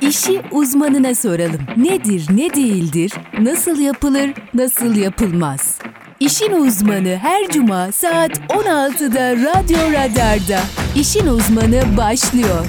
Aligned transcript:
İşi 0.00 0.40
uzmanına 0.50 1.14
soralım. 1.14 1.60
Nedir, 1.76 2.26
ne 2.34 2.54
değildir, 2.54 3.12
nasıl 3.38 3.80
yapılır, 3.80 4.30
nasıl 4.54 4.96
yapılmaz? 4.96 5.78
İşin 6.20 6.52
uzmanı 6.52 7.16
her 7.22 7.48
cuma 7.48 7.92
saat 7.92 8.30
16'da 8.38 9.32
Radyo 9.32 9.92
Radar'da. 9.92 10.60
İşin 10.96 11.26
uzmanı 11.26 11.96
başlıyor. 11.96 12.66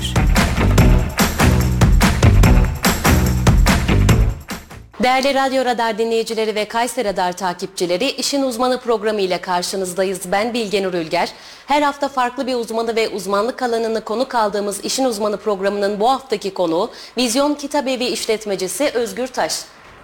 Değerli 5.03 5.33
Radyo 5.33 5.65
Radar 5.65 5.97
dinleyicileri 5.97 6.55
ve 6.55 6.65
Kayseri 6.65 7.07
Radar 7.07 7.33
takipçileri, 7.33 8.11
İşin 8.11 8.41
Uzmanı 8.41 8.79
programı 8.79 9.21
ile 9.21 9.41
karşınızdayız. 9.41 10.19
Ben 10.31 10.53
Bilgenur 10.53 10.93
Ülger. 10.93 11.29
Her 11.67 11.81
hafta 11.81 12.07
farklı 12.07 12.47
bir 12.47 12.55
uzmanı 12.55 12.95
ve 12.95 13.09
uzmanlık 13.09 13.61
alanını 13.61 14.03
konuk 14.03 14.35
aldığımız 14.35 14.85
İşin 14.85 15.05
Uzmanı 15.05 15.37
programının 15.37 15.99
bu 15.99 16.09
haftaki 16.09 16.53
konuğu 16.53 16.89
Vizyon 17.17 17.53
Kitabevi 17.53 18.05
işletmecisi 18.05 18.91
Özgür 18.93 19.27
Taş. 19.27 19.61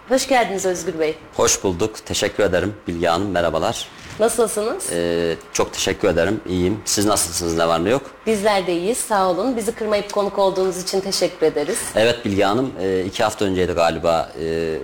Hoş 0.10 0.28
geldiniz 0.28 0.66
Özgür 0.66 1.00
Bey. 1.00 1.16
Hoş 1.36 1.64
bulduk. 1.64 2.06
Teşekkür 2.06 2.44
ederim 2.44 2.76
Bilge 2.88 3.08
Hanım. 3.08 3.32
Merhabalar. 3.32 3.88
Nasılsınız? 4.20 4.90
Ee, 4.94 5.36
çok 5.54 5.74
teşekkür 5.74 6.08
ederim. 6.08 6.42
İyiyim. 6.50 6.80
Siz 6.86 7.06
nasılsınız? 7.06 7.58
Ne 7.58 7.68
var 7.68 7.86
ne 7.86 7.90
yok? 7.90 8.02
Bizler 8.26 8.68
de 8.68 8.74
iyiyiz. 8.74 8.98
Sağ 8.98 9.30
olun. 9.30 9.58
Bizi 9.58 9.72
kırmayıp 9.72 10.14
konuk 10.14 10.40
olduğunuz 10.40 10.78
için 10.84 11.02
teşekkür 11.02 11.46
ederiz. 11.48 11.78
Evet 11.96 12.26
Bilge 12.26 12.44
Hanım. 12.44 12.72
e, 12.82 13.04
iki 13.06 13.24
hafta 13.24 13.46
önceydi 13.46 13.72
galiba 13.72 14.30
e, 14.40 14.44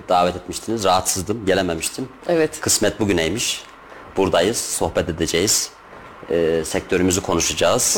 davet 0.10 0.36
etmiştiniz. 0.36 0.84
Rahatsızdım. 0.84 1.46
Gelememiştim. 1.46 2.08
Evet. 2.28 2.60
Kısmet 2.62 3.00
bugüneymiş. 3.00 3.64
Buradayız. 4.18 4.58
Sohbet 4.58 5.10
edeceğiz. 5.10 5.70
E, 6.30 6.64
sektörümüzü 6.66 7.22
konuşacağız. 7.22 7.98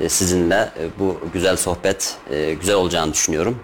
E, 0.00 0.08
sizinle 0.08 0.72
e, 0.80 0.98
bu 0.98 1.20
güzel 1.32 1.56
sohbet 1.56 2.14
e, 2.30 2.54
güzel 2.54 2.74
olacağını 2.74 3.12
düşünüyorum. 3.12 3.58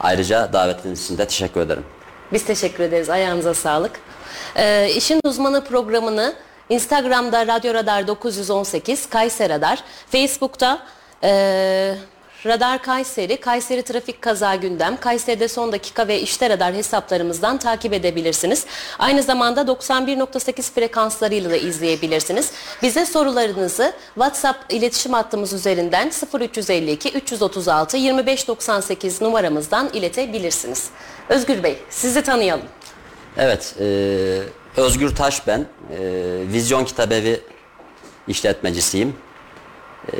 Ayrıca 0.00 0.52
davetiniz 0.52 1.04
için 1.04 1.18
de 1.18 1.26
teşekkür 1.26 1.60
ederim. 1.60 1.84
Biz 2.32 2.44
teşekkür 2.44 2.84
ederiz. 2.84 3.10
Ayağınıza 3.10 3.54
sağlık. 3.54 3.92
Ee, 4.56 4.90
İşin 4.96 5.20
Uzmanı 5.24 5.64
programını 5.64 6.34
Instagram'da 6.68 7.46
Radyo 7.46 7.74
Radar 7.74 8.06
918, 8.06 9.08
Kayseri 9.08 9.52
Radar, 9.52 9.84
Facebook'ta 10.10 10.82
e, 11.24 11.94
Radar 12.46 12.82
Kayseri, 12.82 13.36
Kayseri 13.36 13.82
Trafik 13.82 14.22
Kaza 14.22 14.54
Gündem, 14.54 14.96
Kayseri'de 15.00 15.48
Son 15.48 15.72
Dakika 15.72 16.08
ve 16.08 16.20
İşte 16.20 16.50
Radar 16.50 16.74
hesaplarımızdan 16.74 17.58
takip 17.58 17.92
edebilirsiniz. 17.92 18.66
Aynı 18.98 19.22
zamanda 19.22 19.60
91.8 19.60 20.72
frekanslarıyla 20.74 21.50
da 21.50 21.56
izleyebilirsiniz. 21.56 22.50
Bize 22.82 23.06
sorularınızı 23.06 23.92
WhatsApp 24.14 24.72
iletişim 24.72 25.12
hattımız 25.12 25.52
üzerinden 25.52 26.10
0352 26.40 27.10
336 27.10 27.96
2598 27.96 29.20
numaramızdan 29.20 29.88
iletebilirsiniz. 29.92 30.90
Özgür 31.28 31.62
Bey, 31.62 31.78
sizi 31.90 32.22
tanıyalım. 32.22 32.66
Evet, 33.36 33.74
e, 33.80 33.86
Özgür 34.76 35.14
Taş 35.14 35.46
ben. 35.46 35.60
E, 35.60 35.66
Vizyon 36.52 36.84
Kitabevi 36.84 37.40
işletmecisiyim. 38.28 39.14
E, 40.12 40.16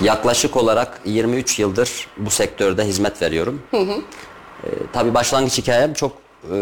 yaklaşık 0.00 0.56
olarak 0.56 1.00
23 1.04 1.58
yıldır 1.58 2.06
bu 2.16 2.30
sektörde 2.30 2.84
hizmet 2.84 3.22
veriyorum. 3.22 3.62
E, 4.64 4.68
tabii 4.92 5.14
başlangıç 5.14 5.58
hikayem 5.58 5.94
çok 5.94 6.12
e, 6.52 6.56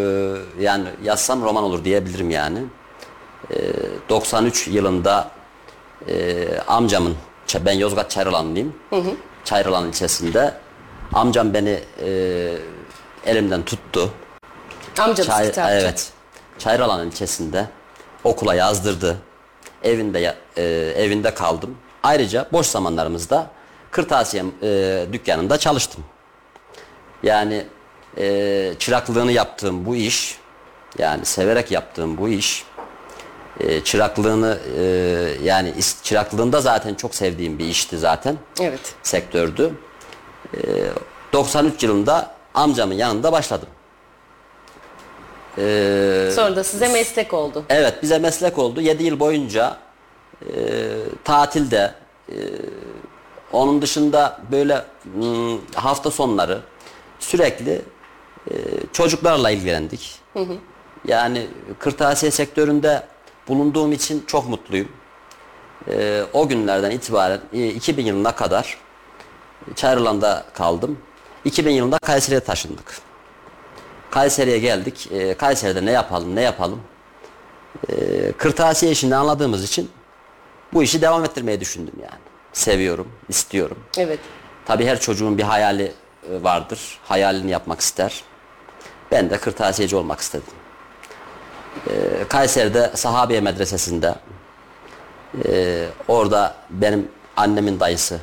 yani 0.60 0.88
yazsam 1.04 1.42
roman 1.42 1.64
olur 1.64 1.84
diyebilirim 1.84 2.30
yani. 2.30 2.58
E, 3.50 3.56
93 4.08 4.68
yılında 4.68 5.30
e, 6.08 6.46
amcamın, 6.68 7.16
ben 7.60 7.72
Yozgat 7.72 8.10
Çayralanlıyım. 8.10 8.74
Çayralan 9.44 9.88
ilçesinde 9.88 10.54
amcam 11.12 11.54
beni 11.54 11.80
e, 12.04 12.08
elimden 13.26 13.62
tuttu. 13.64 14.10
Amcanız 15.00 15.26
Çay, 15.30 15.46
kitapçı. 15.46 15.74
evet. 15.74 16.10
Çayralan 16.58 17.06
ilçesinde 17.06 17.66
okula 18.24 18.54
yazdırdı. 18.54 19.16
Evinde 19.82 20.34
e, 20.56 20.62
evinde 20.96 21.34
kaldım. 21.34 21.76
Ayrıca 22.02 22.48
boş 22.52 22.66
zamanlarımızda 22.66 23.46
kırtasiye 23.90 24.44
e, 24.62 25.06
dükkanında 25.12 25.58
çalıştım. 25.58 26.04
Yani 27.22 27.64
e, 28.18 28.74
çıraklığını 28.78 29.32
yaptığım 29.32 29.86
bu 29.86 29.96
iş, 29.96 30.38
yani 30.98 31.24
severek 31.24 31.70
yaptığım 31.70 32.18
bu 32.18 32.28
iş, 32.28 32.64
e, 33.60 33.84
çıraklığını 33.84 34.58
e, 34.78 34.82
yani 35.42 35.70
is- 35.70 36.02
çıraklığında 36.02 36.60
zaten 36.60 36.94
çok 36.94 37.14
sevdiğim 37.14 37.58
bir 37.58 37.64
işti 37.64 37.98
zaten 37.98 38.36
Evet. 38.60 38.94
sektördü. 39.02 39.72
Ee, 40.56 40.60
93 41.32 41.82
yılında 41.82 42.34
amcamın 42.54 42.94
yanında 42.94 43.32
başladım. 43.32 43.68
Ee, 45.58 46.30
Sonra 46.34 46.56
da 46.56 46.64
size 46.64 46.88
meslek 46.88 47.34
oldu. 47.34 47.64
evet 47.68 47.94
bize 48.02 48.18
meslek 48.18 48.58
oldu. 48.58 48.80
7 48.80 49.04
yıl 49.04 49.20
boyunca 49.20 49.76
e, 50.42 50.54
tatilde 51.24 51.94
e, 52.28 52.36
onun 53.52 53.82
dışında 53.82 54.40
böyle 54.52 54.84
hmm, 55.14 55.58
hafta 55.74 56.10
sonları 56.10 56.60
sürekli 57.18 57.82
e, 58.50 58.54
çocuklarla 58.92 59.50
ilgilendik. 59.50 60.18
Yani 61.06 61.46
kırtasiye 61.78 62.30
sektöründe 62.32 63.02
bulunduğum 63.48 63.92
için 63.92 64.24
çok 64.26 64.48
mutluyum. 64.48 64.88
E, 65.90 66.22
o 66.32 66.48
günlerden 66.48 66.90
itibaren 66.90 67.40
e, 67.52 67.66
2000 67.68 68.06
yılına 68.06 68.34
kadar 68.34 68.78
Çayırlan'da 69.74 70.44
kaldım. 70.54 70.98
2000 71.44 71.70
yılında 71.70 71.98
Kayseri'ye 71.98 72.40
taşındık. 72.40 72.98
Kayseri'ye 74.10 74.58
geldik. 74.58 75.08
Ee, 75.12 75.34
Kayseri'de 75.34 75.86
ne 75.86 75.90
yapalım, 75.90 76.36
ne 76.36 76.40
yapalım? 76.42 76.80
Ee, 77.90 78.32
kırtasiye 78.32 78.92
işini 78.92 79.16
anladığımız 79.16 79.64
için 79.64 79.90
bu 80.72 80.82
işi 80.82 81.02
devam 81.02 81.24
ettirmeyi 81.24 81.60
düşündüm 81.60 81.94
yani. 82.02 82.20
Seviyorum, 82.52 83.08
istiyorum. 83.28 83.78
Evet. 83.98 84.18
Tabii 84.66 84.86
her 84.86 85.00
çocuğun 85.00 85.38
bir 85.38 85.42
hayali 85.42 85.92
e, 86.30 86.42
vardır. 86.42 86.98
Hayalini 87.04 87.50
yapmak 87.50 87.80
ister. 87.80 88.22
Ben 89.10 89.30
de 89.30 89.38
kırtasiyeci 89.38 89.96
olmak 89.96 90.20
istedim. 90.20 90.46
Ee, 91.88 91.92
Kayseri'de 92.28 92.90
Sahabiye 92.94 93.40
Medresesi'nde 93.40 94.14
e, 95.48 95.86
orada 96.08 96.54
benim 96.70 97.08
annemin 97.36 97.80
dayısı 97.80 98.20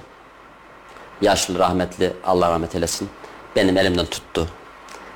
yaşlı 1.21 1.59
rahmetli 1.59 2.13
Allah 2.23 2.51
rahmet 2.51 2.75
eylesin 2.75 3.09
benim 3.55 3.77
elimden 3.77 4.05
tuttu. 4.05 4.47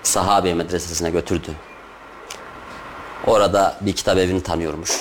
Sahabiye 0.03 0.53
Medresesi'ne 0.53 1.09
götürdü. 1.09 1.51
Orada 3.27 3.77
bir 3.81 3.93
kitap 3.93 4.17
evini 4.17 4.43
tanıyormuş. 4.43 4.91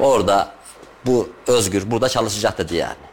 Orada 0.00 0.52
bu 1.06 1.28
Özgür 1.46 1.90
burada 1.90 2.08
çalışacak 2.08 2.58
dedi 2.58 2.76
yani. 2.76 3.10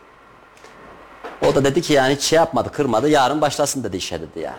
O 1.46 1.56
da 1.56 1.64
dedi 1.64 1.82
ki 1.82 1.94
yani 1.94 2.16
hiç 2.16 2.22
şey 2.22 2.38
yapmadı, 2.38 2.72
kırmadı. 2.72 3.10
Yarın 3.10 3.42
başlasın 3.42 3.84
dedi 3.84 3.98
işe 3.98 4.22
dedi 4.22 4.40
yani. 4.40 4.58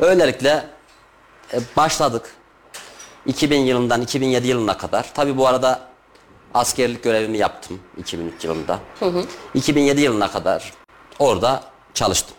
Öylelikle 0.00 0.66
e, 1.52 1.60
başladık. 1.76 2.34
2000 3.26 3.60
yılından 3.60 4.02
2007 4.02 4.48
yılına 4.48 4.78
kadar. 4.78 5.14
Tabi 5.14 5.36
bu 5.36 5.46
arada 5.46 5.80
askerlik 6.54 7.02
görevimi 7.04 7.38
yaptım 7.38 7.80
2003 7.96 8.44
yılında. 8.44 8.78
2007 9.54 10.00
yılına 10.00 10.30
kadar 10.30 10.72
orada 11.18 11.62
çalıştım. 11.94 12.36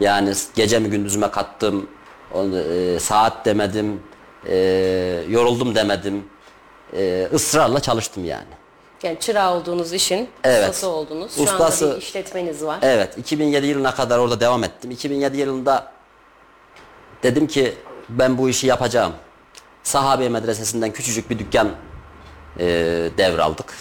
Yani 0.00 0.32
gece 0.54 0.78
mi 0.78 0.90
gündüzüme 0.90 1.30
kattım, 1.30 1.90
onu, 2.34 2.58
e, 2.60 2.98
saat 3.00 3.46
demedim, 3.46 4.02
e, 4.48 4.56
yoruldum 5.28 5.74
demedim. 5.74 6.24
E, 6.96 7.28
ısrarla 7.34 7.80
çalıştım 7.80 8.24
yani. 8.24 8.46
Yani 9.02 9.20
çırağı 9.20 9.54
olduğunuz 9.54 9.92
işin 9.92 10.28
Evet. 10.44 10.60
ustası 10.70 10.88
oldunuz. 10.88 11.34
Şu 11.36 11.42
Ustası- 11.42 11.84
anda 11.84 11.96
bir 11.96 12.02
işletmeniz 12.02 12.64
var. 12.64 12.78
Evet 12.82 13.18
2007 13.18 13.66
yılına 13.66 13.94
kadar 13.94 14.18
orada 14.18 14.40
devam 14.40 14.64
ettim. 14.64 14.90
2007 14.90 15.36
yılında 15.36 15.92
dedim 17.22 17.46
ki 17.46 17.74
ben 18.08 18.38
bu 18.38 18.48
işi 18.48 18.66
yapacağım. 18.66 19.12
Sahabe 19.82 20.28
medresesinden 20.28 20.92
küçücük 20.92 21.30
bir 21.30 21.38
dükkan 21.38 21.68
e, 22.58 22.64
devraldık. 23.18 23.74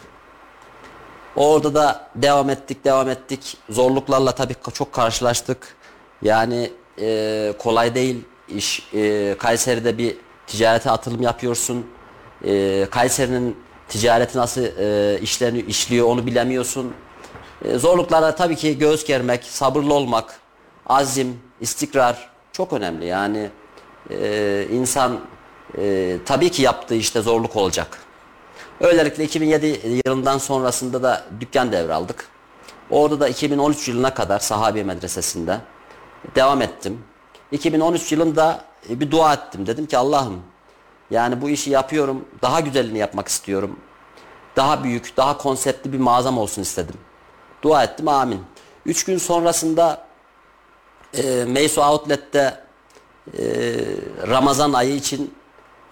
Orada 1.35 1.73
da 1.73 2.07
devam 2.15 2.49
ettik 2.49 2.83
devam 2.85 3.09
ettik. 3.09 3.57
Zorluklarla 3.69 4.31
tabii 4.31 4.55
çok 4.73 4.93
karşılaştık. 4.93 5.75
Yani 6.21 6.71
e, 6.99 7.53
kolay 7.59 7.95
değil 7.95 8.23
iş. 8.49 8.87
E, 8.93 9.35
Kayseri'de 9.39 9.97
bir 9.97 10.17
ticarete 10.47 10.91
atılım 10.91 11.21
yapıyorsun. 11.21 11.85
E, 12.45 12.85
Kayseri'nin 12.91 13.57
ticareti 13.87 14.37
nasıl 14.37 14.61
e, 14.61 15.19
işleniyor, 15.21 15.67
işliyor 15.67 16.07
onu 16.07 16.25
bilemiyorsun. 16.25 16.93
E, 17.65 17.77
zorluklara 17.77 18.35
tabii 18.35 18.55
ki 18.55 18.77
göğüs 18.77 19.05
germek, 19.05 19.43
sabırlı 19.43 19.93
olmak, 19.93 20.39
azim, 20.87 21.39
istikrar 21.61 22.29
çok 22.51 22.73
önemli. 22.73 23.05
Yani 23.05 23.49
e, 24.11 24.67
insan 24.71 25.19
e, 25.77 26.17
tabii 26.25 26.49
ki 26.49 26.61
yaptığı 26.61 26.95
işte 26.95 27.21
zorluk 27.21 27.55
olacak. 27.55 27.97
Öylelikle 28.81 29.23
2007 29.23 29.99
yılından 30.05 30.37
sonrasında 30.37 31.03
da 31.03 31.23
dükkan 31.39 31.71
devraldık. 31.71 32.27
Orada 32.89 33.19
da 33.19 33.27
2013 33.27 33.87
yılına 33.87 34.13
kadar 34.13 34.39
Sahabi 34.39 34.83
Medresesi'nde 34.83 35.57
devam 36.35 36.61
ettim. 36.61 37.01
2013 37.51 38.11
yılında 38.11 38.65
e, 38.89 38.99
bir 38.99 39.11
dua 39.11 39.33
ettim. 39.33 39.67
Dedim 39.67 39.85
ki 39.85 39.97
Allah'ım 39.97 40.41
yani 41.11 41.41
bu 41.41 41.49
işi 41.49 41.69
yapıyorum. 41.69 42.25
Daha 42.41 42.59
güzelini 42.59 42.97
yapmak 42.97 43.27
istiyorum. 43.27 43.79
Daha 44.55 44.83
büyük, 44.83 45.17
daha 45.17 45.37
konseptli 45.37 45.93
bir 45.93 45.97
mağazam 45.97 46.37
olsun 46.37 46.61
istedim. 46.61 46.95
Dua 47.61 47.83
ettim 47.83 48.07
amin. 48.07 48.41
Üç 48.85 49.03
gün 49.03 49.17
sonrasında 49.17 50.05
e, 51.13 51.45
Meysu 51.47 51.81
Outlet'te 51.81 52.63
e, 53.37 53.43
Ramazan 54.27 54.73
ayı 54.73 54.95
için 54.95 55.33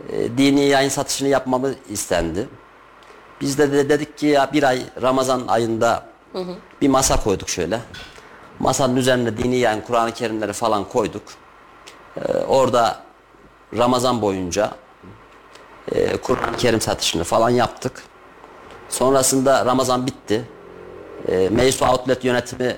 e, 0.10 0.38
dini 0.38 0.66
yayın 0.66 0.90
satışını 0.90 1.28
yapmamı 1.28 1.74
istendi. 1.90 2.50
Biz 3.42 3.58
de, 3.58 3.72
de 3.72 3.90
dedik 3.90 4.18
ki 4.18 4.28
ya 4.28 4.54
bir 4.54 4.64
ay 4.64 4.84
Ramazan 5.02 5.48
ayında 5.48 6.06
hı 6.34 6.40
hı. 6.40 6.56
bir 6.82 6.88
masa 6.88 7.24
koyduk 7.24 7.50
şöyle. 7.50 7.80
Masanın 8.60 8.96
üzerine 8.96 9.38
dini 9.38 9.56
yayın 9.56 9.82
Kur'an-ı 9.82 10.12
Kerimleri 10.12 10.54
falan 10.54 10.84
koyduk. 10.84 11.24
E, 12.18 12.34
orada 12.38 13.04
Ramazan 13.78 14.22
boyunca 14.22 14.72
e, 15.92 16.18
Kur'an-ı 16.18 16.58
Kerim 16.58 16.82
satışını 16.82 17.24
falan 17.24 17.50
yaptık. 17.50 18.04
Sonrasında 18.90 19.66
Ramazan 19.66 20.08
bitti. 20.08 20.46
E, 21.28 21.50
Meysu 21.50 21.86
Outlet 21.86 22.26
yönetimi 22.26 22.78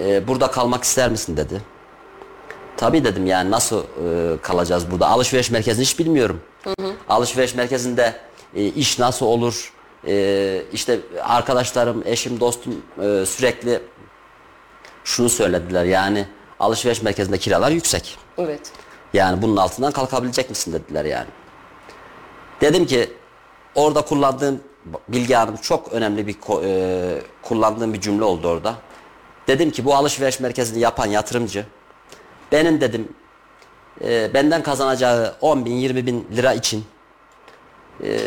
e, 0.00 0.28
burada 0.28 0.50
kalmak 0.50 0.84
ister 0.84 1.10
misin 1.10 1.36
dedi. 1.36 1.62
Tabii 2.76 3.04
dedim 3.04 3.26
yani 3.26 3.50
nasıl 3.50 3.82
e, 3.82 4.36
kalacağız 4.42 4.90
burada? 4.90 5.08
Alışveriş 5.08 5.50
merkezini 5.50 5.84
hiç 5.84 5.98
bilmiyorum. 5.98 6.40
Hı 6.64 6.70
hı. 6.70 6.92
Alışveriş 7.08 7.54
merkezinde 7.54 8.14
e, 8.54 8.64
iş 8.64 8.98
nasıl 8.98 9.26
olur? 9.26 9.72
E, 10.06 10.62
işte 10.72 11.00
arkadaşlarım, 11.22 12.02
eşim, 12.06 12.40
dostum 12.40 12.82
e, 13.02 13.26
sürekli 13.26 13.80
şunu 15.06 15.28
söylediler 15.28 15.84
yani 15.84 16.26
alışveriş 16.60 17.02
merkezinde 17.02 17.38
kiralar 17.38 17.70
yüksek. 17.70 18.18
Evet. 18.38 18.72
Yani 19.12 19.42
bunun 19.42 19.56
altından 19.56 19.92
kalkabilecek 19.92 20.50
misin 20.50 20.72
dediler 20.72 21.04
yani. 21.04 21.26
Dedim 22.60 22.86
ki 22.86 23.12
orada 23.74 24.02
kullandığım 24.02 24.60
Bilge 25.08 25.34
Hanım 25.34 25.56
çok 25.56 25.92
önemli 25.92 26.26
bir 26.26 26.36
e, 26.64 27.22
kullandığım 27.42 27.94
bir 27.94 28.00
cümle 28.00 28.24
oldu 28.24 28.48
orada. 28.48 28.74
Dedim 29.48 29.70
ki 29.70 29.84
bu 29.84 29.94
alışveriş 29.94 30.40
merkezini 30.40 30.80
yapan 30.80 31.06
yatırımcı 31.06 31.66
benim 32.52 32.80
dedim 32.80 33.08
e, 34.04 34.34
benden 34.34 34.62
kazanacağı 34.62 35.34
10 35.40 35.64
bin 35.64 35.74
20 35.74 36.06
bin 36.06 36.28
lira 36.36 36.54
için 36.54 36.84
e, 38.04 38.18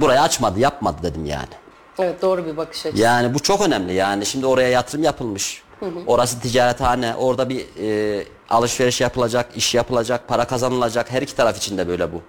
burayı 0.00 0.20
açmadı 0.20 0.60
yapmadı 0.60 0.96
dedim 1.02 1.24
yani. 1.26 1.54
Evet 1.98 2.22
doğru 2.22 2.46
bir 2.46 2.56
bakış 2.56 2.86
açısı. 2.86 3.02
Yani 3.02 3.34
bu 3.34 3.38
çok 3.38 3.60
önemli 3.60 3.92
yani 3.94 4.26
şimdi 4.26 4.46
oraya 4.46 4.68
yatırım 4.68 5.04
yapılmış. 5.04 5.62
Hı 5.80 5.86
hı. 5.86 5.98
Orası 6.06 6.40
ticarethane 6.40 7.14
orada 7.16 7.48
bir 7.48 7.66
e, 7.82 8.24
alışveriş 8.50 9.00
yapılacak 9.00 9.56
iş 9.56 9.74
yapılacak 9.74 10.28
para 10.28 10.44
kazanılacak 10.44 11.10
her 11.12 11.22
iki 11.22 11.36
taraf 11.36 11.56
için 11.56 11.78
de 11.78 11.88
böyle 11.88 12.12
bu. 12.12 12.22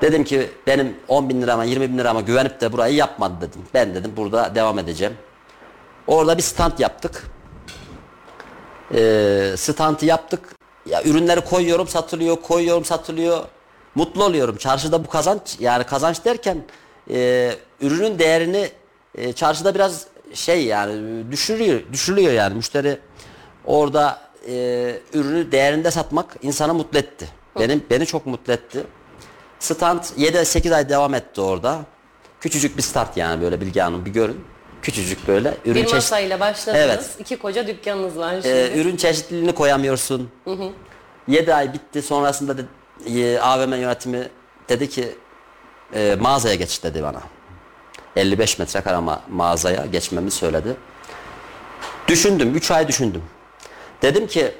Dedim 0.00 0.24
ki 0.24 0.50
benim 0.66 0.96
10 1.08 1.28
bin 1.28 1.42
lirama 1.42 1.64
20 1.64 1.92
bin 1.92 1.98
lirama 1.98 2.20
güvenip 2.20 2.60
de 2.60 2.72
burayı 2.72 2.94
yapmadı 2.94 3.34
dedim. 3.40 3.62
Ben 3.74 3.94
dedim 3.94 4.12
burada 4.16 4.54
devam 4.54 4.78
edeceğim. 4.78 5.14
Orada 6.06 6.36
bir 6.36 6.42
stand 6.42 6.78
yaptık. 6.78 7.30
Ee, 8.94 9.54
standı 9.56 10.06
yaptık. 10.06 10.56
Ya 10.86 11.02
ürünleri 11.02 11.40
koyuyorum 11.40 11.88
satılıyor, 11.88 12.36
koyuyorum 12.36 12.84
satılıyor. 12.84 13.44
Mutlu 13.94 14.24
oluyorum. 14.24 14.56
Çarşıda 14.56 15.04
bu 15.04 15.08
kazanç 15.08 15.56
yani 15.60 15.84
kazanç 15.84 16.24
derken 16.24 16.64
e, 17.10 17.50
ürünün 17.80 18.18
değerini 18.18 18.70
e, 19.14 19.32
çarşıda 19.32 19.74
biraz 19.74 20.06
şey 20.34 20.64
yani 20.64 21.24
düşürüyor, 21.30 21.80
düşürüyor 21.92 22.32
yani 22.32 22.54
müşteri 22.54 22.98
orada 23.64 24.20
e, 24.48 24.52
ürünü 25.12 25.52
değerinde 25.52 25.90
satmak 25.90 26.36
insanı 26.42 26.74
mutlu 26.74 26.98
etti. 26.98 27.28
Benim 27.58 27.84
beni 27.90 28.06
çok 28.06 28.26
mutlu 28.26 28.52
etti. 28.52 28.84
Stand 29.58 30.02
7-8 30.02 30.74
ay 30.74 30.88
devam 30.88 31.14
etti 31.14 31.40
orada. 31.40 31.78
Küçücük 32.40 32.76
bir 32.76 32.82
start 32.82 33.16
yani 33.16 33.42
böyle 33.42 33.60
Bilge 33.60 33.80
Hanım 33.80 34.04
bir 34.04 34.10
görün. 34.10 34.44
Küçücük 34.82 35.28
böyle. 35.28 35.56
Ürün 35.64 35.84
bir 35.84 35.92
masayla 35.92 36.40
başladınız. 36.40 36.84
Evet. 36.84 37.10
İki 37.18 37.38
koca 37.38 37.66
dükkanınız 37.66 38.16
var 38.16 38.32
şimdi. 38.32 38.48
Ee, 38.48 38.80
ürün 38.80 38.96
çeşitliliğini 38.96 39.52
koyamıyorsun. 39.52 40.30
Hı 40.44 40.50
hı. 40.50 40.70
7 41.28 41.54
ay 41.54 41.72
bitti. 41.72 42.02
Sonrasında 42.02 42.58
de, 42.58 42.62
e, 43.06 43.38
AVM 43.38 43.72
yönetimi 43.72 44.28
dedi 44.68 44.88
ki 44.88 45.14
e, 45.94 46.16
mağazaya 46.20 46.54
geç 46.54 46.82
dedi 46.82 47.02
bana. 47.02 47.20
55 48.16 48.58
metrekare 48.58 48.96
ma 48.96 49.22
mağazaya 49.30 49.86
geçmemi 49.86 50.30
söyledi. 50.30 50.76
Düşündüm. 52.08 52.54
3 52.54 52.70
ay 52.70 52.88
düşündüm. 52.88 53.22
Dedim 54.02 54.26
ki 54.26 54.54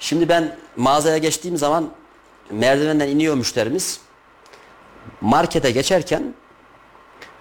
şimdi 0.00 0.28
ben 0.28 0.56
mağazaya 0.76 1.18
geçtiğim 1.18 1.56
zaman 1.56 1.90
merdivenden 2.50 3.08
iniyor 3.08 3.34
müşterimiz 3.34 4.00
markete 5.20 5.70
geçerken 5.70 6.34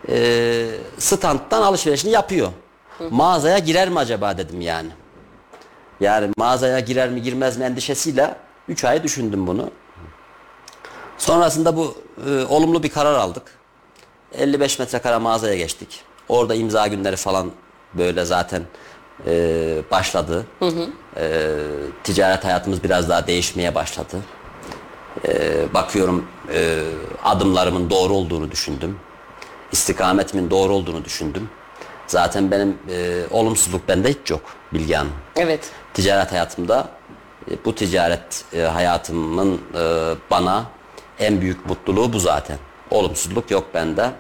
e, 0.10 0.66
standtan 0.98 1.62
alışverişini 1.62 2.12
yapıyor. 2.12 2.52
Hı. 2.98 3.10
Mağazaya 3.12 3.58
girer 3.58 3.90
mi 3.90 4.00
acaba 4.00 4.38
dedim 4.38 4.62
yani. 4.62 4.90
Yani 6.00 6.34
mağazaya 6.38 6.80
girer 6.80 7.10
mi 7.10 7.22
girmez 7.22 7.58
mi 7.58 7.64
endişesiyle 7.64 8.36
3 8.68 8.86
ay 8.86 9.04
düşündüm 9.04 9.48
bunu. 9.48 9.72
Sonrasında 11.18 11.78
bu 11.78 11.98
e, 12.28 12.44
olumlu 12.44 12.84
bir 12.84 12.90
karar 12.90 13.14
aldık. 13.14 13.59
55 14.34 14.80
metrekare 14.80 15.18
mağazaya 15.18 15.56
geçtik. 15.56 16.02
Orada 16.30 16.56
imza 16.56 16.88
günleri 16.88 17.16
falan 17.16 17.52
böyle 17.94 18.26
zaten 18.26 18.64
e, 19.28 19.82
başladı. 19.92 20.46
Hı 20.60 20.66
hı. 20.66 20.88
E, 21.18 21.56
ticaret 22.04 22.44
hayatımız 22.46 22.84
biraz 22.84 23.10
daha 23.10 23.28
değişmeye 23.28 23.76
başladı 23.76 24.18
e, 25.28 25.74
bakıyorum 25.74 26.28
e, 26.54 26.84
adımlarımın 27.24 27.90
doğru 27.90 28.14
olduğunu 28.14 28.52
düşündüm. 28.52 29.00
İstikametimin 29.72 30.50
doğru 30.50 30.74
olduğunu 30.74 31.06
düşündüm. 31.06 31.50
Zaten 32.08 32.52
benim 32.52 32.78
e, 32.90 33.22
olumsuzluk 33.32 33.88
bende 33.88 34.10
hiç 34.10 34.32
yok 34.32 34.42
Bilge 34.74 34.96
Hanım. 34.96 35.12
Evet. 35.36 35.70
Ticaret 35.94 36.32
hayatımda 36.32 36.90
e, 37.52 37.66
bu 37.66 37.76
ticaret 37.76 38.46
e, 38.54 38.62
hayatımın 38.62 39.62
e, 39.76 40.14
bana 40.32 40.66
en 41.20 41.42
büyük 41.42 41.66
mutluluğu 41.66 42.14
bu 42.14 42.20
zaten. 42.20 42.58
Olumsuzluk 42.92 43.52
yok 43.52 43.68
bende. 43.74 44.12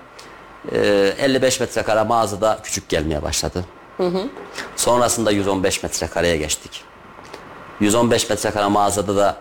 E, 0.71 0.77
55 1.17 1.59
metrekare 1.59 2.03
mağazada 2.03 2.59
küçük 2.63 2.89
gelmeye 2.89 3.23
başladı. 3.23 3.65
Hı 3.97 4.07
hı. 4.07 4.29
Sonrasında 4.75 5.31
115 5.31 5.83
metrekareye 5.83 6.37
geçtik. 6.37 6.83
115 7.79 8.29
metrekare 8.29 8.67
mağazada 8.67 9.15
da 9.15 9.37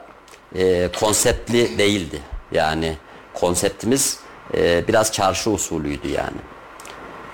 e, 0.54 0.90
konseptli 1.00 1.78
değildi. 1.78 2.22
Yani 2.52 2.96
konseptimiz 3.34 4.20
e, 4.54 4.88
biraz 4.88 5.12
çarşı 5.12 5.50
usulüydü 5.50 6.08
yani. 6.08 6.38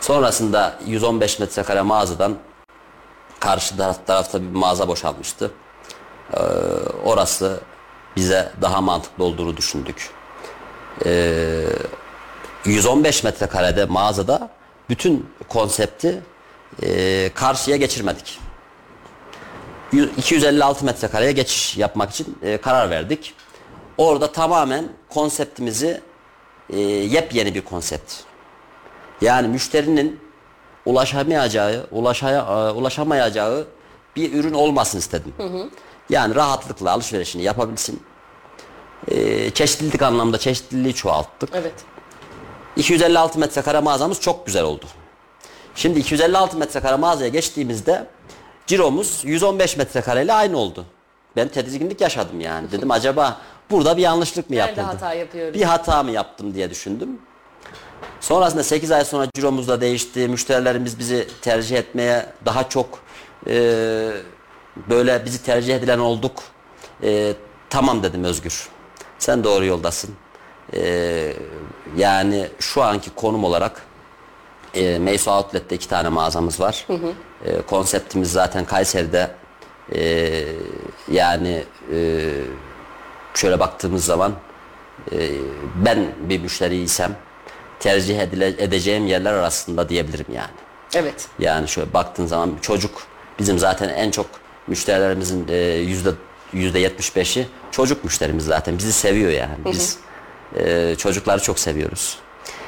Sonrasında 0.01 0.79
115 0.87 1.39
metrekare 1.39 1.83
mağazadan 1.83 2.37
karşı 3.41 3.77
tarafta 4.07 4.43
bir 4.43 4.57
mağaza 4.57 4.89
boşalmıştı. 4.89 5.51
Ee, 6.33 6.39
orası 7.05 7.61
bize 8.17 8.53
daha 8.63 8.81
mantıklı 8.81 9.25
olduğunu 9.25 9.57
düşündük. 9.57 10.11
Ee, 11.07 11.65
115 12.65 13.25
metrekarede 13.25 13.85
mağazada 13.85 14.51
bütün 14.89 15.27
konsepti 15.49 16.23
e, 16.83 17.31
karşıya 17.35 17.77
geçirmedik. 17.77 18.39
256 20.17 20.85
metrekareye 20.85 21.33
geçiş 21.33 21.77
yapmak 21.77 22.11
için 22.11 22.39
e, 22.43 22.57
karar 22.57 22.91
verdik. 22.91 23.35
Orada 23.99 24.33
tamamen 24.33 24.89
konseptimizi 25.09 26.01
e, 26.71 26.81
yepyeni 26.81 27.55
bir 27.55 27.61
konsept. 27.61 28.15
Yani 29.21 29.49
müşterinin 29.49 30.21
ulaşamayacağı, 30.87 31.87
ulaşaya, 31.91 32.41
e, 32.41 32.71
ulaşamayacağı 32.71 33.67
bir 34.17 34.33
ürün 34.33 34.53
olmasını 34.53 34.99
istedim. 34.99 35.35
Hı 35.37 35.43
hı. 35.43 35.71
Yani 36.11 36.35
rahatlıkla 36.35 36.91
alışverişini 36.93 37.43
yapabilsin. 37.43 38.03
E, 39.09 39.51
çeşitlilik 39.51 40.03
anlamda 40.03 40.39
çeşitliliği 40.39 40.95
çoğalttık. 40.95 41.51
Evet. 41.55 41.75
256 42.77 43.39
metrekare 43.39 43.81
mağazamız 43.81 44.21
çok 44.21 44.47
güzel 44.47 44.63
oldu. 44.63 44.85
Şimdi 45.75 45.99
256 45.99 46.57
metrekare 46.57 46.97
mağazaya 46.97 47.29
geçtiğimizde 47.29 48.07
ciromuz 48.67 49.21
115 49.25 49.77
metrekareyle 49.77 50.33
aynı 50.33 50.59
oldu. 50.59 50.85
Ben 51.37 51.49
tedirginlik 51.49 52.01
yaşadım 52.01 52.41
yani. 52.41 52.71
Dedim 52.73 52.91
acaba 52.91 53.41
burada 53.71 53.97
bir 53.97 54.03
yanlışlık 54.03 54.51
mı 54.51 54.57
yapıldı? 54.57 54.81
Nerede 54.81 54.93
hata 54.93 55.15
yapıyorum? 55.15 55.55
Bir 55.55 55.63
hata 55.63 56.03
mı 56.03 56.11
yaptım 56.11 56.55
diye 56.55 56.71
düşündüm. 56.71 57.19
Sonrasında 58.21 58.63
8 58.63 58.91
ay 58.91 59.05
sonra 59.05 59.27
ciromuz 59.35 59.69
da 59.69 59.81
değişti. 59.81 60.29
Müşterilerimiz 60.29 60.99
bizi 60.99 61.29
tercih 61.43 61.77
etmeye 61.77 62.27
daha 62.45 62.69
çok 62.69 62.99
e, 63.47 64.11
böyle 64.91 65.25
bizi 65.25 65.43
tercih 65.43 65.75
edilen 65.75 65.99
olduk. 65.99 66.43
E, 67.03 67.33
tamam 67.71 68.03
dedim 68.03 68.25
Özgür. 68.25 68.69
Sen 69.19 69.45
doğru 69.45 69.65
yoldasın. 69.65 70.11
Ee, 70.75 71.33
yani 71.97 72.49
şu 72.61 72.83
anki 72.83 73.11
konum 73.15 73.45
olarak 73.45 73.83
e, 74.75 74.99
Meysu 74.99 75.31
Outlet'te 75.31 75.75
iki 75.77 75.89
tane 75.89 76.09
mağazamız 76.09 76.61
var. 76.61 76.87
E, 77.45 77.61
konseptimiz 77.61 78.33
zaten 78.33 78.65
Kayseri'de 78.65 79.31
e, 79.95 80.43
yani 81.13 81.65
e, 81.95 82.31
şöyle 83.35 83.61
baktığımız 83.61 84.05
zaman 84.05 84.33
e, 85.13 85.31
ben 85.85 86.07
bir 86.21 86.41
müşteriysem 86.41 87.17
tercih 87.81 88.19
edile, 88.19 88.47
edeceğim 88.47 89.07
yerler 89.07 89.33
arasında 89.33 89.89
diyebilirim 89.89 90.27
yani. 90.35 90.51
Evet. 90.95 91.29
Yani 91.39 91.69
şöyle 91.69 91.93
baktığın 91.93 92.27
zaman 92.27 92.57
çocuk 92.63 93.03
bizim 93.39 93.59
zaten 93.59 93.89
en 93.89 94.11
çok 94.11 94.27
müşterilerimizin 94.67 95.49
e, 95.49 95.57
yüzde 95.67 96.11
yüzde 96.55 96.79
yetmiş 96.79 97.17
beşi 97.17 97.47
çocuk 97.71 98.05
müşterimiz 98.05 98.45
zaten 98.45 98.79
bizi 98.79 98.93
seviyor 98.93 99.31
yani 99.31 99.55
biz 99.65 99.99
e, 100.57 100.95
çocukları 100.99 101.41
çok 101.43 101.59
seviyoruz. 101.59 102.19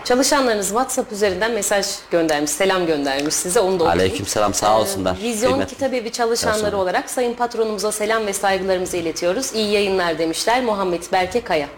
Çalışanlarınız 0.05 0.67
WhatsApp 0.69 1.13
üzerinden 1.13 1.53
mesaj 1.53 1.87
göndermiş, 2.11 2.51
selam 2.51 2.87
göndermiş 2.87 3.35
size. 3.35 3.61
Onu 3.61 3.71
da 3.71 3.75
okuyayım. 3.75 4.01
Aleykümselam, 4.01 4.55
sağ 4.55 4.67
Ee, 4.67 4.77
olsunlar. 4.77 5.17
Vizyon 5.23 5.51
Kıymetli 5.51 5.75
Kitabevi 5.75 6.13
çalışanları 6.13 6.77
olarak 6.77 7.11
Sayın 7.11 7.35
Patronumuza 7.35 7.93
selam 7.93 8.27
ve 8.27 8.33
saygılarımızı 8.33 8.97
iletiyoruz. 8.97 9.53
İyi 9.55 9.73
yayınlar 9.73 10.19
demişler 10.19 10.63
Muhammed 10.65 11.03
Berke 11.13 11.41
Kaya. 11.41 11.69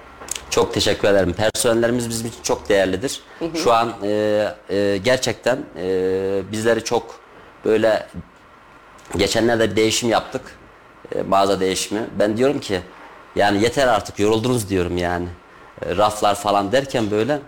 Çok 0.50 0.74
teşekkür 0.74 1.08
ederim. 1.08 1.32
Personellerimiz 1.32 2.08
bizim 2.08 2.26
için 2.26 2.42
çok 2.42 2.68
değerlidir. 2.68 3.20
Şu 3.54 3.72
an 3.72 3.92
e, 4.02 4.44
e, 4.70 4.96
gerçekten 5.04 5.58
e, 5.76 6.40
bizleri 6.52 6.84
çok 6.84 7.20
böyle 7.64 8.06
geçenlerde 9.16 9.70
bir 9.70 9.76
değişim 9.76 10.10
yaptık. 10.10 10.42
E, 11.14 11.22
mağaza 11.22 11.60
değişimi. 11.60 12.00
Ben 12.18 12.36
diyorum 12.36 12.60
ki 12.60 12.80
yani 13.36 13.62
yeter 13.62 13.88
artık 13.88 14.18
yoruldunuz 14.18 14.68
diyorum 14.68 14.96
yani. 14.96 15.26
E, 15.86 15.96
raflar 15.96 16.34
falan 16.34 16.72
derken 16.72 17.10
böyle 17.10 17.38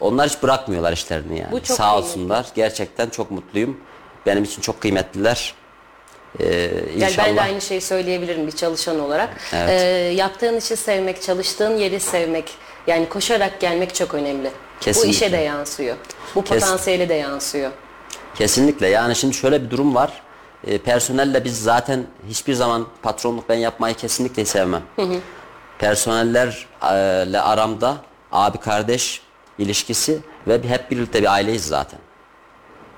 onlar 0.00 0.28
hiç 0.28 0.42
bırakmıyorlar 0.42 0.92
işlerini 0.92 1.38
yani. 1.38 1.52
Bu 1.52 1.62
çok 1.62 1.76
Sağ 1.76 1.84
kıymetli. 1.90 2.06
olsunlar. 2.08 2.46
Gerçekten 2.54 3.08
çok 3.10 3.30
mutluyum. 3.30 3.80
Benim 4.26 4.44
için 4.44 4.60
çok 4.62 4.80
kıymetliler. 4.80 5.54
E, 6.40 6.44
Yani 6.54 6.72
inşallah. 6.96 7.26
ben 7.28 7.36
de 7.36 7.40
aynı 7.40 7.60
şeyi 7.60 7.80
söyleyebilirim 7.80 8.46
bir 8.46 8.52
çalışan 8.52 9.00
olarak. 9.00 9.28
Evet. 9.54 9.70
Ee, 9.70 9.84
yaptığın 10.14 10.56
işi 10.56 10.76
sevmek, 10.76 11.22
çalıştığın 11.22 11.76
yeri 11.76 12.00
sevmek, 12.00 12.50
yani 12.86 13.08
koşarak 13.08 13.60
gelmek 13.60 13.94
çok 13.94 14.14
önemli. 14.14 14.50
Bu 14.76 14.80
Kesinlikle. 14.80 15.10
işe 15.10 15.32
de 15.32 15.36
yansıyor. 15.36 15.96
Bu 16.34 16.44
Kes- 16.44 16.60
potansiyele 16.60 17.08
de 17.08 17.14
yansıyor. 17.14 17.70
Kesinlikle. 18.34 18.88
Yani 18.88 19.16
şimdi 19.16 19.34
şöyle 19.34 19.64
bir 19.64 19.70
durum 19.70 19.94
var. 19.94 20.22
E, 20.66 20.78
personelle 20.78 21.44
biz 21.44 21.62
zaten 21.62 22.06
hiçbir 22.28 22.54
zaman 22.54 22.86
patronluk 23.02 23.48
ben 23.48 23.54
yapmayı 23.54 23.94
kesinlikle 23.94 24.44
sevmem. 24.44 24.82
Personellerle 25.78 27.40
aramda 27.40 27.96
abi 28.32 28.58
kardeş 28.58 29.22
ilişkisi 29.58 30.20
ve 30.46 30.68
hep 30.68 30.90
birlikte 30.90 31.22
bir 31.22 31.32
aileyiz 31.32 31.66
zaten. 31.66 31.98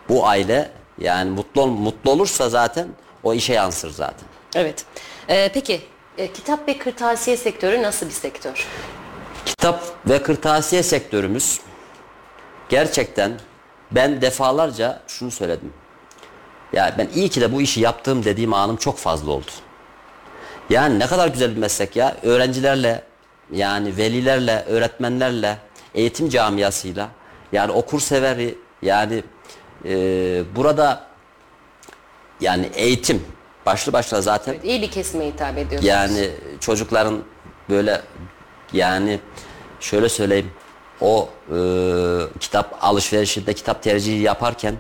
Bu 0.09 0.27
aile 0.27 0.71
yani 0.99 1.31
mutlu 1.31 1.67
mutlu 1.67 2.11
olursa 2.11 2.49
zaten 2.49 2.89
o 3.23 3.35
işe 3.35 3.53
yansır 3.53 3.91
zaten. 3.91 4.29
Evet. 4.55 4.85
Ee, 5.29 5.51
peki 5.55 5.83
e, 6.19 6.33
kitap 6.33 6.69
ve 6.69 6.79
kırtasiye 6.79 7.37
sektörü 7.37 7.83
nasıl 7.83 8.07
bir 8.07 8.13
sektör? 8.13 8.67
Kitap 9.47 9.83
ve 10.09 10.23
kırtasiye 10.23 10.83
sektörümüz 10.83 11.61
gerçekten 12.69 13.33
ben 13.91 14.21
defalarca 14.21 15.01
şunu 15.09 15.31
söyledim. 15.31 15.73
Ya 16.73 16.95
ben 16.99 17.09
iyi 17.15 17.29
ki 17.29 17.41
de 17.41 17.53
bu 17.53 17.63
işi 17.63 17.81
yaptığım 17.81 18.25
dediğim 18.25 18.55
anım 18.55 18.77
çok 18.77 18.99
fazla 18.99 19.31
oldu. 19.33 19.51
Yani 20.71 20.99
ne 20.99 21.07
kadar 21.07 21.29
güzel 21.29 21.51
bir 21.57 21.61
meslek 21.61 21.97
ya. 21.97 22.17
Öğrencilerle 22.23 23.03
yani 23.53 23.97
velilerle, 23.97 24.65
öğretmenlerle, 24.69 25.59
eğitim 25.95 26.29
camiasıyla 26.29 27.09
yani 27.53 27.73
okur 27.73 28.01
severi 28.01 28.59
yani 28.83 29.23
e, 29.85 29.95
burada 30.57 31.07
yani 32.41 32.71
eğitim 32.75 33.23
başlı 33.67 33.93
başına 33.93 34.21
zaten 34.21 34.57
İyi 34.65 34.83
bir 34.83 34.91
kesime 34.91 35.27
hitap 35.27 35.53
ediyorsunuz. 35.59 35.85
yani 35.85 36.31
çocukların 36.61 37.23
böyle 37.71 38.01
yani 38.73 39.21
şöyle 39.81 40.09
söyleyeyim 40.09 40.51
o 41.01 41.29
e, 41.49 41.59
kitap 42.41 42.79
alışverişinde 42.81 43.53
kitap 43.55 43.83
tercihi 43.83 44.23
yaparken 44.23 44.75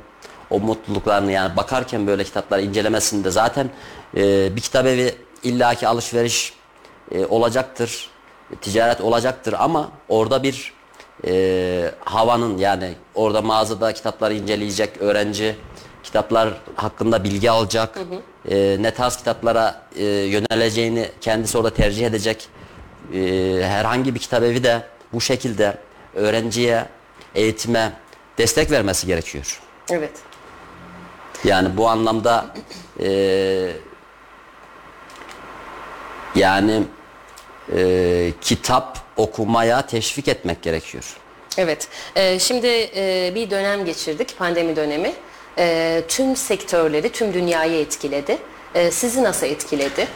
o 0.50 0.60
mutluluklarını 0.60 1.32
yani 1.32 1.56
bakarken 1.56 2.06
böyle 2.06 2.24
kitapları 2.24 2.62
incelemesinde 2.62 3.30
zaten 3.30 3.70
e, 4.16 4.56
bir 4.56 4.60
kitap 4.60 4.86
evi 4.86 5.14
illaki 5.42 5.88
alışveriş 5.88 6.52
e, 7.12 7.26
olacaktır 7.26 8.10
ticaret 8.60 9.00
olacaktır 9.00 9.54
ama 9.58 9.90
orada 10.08 10.42
bir 10.42 10.72
e, 11.26 11.90
havanın 12.04 12.58
yani 12.58 12.94
orada 13.14 13.42
mağazada 13.42 13.92
kitapları 13.92 14.34
inceleyecek 14.34 14.90
öğrenci 15.00 15.56
kitaplar 16.02 16.48
hakkında 16.76 17.24
bilgi 17.24 17.50
alacak 17.50 17.98
e, 18.50 18.76
ne 18.80 18.90
tarz 18.90 19.16
kitaplara 19.16 19.82
e, 19.96 20.04
yöneleceğini 20.04 21.10
kendisi 21.20 21.58
orada 21.58 21.70
tercih 21.70 22.06
edecek 22.06 22.48
E, 23.14 23.60
herhangi 23.62 24.14
bir 24.14 24.20
kitap 24.20 24.42
evi 24.42 24.64
de 24.64 24.82
bu 25.12 25.20
şekilde 25.20 25.78
öğrenciye 26.14 26.86
eğitime 27.34 27.92
destek 28.38 28.70
vermesi 28.70 29.06
gerekiyor. 29.06 29.60
Evet. 29.90 30.10
Yani 31.45 31.76
bu 31.76 31.88
anlamda 31.88 32.47
e, 33.00 33.73
yani 36.35 36.83
e, 37.76 38.33
kitap 38.40 38.99
okumaya 39.16 39.87
teşvik 39.87 40.28
etmek 40.28 40.62
gerekiyor. 40.62 41.04
Evet. 41.59 41.88
Ee, 42.16 42.38
şimdi 42.38 42.66
e, 42.97 43.33
bir 43.35 43.50
dönem 43.50 43.85
geçirdik, 43.85 44.38
pandemi 44.38 44.76
dönemi. 44.76 45.12
Ee, 45.59 46.02
tüm 46.09 46.37
sektörleri, 46.37 47.12
tüm 47.12 47.35
dünyayı 47.35 47.80
etkiledi. 47.80 48.38
Ee, 48.75 48.90
sizi 48.90 49.23
nasıl 49.23 49.47
etkiledi? 49.47 50.09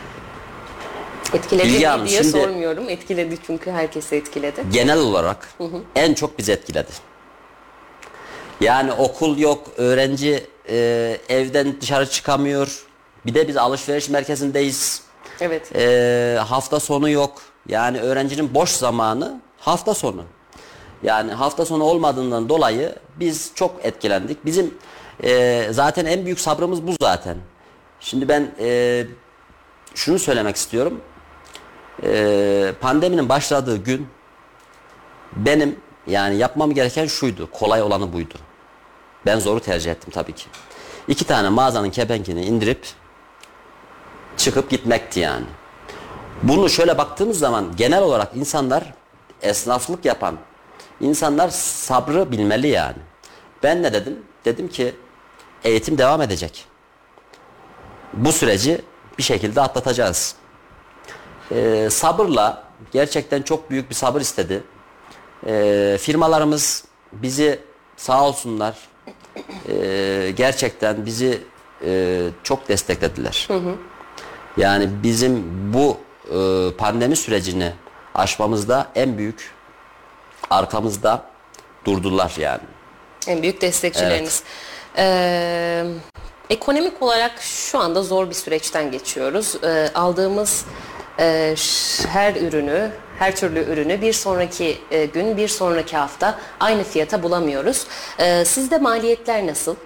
Etkiledi 1.34 1.68
Bilge 1.68 1.96
mi 1.96 2.08
diye 2.08 2.22
şimdi- 2.22 2.30
sormuyorum. 2.32 2.88
Etkiledi 2.88 3.38
çünkü 3.46 3.70
herkesi 3.70 4.16
etkiledi. 4.16 4.62
genel 4.72 4.98
olarak 4.98 5.48
en 5.96 6.14
çok 6.14 6.38
bizi 6.38 6.52
etkiledi. 6.52 6.90
Yani 8.60 8.92
okul 8.92 9.38
yok, 9.38 9.66
öğrenci 9.76 10.46
e, 10.68 11.18
evden 11.28 11.80
dışarı 11.80 12.10
çıkamıyor. 12.10 12.84
Bir 13.26 13.34
de 13.34 13.48
biz 13.48 13.56
alışveriş 13.56 14.08
merkezindeyiz. 14.08 15.02
Evet. 15.40 15.76
E, 15.76 16.38
hafta 16.48 16.80
sonu 16.80 17.10
yok. 17.10 17.42
Yani 17.68 18.00
öğrencinin 18.00 18.54
boş 18.54 18.70
zamanı 18.70 19.40
hafta 19.58 19.94
sonu. 19.94 20.24
Yani 21.02 21.32
hafta 21.32 21.64
sonu 21.64 21.84
olmadığından 21.84 22.48
dolayı 22.48 22.94
biz 23.20 23.52
çok 23.54 23.84
etkilendik. 23.84 24.44
Bizim 24.44 24.74
e, 25.24 25.66
zaten 25.70 26.06
en 26.06 26.24
büyük 26.24 26.40
sabrımız 26.40 26.86
bu 26.86 26.92
zaten. 27.00 27.36
Şimdi 28.00 28.28
ben 28.28 28.50
e, 28.60 29.04
şunu 29.94 30.18
söylemek 30.18 30.56
istiyorum. 30.56 31.00
E, 32.02 32.72
pandeminin 32.80 33.28
başladığı 33.28 33.76
gün 33.76 34.08
benim 35.36 35.76
yani 36.06 36.36
yapmam 36.36 36.74
gereken 36.74 37.06
şuydu. 37.06 37.50
Kolay 37.52 37.82
olanı 37.82 38.12
buydu. 38.12 38.34
Ben 39.26 39.38
zoru 39.38 39.60
tercih 39.60 39.90
ettim 39.90 40.10
tabii 40.14 40.32
ki. 40.32 40.46
İki 41.08 41.24
tane 41.24 41.48
mağazanın 41.48 41.90
kepenkini 41.90 42.44
indirip 42.44 42.86
çıkıp 44.36 44.70
gitmekti 44.70 45.20
yani. 45.20 45.46
Bunu 46.42 46.68
şöyle 46.68 46.98
baktığımız 46.98 47.38
zaman 47.38 47.76
genel 47.76 48.02
olarak 48.02 48.36
insanlar 48.36 48.94
esnaflık 49.42 50.04
yapan 50.04 50.36
insanlar 51.00 51.48
sabrı 51.48 52.32
bilmeli 52.32 52.68
yani. 52.68 52.96
Ben 53.62 53.82
ne 53.82 53.92
dedim? 53.92 54.22
Dedim 54.44 54.68
ki 54.68 54.94
eğitim 55.64 55.98
devam 55.98 56.22
edecek. 56.22 56.64
Bu 58.12 58.32
süreci 58.32 58.80
bir 59.18 59.22
şekilde 59.22 59.60
atlatacağız. 59.60 60.34
Ee, 61.52 61.88
sabırla 61.90 62.64
gerçekten 62.92 63.42
çok 63.42 63.70
büyük 63.70 63.90
bir 63.90 63.94
sabır 63.94 64.20
istedi. 64.20 64.62
Ee, 65.46 65.96
firmalarımız 66.00 66.84
bizi 67.12 67.60
sağ 67.96 68.24
olsunlar 68.24 68.74
ee, 69.68 70.32
gerçekten 70.36 71.06
bizi 71.06 71.42
e, 71.84 72.20
çok 72.42 72.68
desteklediler. 72.68 73.48
Yani 74.56 74.88
bizim 75.02 75.44
bu 75.72 75.96
e, 76.30 76.70
pandemi 76.76 77.16
sürecini 77.16 77.72
aşmamızda 78.14 78.86
en 78.94 79.18
büyük 79.18 79.50
arkamızda 80.50 81.24
durdular 81.84 82.34
yani. 82.38 82.62
En 83.26 83.42
büyük 83.42 83.60
destekçileriniz. 83.60 84.42
Ee, 84.96 85.84
ekonomik 86.50 87.02
olarak 87.02 87.32
şu 87.40 87.78
anda 87.78 88.02
zor 88.02 88.28
bir 88.28 88.34
süreçten 88.34 88.90
geçiyoruz. 88.90 89.56
Ee, 89.64 89.88
aldığımız 89.94 90.64
e, 91.20 91.54
ş- 91.56 92.08
her 92.08 92.34
ürünü, 92.36 92.90
her 93.18 93.36
türlü 93.36 93.60
ürünü 93.72 94.00
bir 94.00 94.12
sonraki 94.12 94.78
e, 94.90 95.04
gün, 95.04 95.36
bir 95.36 95.48
sonraki 95.48 95.96
hafta 95.96 96.38
aynı 96.60 96.84
fiyata 96.84 97.22
bulamıyoruz. 97.22 97.86
Ee, 98.18 98.44
sizde 98.44 98.78
maliyetler 98.78 99.46
nasıl? 99.46 99.76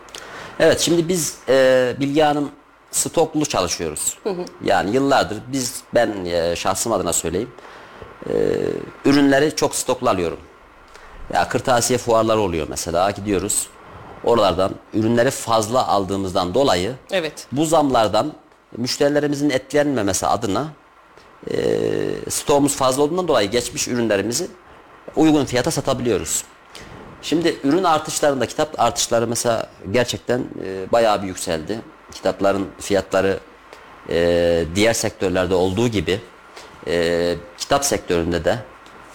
Evet 0.61 0.81
şimdi 0.81 1.09
biz 1.09 1.39
e, 1.49 1.95
Bilge 2.01 2.23
Hanım 2.23 2.51
stoklu 2.91 3.47
çalışıyoruz. 3.47 4.19
Yani 4.65 4.91
yıllardır 4.95 5.39
biz 5.53 5.83
ben 5.95 6.25
e, 6.25 6.57
şahsım 6.57 6.93
adına 6.93 7.13
söyleyeyim. 7.13 7.51
ürünleri 9.05 9.57
çok 9.57 9.75
stoklu 9.75 10.11
alıyorum. 10.11 10.39
Ya 11.35 11.49
kırtasiye 11.49 11.99
fuarları 11.99 12.41
oluyor 12.41 12.67
mesela 12.71 13.11
gidiyoruz. 13.11 13.67
Oralardan 14.25 14.71
ürünleri 14.95 15.31
fazla 15.31 15.89
aldığımızdan 15.89 16.55
dolayı 16.55 16.95
Evet. 17.11 17.47
bu 17.53 17.65
zamlardan 17.67 18.33
müşterilerimizin 18.77 19.51
etkilenmemesi 19.51 20.27
adına 20.27 20.69
e, 21.51 21.57
stoğumuz 22.29 22.77
fazla 22.77 23.03
olduğundan 23.03 23.29
dolayı 23.29 23.51
geçmiş 23.51 23.89
ürünlerimizi 23.89 24.47
uygun 25.17 25.45
fiyata 25.45 25.71
satabiliyoruz. 25.71 26.45
Şimdi 27.23 27.57
ürün 27.65 27.85
artışlarında 27.85 28.47
kitap 28.47 28.81
artışları 28.81 29.27
mesela 29.27 29.71
gerçekten 29.91 30.45
e, 30.65 30.93
bayağı 30.93 31.23
bir 31.23 31.27
yükseldi. 31.27 31.81
Kitapların 32.13 32.69
fiyatları 32.81 33.39
e, 34.11 34.65
diğer 34.75 34.93
sektörlerde 34.93 35.55
olduğu 35.55 35.89
gibi 35.89 36.21
e, 36.87 37.35
kitap 37.59 37.85
sektöründe 37.85 38.45
de 38.45 38.59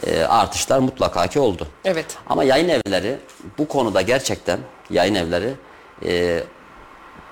e, 0.08 0.24
artışlar 0.24 0.80
mutlaka 0.80 1.28
ki 1.28 1.40
oldu. 1.40 1.68
Evet. 1.86 2.18
Ama 2.28 2.44
yayın 2.44 2.70
evleri 2.70 3.18
bu 3.58 3.68
konuda 3.68 4.02
gerçekten 4.02 4.60
yayın 4.90 5.16
evleri 5.16 5.54
e, 6.06 6.44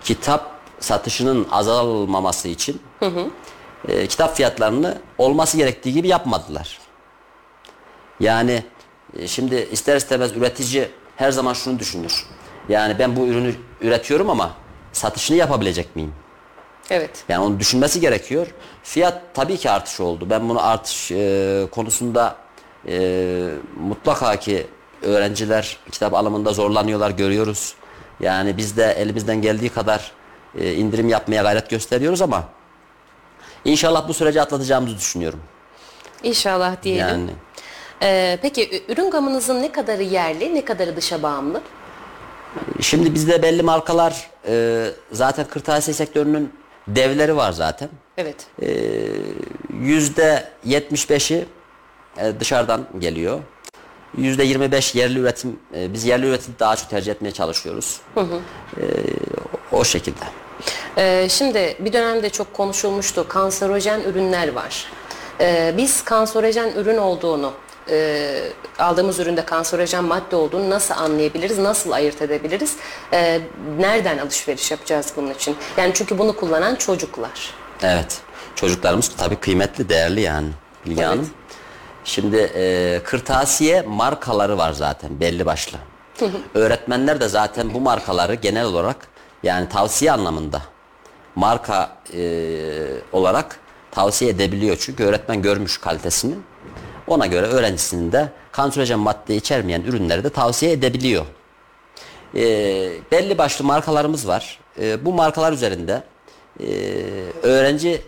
kitap 0.03 0.51
satışının 0.79 1.47
azalmaması 1.51 2.47
için 2.47 2.81
e, 3.87 4.07
kitap 4.07 4.35
fiyatlarını 4.35 4.97
olması 5.17 5.57
gerektiği 5.57 5.93
gibi 5.93 6.07
yapmadılar. 6.07 6.79
Yani 8.19 8.63
e, 9.17 9.27
şimdi 9.27 9.67
ister 9.71 9.95
istemez 9.95 10.37
üretici 10.37 10.89
her 11.15 11.31
zaman 11.31 11.53
şunu 11.53 11.79
düşünür. 11.79 12.25
Yani 12.69 12.99
ben 12.99 13.15
bu 13.15 13.27
ürünü 13.27 13.55
üretiyorum 13.81 14.29
ama 14.29 14.51
satışını 14.91 15.37
yapabilecek 15.37 15.95
miyim? 15.95 16.13
Evet. 16.89 17.23
Yani 17.29 17.43
onu 17.45 17.59
düşünmesi 17.59 17.99
gerekiyor. 17.99 18.47
Fiyat 18.83 19.21
tabii 19.33 19.57
ki 19.57 19.69
artış 19.69 19.99
oldu. 19.99 20.27
Ben 20.29 20.49
bunu 20.49 20.67
artış 20.67 21.11
e, 21.11 21.67
konusunda 21.71 22.35
e, 22.87 23.49
mutlaka 23.79 24.35
ki 24.35 24.67
öğrenciler 25.01 25.77
kitap 25.91 26.13
alımında 26.13 26.53
zorlanıyorlar 26.53 27.11
görüyoruz. 27.11 27.75
Yani 28.19 28.57
biz 28.57 28.77
de 28.77 28.91
elimizden 28.91 29.41
geldiği 29.41 29.69
kadar 29.69 30.11
e, 30.59 30.73
indirim 30.73 31.09
yapmaya 31.09 31.43
gayret 31.43 31.69
gösteriyoruz 31.69 32.21
ama 32.21 32.43
inşallah 33.65 34.07
bu 34.07 34.13
süreci 34.13 34.41
atlatacağımızı 34.41 34.97
düşünüyorum. 34.97 35.39
İnşallah 36.23 36.83
diyelim. 36.83 37.07
Yani 37.07 37.31
Ee, 38.01 38.39
peki 38.41 38.83
ürün 38.87 39.09
gamınızın 39.11 39.61
ne 39.61 39.71
kadarı 39.71 40.03
yerli, 40.03 40.55
ne 40.55 40.65
kadarı 40.65 40.95
dışa 40.95 41.23
bağımlı? 41.23 41.61
şimdi 42.81 43.13
bizde 43.13 43.41
belli 43.43 43.63
markalar 43.63 44.29
e, 44.47 44.85
zaten 45.11 45.45
kırtasiye 45.47 45.93
sektörünün 45.95 46.53
devleri 46.87 47.35
var 47.35 47.51
zaten. 47.51 47.89
Evet. 48.17 48.47
Yüzde 49.73 50.49
75'i 50.67 51.45
e, 52.17 52.39
dışarıdan 52.39 52.85
geliyor. 52.99 53.39
Yüzde 54.17 54.43
25 54.43 54.95
yerli 54.95 55.19
üretim, 55.19 55.59
e, 55.75 55.93
biz 55.93 56.05
yerli 56.05 56.25
üretim 56.27 56.55
daha 56.59 56.75
çok 56.75 56.89
tercih 56.89 57.11
etmeye 57.11 57.31
çalışıyoruz. 57.31 58.01
E, 58.17 58.23
o 59.71 59.83
şekilde. 59.83 60.25
Ee, 60.97 61.27
şimdi 61.29 61.75
bir 61.79 61.93
dönemde 61.93 62.29
çok 62.29 62.53
konuşulmuştu. 62.53 63.27
Kanserojen 63.27 64.01
ürünler 64.01 64.53
var. 64.53 64.85
Ee, 65.41 65.73
biz 65.77 66.03
kanserojen 66.03 66.71
ürün 66.75 66.97
olduğunu, 66.97 67.53
e, 67.89 68.41
aldığımız 68.79 69.19
üründe 69.19 69.45
kanserojen 69.45 70.03
madde 70.03 70.35
olduğunu 70.35 70.69
nasıl 70.69 70.93
anlayabiliriz, 70.93 71.57
nasıl 71.57 71.91
ayırt 71.91 72.21
edebiliriz? 72.21 72.75
Ee, 73.13 73.39
nereden 73.79 74.17
alışveriş 74.17 74.71
yapacağız 74.71 75.13
bunun 75.15 75.33
için? 75.33 75.55
Yani 75.77 75.91
çünkü 75.93 76.17
bunu 76.17 76.35
kullanan 76.35 76.75
çocuklar. 76.75 77.53
Evet. 77.83 78.17
Çocuklarımız 78.55 79.11
tabii 79.17 79.35
kıymetli, 79.35 79.89
değerli 79.89 80.21
yani 80.21 80.47
Bilge 80.85 81.01
Evet. 81.01 81.11
Hanım. 81.11 81.29
Şimdi 82.03 82.51
e, 82.55 83.01
kırtasiye 83.03 83.81
markaları 83.81 84.57
var 84.57 84.71
zaten 84.71 85.19
belli 85.19 85.45
başlı. 85.45 85.77
Öğretmenler 86.53 87.21
de 87.21 87.27
zaten 87.27 87.73
bu 87.73 87.79
markaları 87.79 88.33
genel 88.33 88.65
olarak 88.65 88.95
yani 89.43 89.69
tavsiye 89.69 90.11
anlamında 90.11 90.61
marka 91.35 91.97
e, 92.13 92.21
olarak 93.11 93.59
tavsiye 93.91 94.31
edebiliyor. 94.31 94.77
Çünkü 94.79 95.03
öğretmen 95.03 95.41
görmüş 95.41 95.77
kalitesini. 95.77 96.35
Ona 97.07 97.25
göre 97.25 97.45
öğrencisinin 97.45 98.11
de 98.11 98.29
kanserojen 98.51 98.99
madde 98.99 99.35
içermeyen 99.35 99.81
ürünleri 99.81 100.23
de 100.23 100.29
tavsiye 100.29 100.71
edebiliyor. 100.71 101.25
E, 102.35 102.41
belli 103.11 103.37
başlı 103.37 103.65
markalarımız 103.65 104.27
var. 104.27 104.59
E, 104.81 105.05
bu 105.05 105.13
markalar 105.13 105.53
üzerinde 105.53 106.03
e, 106.59 106.65
öğrenci 107.43 108.01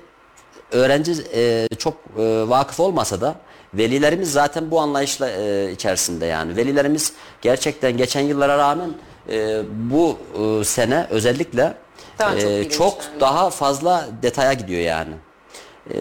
öğrenci 0.71 1.13
e, 1.33 1.67
çok 1.77 1.93
e, 2.17 2.49
vakıf 2.49 2.79
olmasa 2.79 3.21
da 3.21 3.35
velilerimiz 3.73 4.31
zaten 4.31 4.71
bu 4.71 4.79
anlayışla 4.79 5.29
e, 5.29 5.71
içerisinde 5.71 6.25
yani. 6.25 6.55
Velilerimiz 6.55 7.13
gerçekten 7.41 7.97
geçen 7.97 8.21
yıllara 8.21 8.57
rağmen 8.57 8.93
e, 9.31 9.61
bu 9.71 10.17
e, 10.41 10.63
sene 10.63 11.07
özellikle 11.09 11.73
Daha 12.19 12.39
çok 12.39 12.49
e, 12.49 12.69
çok 12.69 13.03
yani. 13.03 13.19
daha 13.19 13.49
fazla 13.49 14.05
detaya 14.21 14.53
gidiyor 14.53 14.81
yani. 14.81 15.13
E, 15.93 15.99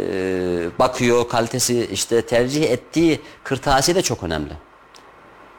bakıyor 0.78 1.28
kalitesi 1.28 1.88
işte 1.92 2.26
tercih 2.26 2.70
ettiği 2.70 3.20
kırtasiye 3.44 3.94
de 3.94 4.02
çok 4.02 4.22
önemli. 4.22 4.52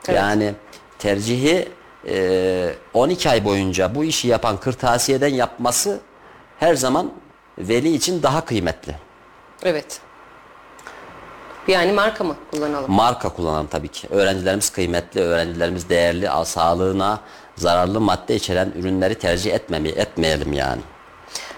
Evet. 0.08 0.20
Yani 0.20 0.54
tercihi 1.00 1.70
e, 2.08 2.74
12 2.94 3.30
ay 3.30 3.46
boyunca 3.46 3.96
bu 3.96 4.04
işi 4.04 4.28
yapan 4.28 4.58
kırtasiyeden 4.58 5.34
yapması 5.34 6.00
her 6.60 6.76
zaman 6.76 7.12
veli 7.58 7.94
için 7.94 8.24
daha 8.24 8.46
kıymetli. 8.46 8.96
Evet. 9.64 10.02
Yani 11.68 11.92
marka 11.92 12.24
mı 12.24 12.36
kullanalım? 12.52 12.92
Marka 12.92 13.30
kullanalım 13.30 13.68
tabii 13.68 13.88
ki. 13.88 14.08
Öğrencilerimiz 14.12 14.70
kıymetli, 14.70 15.22
öğrencilerimiz 15.22 15.90
değerli, 15.90 16.30
sağlığına 16.46 17.20
zararlı 17.62 18.02
madde 18.02 18.36
içeren 18.36 18.72
ürünleri 18.76 19.16
tercih 19.16 19.54
etmemi, 19.54 19.90
etmeyelim 19.90 20.54
yani. 20.54 20.82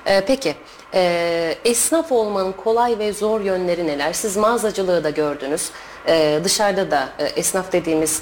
Ee, 0.05 0.23
peki 0.27 0.55
e, 0.93 1.55
esnaf 1.65 2.11
olmanın 2.11 2.51
kolay 2.51 2.99
ve 2.99 3.13
zor 3.13 3.41
yönleri 3.41 3.87
neler? 3.87 4.13
Siz 4.13 4.37
mağazacılığı 4.37 5.03
da 5.03 5.09
gördünüz. 5.09 5.69
Ee, 6.07 6.39
dışarıda 6.43 6.91
da 6.91 7.09
e, 7.19 7.23
esnaf 7.23 7.71
dediğimiz 7.71 8.21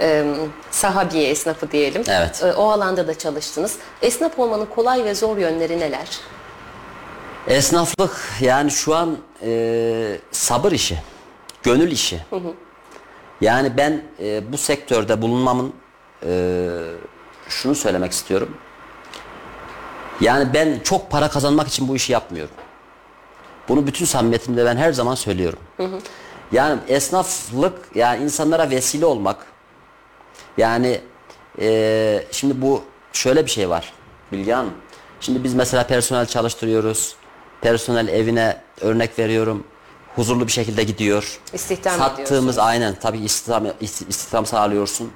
e, 0.00 0.24
sahabiye 0.70 1.28
esnafı 1.28 1.70
diyelim. 1.70 2.02
Evet. 2.08 2.42
E, 2.42 2.52
o 2.52 2.70
alanda 2.70 3.06
da 3.06 3.18
çalıştınız. 3.18 3.76
Esnaf 4.02 4.38
olmanın 4.38 4.66
kolay 4.66 5.04
ve 5.04 5.14
zor 5.14 5.36
yönleri 5.36 5.80
neler? 5.80 6.08
Esnaflık 7.48 8.16
yani 8.40 8.70
şu 8.70 8.94
an 8.94 9.18
e, 9.42 10.18
sabır 10.30 10.72
işi, 10.72 10.98
gönül 11.62 11.90
işi. 11.90 12.20
Yani 13.40 13.76
ben 13.76 14.02
e, 14.20 14.52
bu 14.52 14.58
sektörde 14.58 15.22
bulunmamın 15.22 15.72
e, 16.26 16.30
şunu 17.48 17.74
söylemek 17.74 18.12
istiyorum. 18.12 18.56
Yani 20.20 20.54
ben 20.54 20.80
çok 20.84 21.10
para 21.10 21.28
kazanmak 21.30 21.68
için 21.68 21.88
bu 21.88 21.96
işi 21.96 22.12
yapmıyorum. 22.12 22.54
Bunu 23.68 23.86
bütün 23.86 24.04
samimiyetimle 24.04 24.64
ben 24.64 24.76
her 24.76 24.92
zaman 24.92 25.14
söylüyorum. 25.14 25.58
Yani 26.52 26.80
esnaflık 26.88 27.78
yani 27.94 28.24
insanlara 28.24 28.70
vesile 28.70 29.06
olmak. 29.06 29.46
Yani 30.58 31.00
e, 31.60 32.24
şimdi 32.32 32.62
bu 32.62 32.82
şöyle 33.12 33.44
bir 33.46 33.50
şey 33.50 33.68
var 33.68 33.92
Bilge 34.32 34.52
Hanım. 34.52 34.72
Şimdi 35.20 35.44
biz 35.44 35.54
mesela 35.54 35.86
personel 35.86 36.26
çalıştırıyoruz. 36.26 37.16
Personel 37.60 38.08
evine 38.08 38.60
örnek 38.80 39.18
veriyorum. 39.18 39.64
Huzurlu 40.16 40.46
bir 40.46 40.52
şekilde 40.52 40.82
gidiyor. 40.82 41.40
İstihdam 41.52 41.98
Sattığımız 41.98 42.58
aynen 42.58 42.94
tabii 42.94 43.18
istihdam, 43.18 43.66
isti- 43.80 44.08
istihdam 44.08 44.46
sağlıyorsun. 44.46 45.12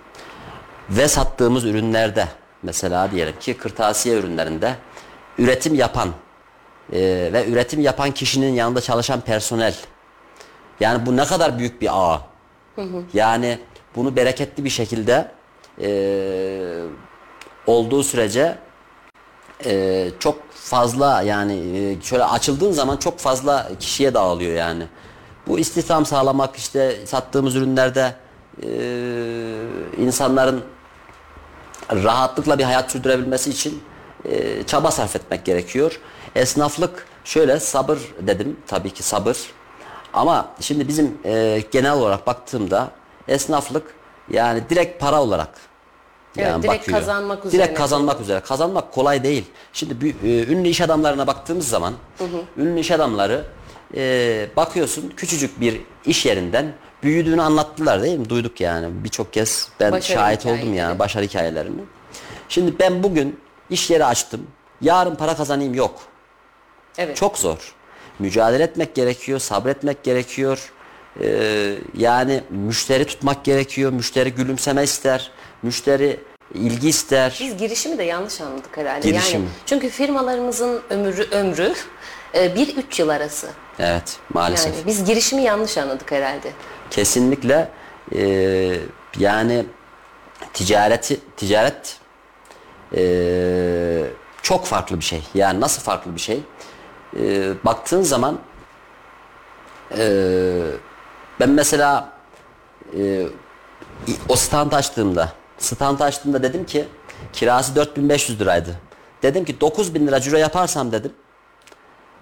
Ve 0.96 1.08
sattığımız 1.08 1.64
ürünlerde 1.64 2.28
mesela 2.62 3.10
diyelim 3.10 3.38
ki 3.40 3.56
kırtasiye 3.56 4.18
ürünlerinde 4.18 4.76
üretim 5.38 5.74
yapan 5.74 6.08
e, 6.92 7.00
ve 7.32 7.46
üretim 7.48 7.80
yapan 7.80 8.10
kişinin 8.10 8.52
yanında 8.54 8.80
çalışan 8.80 9.20
personel. 9.20 9.76
Yani 10.80 11.06
bu 11.06 11.16
ne 11.16 11.24
kadar 11.24 11.58
büyük 11.58 11.80
bir 11.82 11.88
ağ. 11.92 12.20
Yani 13.14 13.58
bunu 13.96 14.16
bereketli 14.16 14.64
bir 14.64 14.70
şekilde 14.70 15.30
e, 15.80 15.88
olduğu 17.66 18.02
sürece 18.02 18.58
e, 19.64 20.08
çok 20.18 20.50
fazla 20.50 21.22
yani 21.22 21.54
e, 21.54 22.02
şöyle 22.02 22.24
açıldığın 22.24 22.72
zaman 22.72 22.96
çok 22.96 23.18
fazla 23.18 23.70
kişiye 23.80 24.14
dağılıyor 24.14 24.52
yani. 24.52 24.84
Bu 25.46 25.58
istihdam 25.58 26.06
sağlamak 26.06 26.56
işte 26.56 27.06
sattığımız 27.06 27.56
ürünlerde 27.56 28.14
e, 28.62 28.68
insanların 29.98 30.64
rahatlıkla 31.94 32.58
bir 32.58 32.64
hayat 32.64 32.90
sürdürebilmesi 32.90 33.50
için 33.50 33.82
e, 34.24 34.62
çaba 34.62 34.90
sarf 34.90 35.16
etmek 35.16 35.44
gerekiyor. 35.44 36.00
Esnaflık 36.34 37.06
şöyle 37.24 37.60
sabır 37.60 37.98
dedim 38.20 38.56
tabii 38.66 38.90
ki 38.90 39.02
sabır. 39.02 39.36
Ama 40.12 40.48
şimdi 40.60 40.88
bizim 40.88 41.18
e, 41.24 41.62
genel 41.70 41.92
olarak 41.92 42.26
baktığımda 42.26 42.90
esnaflık 43.28 43.94
yani 44.30 44.62
direkt 44.70 45.00
para 45.00 45.22
olarak 45.22 45.48
Evet, 46.38 46.62
direkt 46.62 46.90
kazanmak 46.90 47.46
üzerine. 47.46 47.64
Direkt 47.64 47.78
kazanmak 47.78 48.20
üzere. 48.20 48.40
Kazanmak 48.40 48.92
kolay 48.92 49.24
değil. 49.24 49.44
Şimdi 49.72 50.14
e, 50.24 50.52
ünlü 50.52 50.68
iş 50.68 50.80
adamlarına 50.80 51.26
baktığımız 51.26 51.68
zaman 51.68 51.94
ünlü 52.56 52.80
iş 52.80 52.90
adamları 52.90 53.44
e, 53.96 54.46
bakıyorsun 54.56 55.12
küçücük 55.16 55.60
bir 55.60 55.80
iş 56.06 56.26
yerinden 56.26 56.72
büyüdüğünü 57.02 57.42
anlattılar 57.42 58.02
değil 58.02 58.18
mi? 58.18 58.28
Duyduk 58.28 58.60
yani 58.60 59.04
birçok 59.04 59.32
kez 59.32 59.68
ben 59.80 59.92
Başarı 59.92 60.18
şahit 60.18 60.46
oldum 60.46 60.56
hikayeleri. 60.56 60.76
yani 60.76 60.98
başarı 60.98 61.24
hikayelerini. 61.24 61.80
Şimdi 62.48 62.78
ben 62.78 63.02
bugün 63.02 63.40
iş 63.70 63.90
yeri 63.90 64.04
açtım. 64.04 64.46
Yarın 64.80 65.14
para 65.14 65.36
kazanayım 65.36 65.74
yok. 65.74 66.00
Evet. 66.98 67.16
Çok 67.16 67.38
zor. 67.38 67.74
Mücadele 68.18 68.62
etmek 68.62 68.94
gerekiyor, 68.94 69.38
sabretmek 69.38 70.02
gerekiyor. 70.04 70.72
Ee, 71.20 71.74
yani 71.96 72.40
müşteri 72.50 73.04
tutmak 73.04 73.44
gerekiyor. 73.44 73.92
Müşteri 73.92 74.34
gülümseme 74.34 74.82
ister. 74.82 75.30
Müşteri 75.62 76.20
ilgi 76.54 76.88
ister. 76.88 77.38
Biz 77.40 77.56
girişimi 77.56 77.98
de 77.98 78.02
yanlış 78.02 78.40
anladık 78.40 78.76
herhalde. 78.76 79.10
Girişimi. 79.10 79.42
Yani 79.42 79.52
çünkü 79.66 79.88
firmalarımızın 79.88 80.82
ömrü 80.90 81.28
ömrü 81.30 81.74
1-3 82.34 83.00
yıl 83.00 83.08
arası. 83.08 83.48
Evet, 83.78 84.16
maalesef. 84.34 84.74
Yani 84.74 84.86
biz 84.86 85.04
girişimi 85.04 85.42
yanlış 85.42 85.78
anladık 85.78 86.12
herhalde. 86.12 86.52
Kesinlikle 86.92 87.68
e, 88.14 88.78
yani 89.18 89.66
ticareti 90.52 91.20
ticaret 91.36 92.00
e, 92.96 94.04
çok 94.42 94.64
farklı 94.66 94.98
bir 94.98 95.04
şey. 95.04 95.22
Yani 95.34 95.60
nasıl 95.60 95.82
farklı 95.82 96.14
bir 96.14 96.20
şey? 96.20 96.40
E, 97.20 97.52
baktığın 97.64 98.02
zaman 98.02 98.38
e, 99.98 100.06
ben 101.40 101.50
mesela 101.50 102.12
e, 102.98 103.26
o 104.28 104.36
stand 104.36 104.72
açtığımda 104.72 105.32
stand 105.58 106.00
açtığımda 106.00 106.42
dedim 106.42 106.66
ki 106.66 106.88
kirası 107.32 107.76
4500 107.76 108.40
liraydı. 108.40 108.80
Dedim 109.22 109.44
ki 109.44 109.60
9000 109.60 110.06
lira 110.06 110.20
ciro 110.20 110.36
yaparsam 110.36 110.92
dedim 110.92 111.12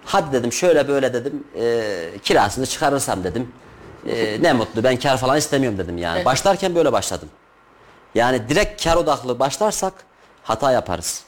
Hadi 0.05 0.33
dedim 0.33 0.53
şöyle 0.53 0.89
böyle 0.89 1.13
dedim 1.13 1.45
e, 1.57 2.19
kirasını 2.23 2.67
çıkarırsam 2.67 3.25
dedim. 3.25 3.53
E, 4.07 4.43
ne 4.43 4.53
mutlu 4.53 4.85
ben 4.85 4.97
kar 4.97 5.17
falan 5.17 5.39
istemiyorum 5.39 5.79
dedim 5.79 5.99
yani. 5.99 6.25
Başlarken 6.25 6.75
böyle 6.75 6.93
başladım. 6.93 7.29
Yani 8.15 8.49
direkt 8.49 8.85
kar 8.85 8.97
odaklı 8.97 9.39
başlarsak 9.39 9.93
hata 10.43 10.73
yaparız. 10.73 11.23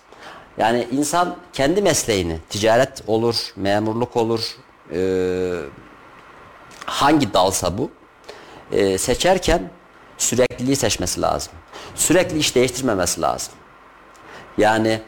Yani 0.58 0.88
insan 0.90 1.36
kendi 1.52 1.82
mesleğini, 1.82 2.38
ticaret 2.50 3.02
olur, 3.06 3.36
memurluk 3.56 4.16
olur, 4.16 4.56
e, 4.92 5.00
hangi 6.86 7.34
dalsa 7.34 7.78
bu, 7.78 7.90
e, 8.72 8.98
seçerken 8.98 9.70
sürekliliği 10.18 10.76
seçmesi 10.76 11.20
lazım. 11.20 11.52
Sürekli 11.94 12.38
iş 12.38 12.54
değiştirmemesi 12.54 13.20
lazım. 13.20 13.52
Yani 14.58 15.00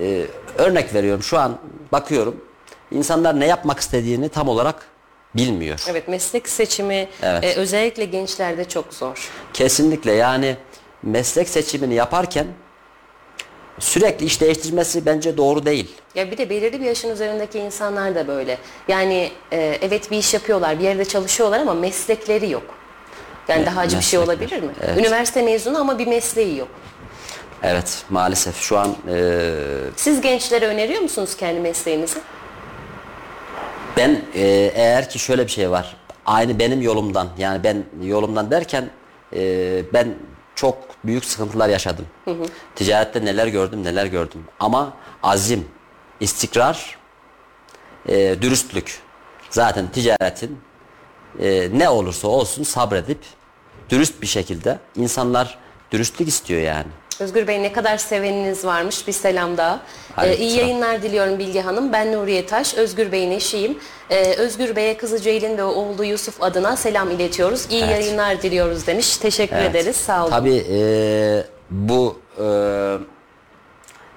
e, 0.00 0.26
örnek 0.58 0.94
veriyorum 0.94 1.22
şu 1.22 1.38
an 1.38 1.58
bakıyorum 1.92 2.44
insanlar 2.90 3.40
ne 3.40 3.46
yapmak 3.46 3.80
istediğini 3.80 4.28
tam 4.28 4.48
olarak 4.48 4.86
bilmiyor. 5.36 5.84
Evet 5.90 6.08
meslek 6.08 6.48
seçimi 6.48 7.08
Evet. 7.22 7.44
e, 7.44 7.54
özellikle 7.54 8.04
gençlerde 8.04 8.64
çok 8.64 8.94
zor. 8.94 9.30
Kesinlikle 9.52 10.12
yani 10.12 10.56
meslek 11.02 11.48
seçimini 11.48 11.94
yaparken 11.94 12.46
sürekli 13.78 14.26
iş 14.26 14.40
değiştirmesi 14.40 15.06
bence 15.06 15.36
doğru 15.36 15.66
değil. 15.66 15.92
Ya 16.14 16.30
bir 16.30 16.38
de 16.38 16.50
belirli 16.50 16.80
bir 16.80 16.84
yaşın 16.86 17.10
üzerindeki 17.10 17.58
insanlar 17.58 18.14
da 18.14 18.28
böyle. 18.28 18.58
Yani 18.88 19.30
e, 19.52 19.78
evet 19.82 20.10
bir 20.10 20.16
iş 20.18 20.34
yapıyorlar, 20.34 20.78
bir 20.78 20.84
yerde 20.84 21.04
çalışıyorlar 21.04 21.60
ama 21.60 21.74
meslekleri 21.74 22.50
yok. 22.50 22.62
Yani 23.48 23.58
Evet, 23.58 23.66
daha 23.66 23.80
acı 23.80 23.98
bir 23.98 24.02
şey 24.02 24.18
olabilir 24.18 24.62
mi? 24.62 24.68
Evet. 24.82 24.98
Üniversite 24.98 25.42
mezunu 25.42 25.78
ama 25.78 25.98
bir 25.98 26.06
mesleği 26.06 26.58
yok. 26.58 26.68
Evet 27.62 28.04
maalesef 28.10 28.60
şu 28.60 28.78
an 28.78 28.96
e, 29.08 29.50
Siz 29.96 30.20
gençlere 30.20 30.66
öneriyor 30.66 31.00
musunuz 31.00 31.36
kendi 31.36 31.60
mesleğinizi? 31.60 32.18
Ben 33.96 34.20
e, 34.34 34.40
eğer 34.74 35.10
ki 35.10 35.18
şöyle 35.18 35.46
bir 35.46 35.50
şey 35.50 35.70
var. 35.70 35.96
Aynı 36.26 36.58
benim 36.58 36.82
yolumdan 36.82 37.28
yani 37.38 37.64
ben 37.64 37.84
yolumdan 38.02 38.50
derken 38.50 38.90
e, 39.32 39.82
ben 39.92 40.14
çok 40.54 40.78
büyük 41.04 41.24
sıkıntılar 41.24 41.68
yaşadım. 41.68 42.06
Ticarette 42.74 43.24
neler 43.24 43.46
gördüm 43.46 43.84
neler 43.84 44.06
gördüm. 44.06 44.44
Ama 44.60 44.92
azim, 45.22 45.68
istikrar, 46.20 46.98
e, 48.08 48.42
dürüstlük. 48.42 48.98
Zaten 49.50 49.88
ticaretin 49.88 50.58
e, 51.40 51.68
ne 51.74 51.88
olursa 51.88 52.28
olsun 52.28 52.62
sabredip 52.62 53.18
dürüst 53.90 54.22
bir 54.22 54.26
şekilde 54.26 54.78
insanlar 54.96 55.58
dürüstlük 55.90 56.28
istiyor 56.28 56.60
yani. 56.60 56.88
Özgür 57.20 57.46
Bey 57.46 57.62
ne 57.62 57.72
kadar 57.72 57.96
seveniniz 57.98 58.64
varmış 58.64 59.06
bir 59.06 59.12
selam 59.12 59.56
daha. 59.56 59.80
Ee, 60.22 60.36
iyi 60.36 60.58
yayınlar 60.58 61.02
diliyorum 61.02 61.38
Bilge 61.38 61.60
Hanım. 61.60 61.92
Ben 61.92 62.12
Nuriye 62.12 62.46
Taş, 62.46 62.74
Özgür 62.74 63.12
Bey'in 63.12 63.30
eşiyim. 63.30 63.78
Ee, 64.10 64.34
Özgür 64.34 64.76
Bey'e 64.76 64.96
kızı 64.96 65.20
Ceylin 65.20 65.58
ve 65.58 65.62
oğlu 65.64 66.04
Yusuf 66.04 66.42
adına 66.42 66.76
selam 66.76 67.10
iletiyoruz. 67.10 67.66
İyi 67.70 67.84
Evet. 67.84 67.90
yayınlar 68.00 68.42
diliyoruz 68.42 68.86
demiş. 68.86 69.16
Teşekkür 69.16 69.56
Evet. 69.56 69.70
ederiz. 69.70 69.96
Sağ 69.96 70.22
olun. 70.22 70.30
Tabii 70.30 70.64
e, 70.70 71.44
bu 71.70 72.18
e, 72.38 72.46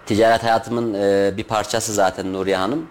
ticaret 0.05 0.43
hayatımın 0.43 0.93
e, 0.93 1.37
bir 1.37 1.43
parçası 1.43 1.93
zaten 1.93 2.33
Nuriye 2.33 2.57
Hanım. 2.57 2.89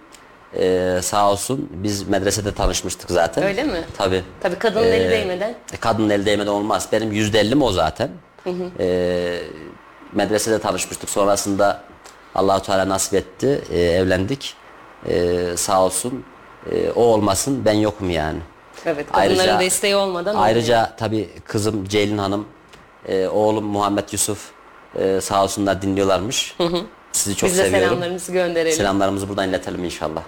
E, 0.58 0.98
sağ 1.02 1.30
olsun 1.32 1.68
biz 1.72 2.08
medresede 2.08 2.54
tanışmıştık 2.54 3.10
zaten. 3.10 3.44
Öyle 3.44 3.62
mi? 3.64 3.84
Tabii. 3.98 4.22
Tabii 4.40 4.56
kadının 4.58 4.84
Ee, 4.84 4.88
eli 4.88 5.10
değmeden. 5.10 5.54
Kadının 5.80 6.10
eli 6.10 6.26
değmeden 6.26 6.50
olmaz. 6.50 6.88
Benim 6.92 7.12
yüzde 7.12 7.40
ellim 7.40 7.62
o 7.62 7.72
zaten. 7.72 8.10
E, 8.78 9.38
medresede 10.20 10.58
tanışmıştık. 10.58 11.10
Sonrasında 11.10 11.82
Allahu 12.34 12.62
Teala 12.62 12.88
nasip 12.88 13.14
etti. 13.14 13.62
E, 13.70 13.80
evlendik. 13.80 14.54
E, 15.08 15.42
sağ 15.56 15.82
olsun. 15.84 16.24
E, 16.72 16.90
o 16.90 17.02
olmasın 17.02 17.64
ben 17.64 17.72
yokum 17.72 18.10
yani. 18.10 18.38
Evet, 18.86 19.06
kadınların 19.12 19.38
Ayrıca- 19.38 19.60
desteği 19.60 19.96
olmadan 19.96 20.34
olmuyor. 20.34 20.46
Ayrıca 20.48 20.96
tabii 20.96 21.28
kızım 21.44 21.84
Ceylin 21.88 22.18
Hanım, 22.18 22.46
e, 23.08 23.26
oğlum 23.28 23.64
Muhammed 23.64 24.08
Yusuf 24.12 24.50
e, 24.98 25.20
sağ 25.20 25.42
olsunlar 25.44 25.82
dinliyorlarmış. 25.82 26.56
Sizi 27.12 27.36
çok 27.36 27.50
Biz 27.50 27.58
de 27.58 27.62
seviyorum. 27.64 27.88
selamlarımızı 27.88 28.32
gönderelim. 28.32 28.76
Selamlarımızı 28.76 29.28
buradan 29.28 29.48
iletelim 29.48 29.84
inşallah. 29.84 30.22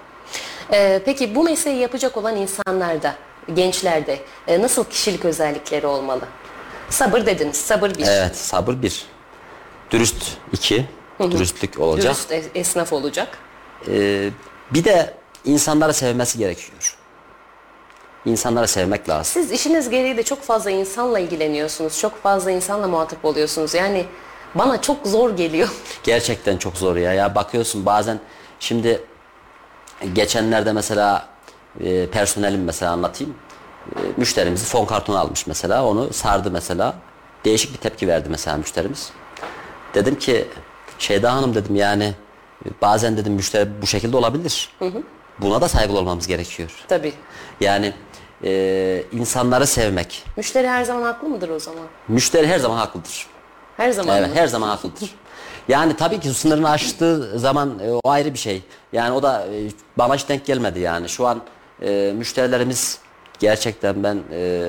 Ee, 0.72 1.02
peki 1.04 1.34
bu 1.34 1.44
mesleği 1.44 1.76
yapacak 1.78 2.16
olan 2.16 2.36
insanlarda, 2.36 3.14
gençlerde 3.54 4.18
e, 4.48 4.62
nasıl 4.62 4.84
kişilik 4.84 5.24
özellikleri 5.24 5.86
olmalı? 5.86 6.20
Sabır 6.90 7.26
dediniz, 7.26 7.56
sabır 7.56 7.90
bir. 7.90 8.06
Evet, 8.06 8.36
sabır 8.36 8.82
bir. 8.82 9.06
Dürüst 9.90 10.36
iki. 10.52 10.86
Dürüstlük 11.20 11.80
olacak. 11.80 12.04
Dürüst 12.16 12.32
es- 12.32 12.48
esnaf 12.54 12.92
olacak. 12.92 13.38
E, 13.88 14.30
bir 14.70 14.84
de 14.84 15.14
insanları 15.44 15.94
sevmesi 15.94 16.38
gerekiyor. 16.38 16.96
İnsanları 18.24 18.68
sevmek 18.68 19.08
lazım. 19.08 19.42
Siz 19.42 19.52
işiniz 19.52 19.90
gereği 19.90 20.16
de 20.16 20.22
çok 20.22 20.42
fazla 20.42 20.70
insanla 20.70 21.18
ilgileniyorsunuz. 21.18 21.98
Çok 21.98 22.22
fazla 22.22 22.50
insanla 22.50 22.88
muhatap 22.88 23.24
oluyorsunuz. 23.24 23.74
Yani 23.74 24.04
bana 24.54 24.80
çok 24.80 25.06
zor 25.06 25.36
geliyor. 25.36 25.68
Gerçekten 26.04 26.56
çok 26.56 26.76
zor 26.76 26.96
ya. 26.96 27.12
Ya 27.12 27.34
bakıyorsun 27.34 27.86
bazen 27.86 28.20
şimdi 28.60 29.00
geçenlerde 30.12 30.72
mesela 30.72 31.28
e, 31.80 32.06
personelim 32.10 32.64
mesela 32.64 32.92
anlatayım. 32.92 33.34
E, 33.96 33.98
müşterimizi 34.16 34.66
fon 34.66 34.84
kartonu 34.86 35.18
almış 35.18 35.46
mesela. 35.46 35.84
Onu 35.86 36.12
sardı 36.12 36.50
mesela. 36.50 36.94
Değişik 37.44 37.72
bir 37.72 37.78
tepki 37.78 38.08
verdi 38.08 38.28
mesela 38.30 38.56
müşterimiz. 38.56 39.10
Dedim 39.98 40.18
ki 40.18 40.44
Şeyda 40.98 41.32
Hanım 41.34 41.54
dedim 41.54 41.76
yani 41.76 42.14
bazen 42.82 43.16
dedim 43.16 43.32
müşteri 43.32 43.82
bu 43.82 43.86
şekilde 43.86 44.16
olabilir. 44.16 44.70
Buna 45.38 45.60
da 45.60 45.68
saygılı 45.68 45.98
olmamız 45.98 46.26
gerekiyor. 46.26 46.70
Tabii. 46.88 47.12
Yani 47.60 47.92
e, 48.44 49.02
insanları 49.12 49.66
sevmek. 49.66 50.24
Müşteri 50.36 50.68
her 50.68 50.84
zaman 50.84 51.02
haklı 51.02 51.28
mıdır 51.28 51.48
o 51.48 51.58
zaman? 51.58 51.84
Müşteri 52.08 52.46
her 52.46 52.58
zaman 52.58 52.76
haklıdır. 52.76 53.26
Her 53.76 53.90
zaman 53.90 54.16
Evet 54.18 54.28
mı? 54.28 54.34
her 54.34 54.46
zaman 54.46 54.68
haklıdır. 54.68 55.10
Yani 55.68 55.96
tabii 55.96 56.20
ki 56.20 56.28
sınırını 56.28 56.70
aştığı 56.70 57.38
zaman 57.38 57.78
e, 57.78 57.90
o 57.92 58.00
ayrı 58.10 58.34
bir 58.34 58.38
şey. 58.38 58.62
Yani 58.92 59.12
o 59.14 59.22
da 59.22 59.46
e, 59.46 59.68
bana 59.98 60.14
hiç 60.14 60.28
denk 60.28 60.46
gelmedi 60.46 60.80
yani. 60.80 61.08
Şu 61.08 61.26
an 61.26 61.40
e, 61.82 62.12
müşterilerimiz 62.16 62.98
gerçekten 63.38 64.02
ben 64.02 64.18
e, 64.32 64.68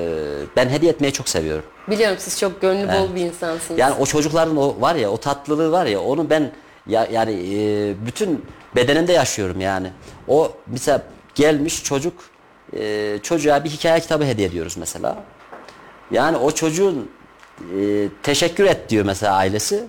ben 0.56 0.70
hediye 0.70 0.92
etmeyi 0.92 1.14
çok 1.14 1.30
seviyorum. 1.30 1.66
Biliyorum 1.90 2.18
siz 2.20 2.40
çok 2.40 2.62
gönlü 2.62 2.88
bol 2.88 3.16
bir 3.16 3.22
insansınız. 3.22 3.80
Yani 3.80 3.96
o 4.00 4.06
çocukların 4.06 4.58
o 4.58 4.82
var 4.82 4.96
ya 4.96 5.10
o 5.10 5.18
tatlılığı 5.18 5.72
var 5.72 5.86
ya 5.86 6.02
onu 6.02 6.30
ben 6.30 6.52
ya, 6.88 7.08
yani 7.12 7.32
e, 7.32 7.94
bütün 8.06 8.46
bedenimde 8.76 9.14
yaşıyorum 9.14 9.62
yani. 9.62 9.92
O 10.28 10.52
mesela 10.68 11.02
gelmiş 11.36 11.84
çocuk 11.84 12.14
e, 12.74 13.18
çocuğa 13.24 13.64
bir 13.64 13.70
hikaye 13.70 14.00
kitabı 14.00 14.24
hediye 14.24 14.48
ediyoruz 14.48 14.78
mesela. 14.78 15.24
Yani 16.12 16.38
o 16.38 16.52
çocuğun 16.52 17.12
e, 17.80 18.08
teşekkür 18.24 18.66
et 18.66 18.90
diyor 18.90 19.06
mesela 19.06 19.36
ailesi. 19.36 19.84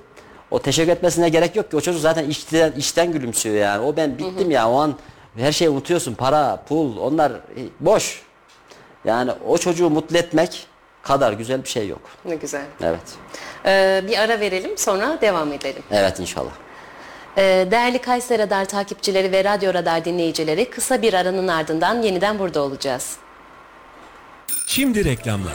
O 0.50 0.58
teşekkür 0.58 0.92
etmesine 0.92 1.28
gerek 1.28 1.56
yok 1.56 1.70
ki. 1.70 1.76
O 1.76 1.80
çocuk 1.80 2.00
zaten 2.00 2.24
işten, 2.28 2.72
işten 2.72 3.12
gülümsüyor 3.12 3.56
yani. 3.56 3.86
O 3.86 3.96
ben 3.96 4.18
bittim 4.18 4.50
ya 4.50 4.70
o 4.70 4.80
an 4.80 4.94
her 5.36 5.52
şeyi 5.52 5.70
unutuyorsun. 5.70 6.14
Para, 6.14 6.62
pul 6.68 6.96
onlar 6.96 7.30
e, 7.32 7.60
boş. 7.80 8.22
Yani 9.04 9.32
o 9.46 9.58
çocuğu 9.58 9.90
mutlu 9.90 10.16
etmek 10.16 10.66
kadar 11.02 11.32
güzel 11.32 11.62
bir 11.64 11.68
şey 11.68 11.88
yok. 11.88 12.00
Ne 12.24 12.34
güzel. 12.34 12.64
Evet. 12.82 13.00
Ee, 13.66 14.04
bir 14.08 14.18
ara 14.18 14.40
verelim 14.40 14.78
sonra 14.78 15.18
devam 15.20 15.52
edelim. 15.52 15.82
Evet 15.90 16.20
inşallah. 16.20 16.50
Ee, 17.38 17.68
Değerli 17.70 17.98
Kayseri 17.98 18.42
Radar 18.42 18.64
takipçileri 18.64 19.32
ve 19.32 19.44
Radyo 19.44 19.74
Radar 19.74 20.04
dinleyicileri 20.04 20.70
kısa 20.70 21.02
bir 21.02 21.14
aranın 21.14 21.48
ardından 21.48 22.02
yeniden 22.02 22.38
burada 22.38 22.60
olacağız. 22.62 23.16
Şimdi 24.66 25.04
reklamlar. 25.04 25.54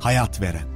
hayat 0.00 0.40
veren. 0.40 0.66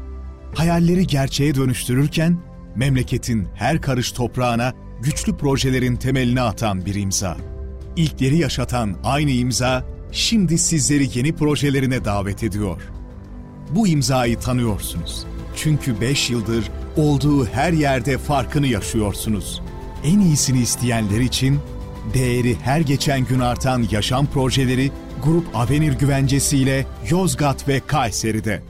Hayalleri 0.55 1.07
gerçeğe 1.07 1.55
dönüştürürken 1.55 2.39
memleketin 2.77 3.49
her 3.55 3.81
karış 3.81 4.13
toprağına 4.13 4.73
güçlü 5.03 5.37
projelerin 5.37 5.97
temelini 5.97 6.41
atan 6.41 6.87
bir 6.87 6.95
imza. 6.95 7.37
İlkleri 7.97 8.39
yaşatan 8.39 8.97
aynı 9.05 9.31
imza 9.31 9.85
şimdi 10.13 10.59
sizleri 10.59 11.09
yeni 11.19 11.37
projelerine 11.37 12.05
davet 12.05 12.43
ediyor. 12.43 12.83
Bu 13.71 13.89
imzayı 13.89 14.39
tanıyorsunuz. 14.39 15.27
Çünkü 15.57 16.01
5 16.01 16.31
yıldır 16.31 16.71
olduğu 16.97 17.47
her 17.47 17.73
yerde 17.73 18.19
farkını 18.19 18.67
yaşıyorsunuz. 18.67 19.63
En 20.05 20.21
iyisini 20.21 20.59
isteyenler 20.59 21.21
için 21.21 21.61
değeri 22.15 22.57
her 22.63 22.81
geçen 22.81 23.25
gün 23.25 23.41
artan 23.41 23.85
yaşam 23.91 24.27
projeleri 24.27 24.91
Grup 25.25 25.57
Avenir 25.57 25.93
güvencesiyle 25.93 26.87
Yozgat 27.11 27.69
ve 27.69 27.81
Kayseri'de. 27.87 28.63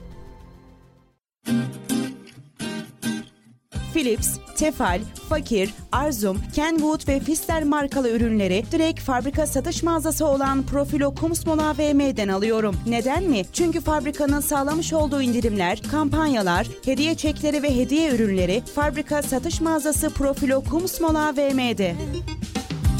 Philips, 3.95 4.39
Tefal, 4.57 5.01
Fakir, 5.29 5.71
Arzum, 5.93 6.39
Kenwood 6.55 7.09
ve 7.09 7.21
Fister 7.21 7.65
markalı 7.65 8.11
ürünleri 8.11 8.65
direkt 8.73 9.01
fabrika 9.01 9.47
satış 9.47 9.83
mağazası 9.83 10.27
olan 10.27 10.63
Profilo 10.63 11.15
Kumsmol 11.15 11.59
AVM'den 11.59 12.29
alıyorum. 12.29 12.77
Neden 12.87 13.25
mi? 13.25 13.43
Çünkü 13.53 13.81
fabrikanın 13.81 14.41
sağlamış 14.41 14.93
olduğu 14.93 15.23
indirimler, 15.23 15.83
kampanyalar, 15.91 16.67
hediye 16.85 17.15
çekleri 17.15 17.63
ve 17.63 17.77
hediye 17.77 18.15
ürünleri 18.15 18.63
fabrika 18.75 19.23
satış 19.23 19.61
mağazası 19.61 20.11
Profilo 20.11 20.61
Kumsmol 20.61 21.15
AVM'de. 21.15 21.95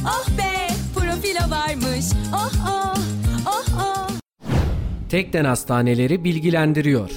Oh 0.05 0.29
be 0.39 0.75
profilo 0.95 1.51
varmış. 1.51 2.05
Oh 2.35 2.53
oh 2.69 2.99
oh 3.47 3.67
oh. 3.79 4.09
Tekden 5.09 5.45
Hastaneleri 5.45 6.25
bilgilendiriyor. 6.25 7.11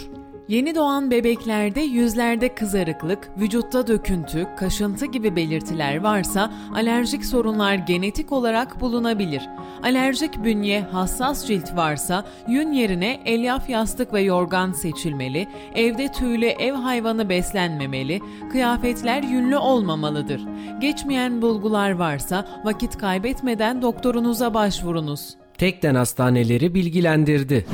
Yeni 0.47 0.75
doğan 0.75 1.11
bebeklerde 1.11 1.81
yüzlerde 1.81 2.55
kızarıklık, 2.55 3.29
vücutta 3.37 3.87
döküntü, 3.87 4.47
kaşıntı 4.57 5.05
gibi 5.05 5.35
belirtiler 5.35 5.97
varsa 5.97 6.51
alerjik 6.75 7.25
sorunlar 7.25 7.75
genetik 7.75 8.31
olarak 8.31 8.81
bulunabilir. 8.81 9.49
Alerjik 9.83 10.43
bünye, 10.43 10.81
hassas 10.81 11.47
cilt 11.47 11.75
varsa 11.75 12.25
yün 12.47 12.71
yerine 12.71 13.19
elyaf 13.25 13.69
yastık 13.69 14.13
ve 14.13 14.21
yorgan 14.21 14.71
seçilmeli, 14.71 15.47
evde 15.75 16.11
tüylü 16.11 16.45
ev 16.45 16.73
hayvanı 16.73 17.29
beslenmemeli, 17.29 18.21
kıyafetler 18.51 19.23
yünlü 19.23 19.57
olmamalıdır. 19.57 20.41
Geçmeyen 20.81 21.41
bulgular 21.41 21.91
varsa 21.91 22.47
vakit 22.63 22.97
kaybetmeden 22.97 23.81
doktorunuza 23.81 24.53
başvurunuz. 24.53 25.35
Tekden 25.57 25.95
Hastaneleri 25.95 26.73
bilgilendirdi. 26.73 27.65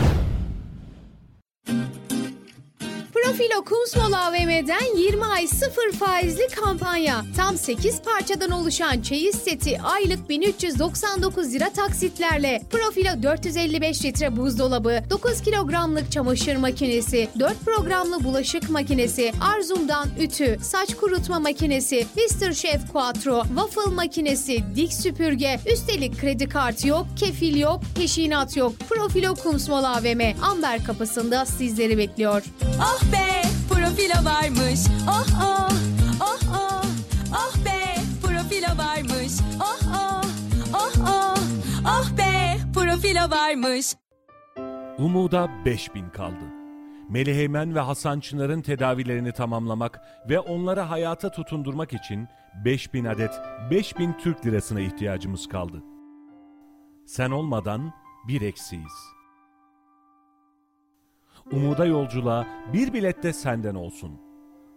Profilo 3.33 3.63
Kumsmol 3.63 4.13
AVM'den 4.13 4.97
20 4.97 5.25
ay 5.25 5.47
0 5.47 5.91
faizli 5.91 6.47
kampanya. 6.47 7.21
Tam 7.37 7.57
8 7.57 8.01
parçadan 8.01 8.51
oluşan 8.51 9.01
çeyiz 9.01 9.35
seti 9.35 9.81
aylık 9.81 10.29
1399 10.29 11.53
lira 11.53 11.69
taksitlerle. 11.69 12.61
Profilo 12.71 13.23
455 13.23 14.05
litre 14.05 14.37
buzdolabı, 14.37 14.99
9 15.09 15.41
kilogramlık 15.41 16.11
çamaşır 16.11 16.55
makinesi, 16.55 17.29
4 17.39 17.65
programlı 17.65 18.23
bulaşık 18.23 18.69
makinesi, 18.69 19.33
Arzum'dan 19.41 20.09
ütü, 20.19 20.57
saç 20.61 20.95
kurutma 20.95 21.39
makinesi, 21.39 22.07
Mr. 22.15 22.53
Chef 22.53 22.91
Quattro, 22.91 23.43
waffle 23.43 23.95
makinesi, 23.95 24.63
dik 24.75 24.93
süpürge, 24.93 25.59
üstelik 25.73 26.21
kredi 26.21 26.49
kartı 26.49 26.87
yok, 26.87 27.05
kefil 27.15 27.59
yok, 27.59 27.81
peşinat 27.95 28.57
yok. 28.57 28.73
Profilo 28.89 29.35
Kumsmol 29.35 29.83
AVM 29.83 30.21
Amber 30.43 30.83
kapısında 30.83 31.45
sizleri 31.45 31.97
bekliyor. 31.97 32.43
Oh 32.79 33.01
be 33.11 33.22
profilo 33.83 34.25
varmış. 34.25 34.79
Oh 35.07 35.25
oh 35.43 35.69
oh 36.21 36.39
oh. 36.53 36.85
Oh 37.31 37.65
be 37.65 37.95
profilo 38.21 38.77
varmış. 38.77 39.33
Oh 39.61 39.79
oh 39.95 40.23
oh 40.73 40.93
oh. 41.07 41.37
Oh 41.85 42.17
be 42.17 42.57
profilo 42.73 43.31
varmış. 43.31 43.95
Umuda 44.97 45.49
5000 45.65 46.09
kaldı. 46.09 46.45
Meliheymen 47.09 47.75
ve 47.75 47.79
Hasan 47.79 48.19
Çınar'ın 48.19 48.61
tedavilerini 48.61 49.31
tamamlamak 49.31 50.01
ve 50.29 50.39
onları 50.39 50.81
hayata 50.81 51.31
tutundurmak 51.31 51.93
için 51.93 52.27
5000 52.65 53.05
adet 53.05 53.31
5000 53.71 54.13
Türk 54.13 54.45
lirasına 54.45 54.79
ihtiyacımız 54.79 55.47
kaldı. 55.47 55.83
Sen 57.05 57.31
olmadan 57.31 57.93
bir 58.27 58.41
eksiyiz. 58.41 59.12
Umuda 61.51 61.85
yolculuğa 61.85 62.47
bir 62.73 62.93
bilet 62.93 63.23
de 63.23 63.33
senden 63.33 63.75
olsun. 63.75 64.11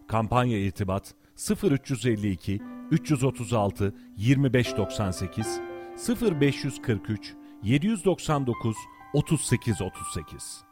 Kampanya 0.09 0.59
irtibat 0.59 1.15
0352 1.63 2.61
336 2.91 3.95
2598 4.17 5.61
0543 6.09 7.35
799 7.63 8.77
3838 9.15 10.65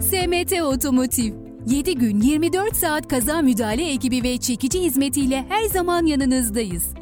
SMT 0.00 0.62
Otomotiv 0.62 1.41
7 1.66 1.94
gün 1.94 2.20
24 2.20 2.76
saat 2.76 3.08
kaza 3.08 3.42
müdahale 3.42 3.92
ekibi 3.92 4.22
ve 4.22 4.38
çekici 4.38 4.80
hizmetiyle 4.80 5.44
her 5.48 5.64
zaman 5.64 6.06
yanınızdayız. 6.06 7.01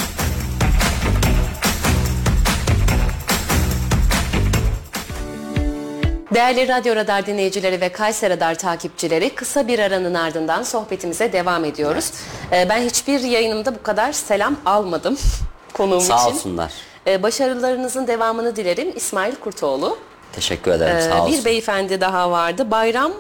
Değerli 6.35 6.69
Radyo 6.69 6.97
Radar 6.97 7.27
dinleyicileri 7.27 7.81
ve 7.81 7.89
Kayseri 7.89 8.35
Radar 8.35 8.55
takipçileri 8.55 9.35
kısa 9.35 9.69
bir 9.69 9.79
aranın 9.79 10.15
ardından 10.15 10.63
sohbetimize 10.63 11.33
devam 11.33 11.65
ediyoruz. 11.65 12.11
Ee, 12.53 12.67
ben 12.69 12.83
hiçbir 12.83 13.21
yayınımda 13.21 13.75
bu 13.75 13.83
kadar 13.83 14.13
selam 14.13 14.57
almadım 14.67 15.19
konuğum 15.75 16.01
Sağ 16.01 16.17
için. 16.17 16.27
olsunlar. 16.31 16.73
Ee, 17.07 17.23
başarılarınızın 17.23 18.07
devamını 18.07 18.57
dilerim 18.57 18.93
İsmail 18.97 19.35
Kurtoğlu. 19.35 19.99
Teşekkür 20.33 20.71
ederim. 20.71 20.97
Ee, 20.97 21.03
sağ 21.03 21.25
olsun. 21.25 21.39
bir 21.39 21.45
beyefendi 21.45 22.01
daha 22.01 22.31
vardı 22.31 22.71
Bayram 22.71 23.13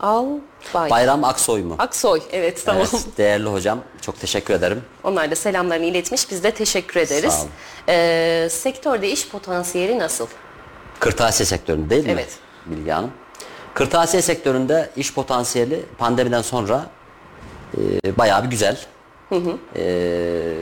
Albay. 0.00 0.90
Bayram 0.90 1.24
Aksoy 1.24 1.62
mu? 1.62 1.74
Aksoy 1.78 2.22
evet 2.32 2.62
tamam. 2.66 2.86
Evet, 2.92 3.06
değerli 3.18 3.48
hocam 3.48 3.78
çok 4.00 4.20
teşekkür 4.20 4.54
ederim. 4.54 4.82
Onlar 5.04 5.30
da 5.30 5.36
selamlarını 5.36 5.84
iletmiş 5.84 6.30
biz 6.30 6.44
de 6.44 6.50
teşekkür 6.50 7.00
ederiz. 7.00 7.32
Sağ 7.34 7.40
olun. 7.40 7.50
Ee, 7.88 8.48
sektörde 8.50 9.10
iş 9.10 9.28
potansiyeli 9.28 9.98
nasıl? 9.98 10.26
Kırtasiye 10.98 11.46
sektöründe 11.46 11.90
değil 11.90 12.04
mi? 12.04 12.12
Evet. 12.12 12.38
Bilge 12.66 12.92
Hanım. 12.92 13.10
Kırtasiye 13.74 14.22
sektöründe 14.22 14.90
iş 14.96 15.14
potansiyeli 15.14 15.82
pandemiden 15.98 16.42
sonra 16.42 16.86
e, 18.04 18.18
bayağı 18.18 18.44
bir 18.44 18.50
güzel. 18.50 18.78
E, 19.76 20.54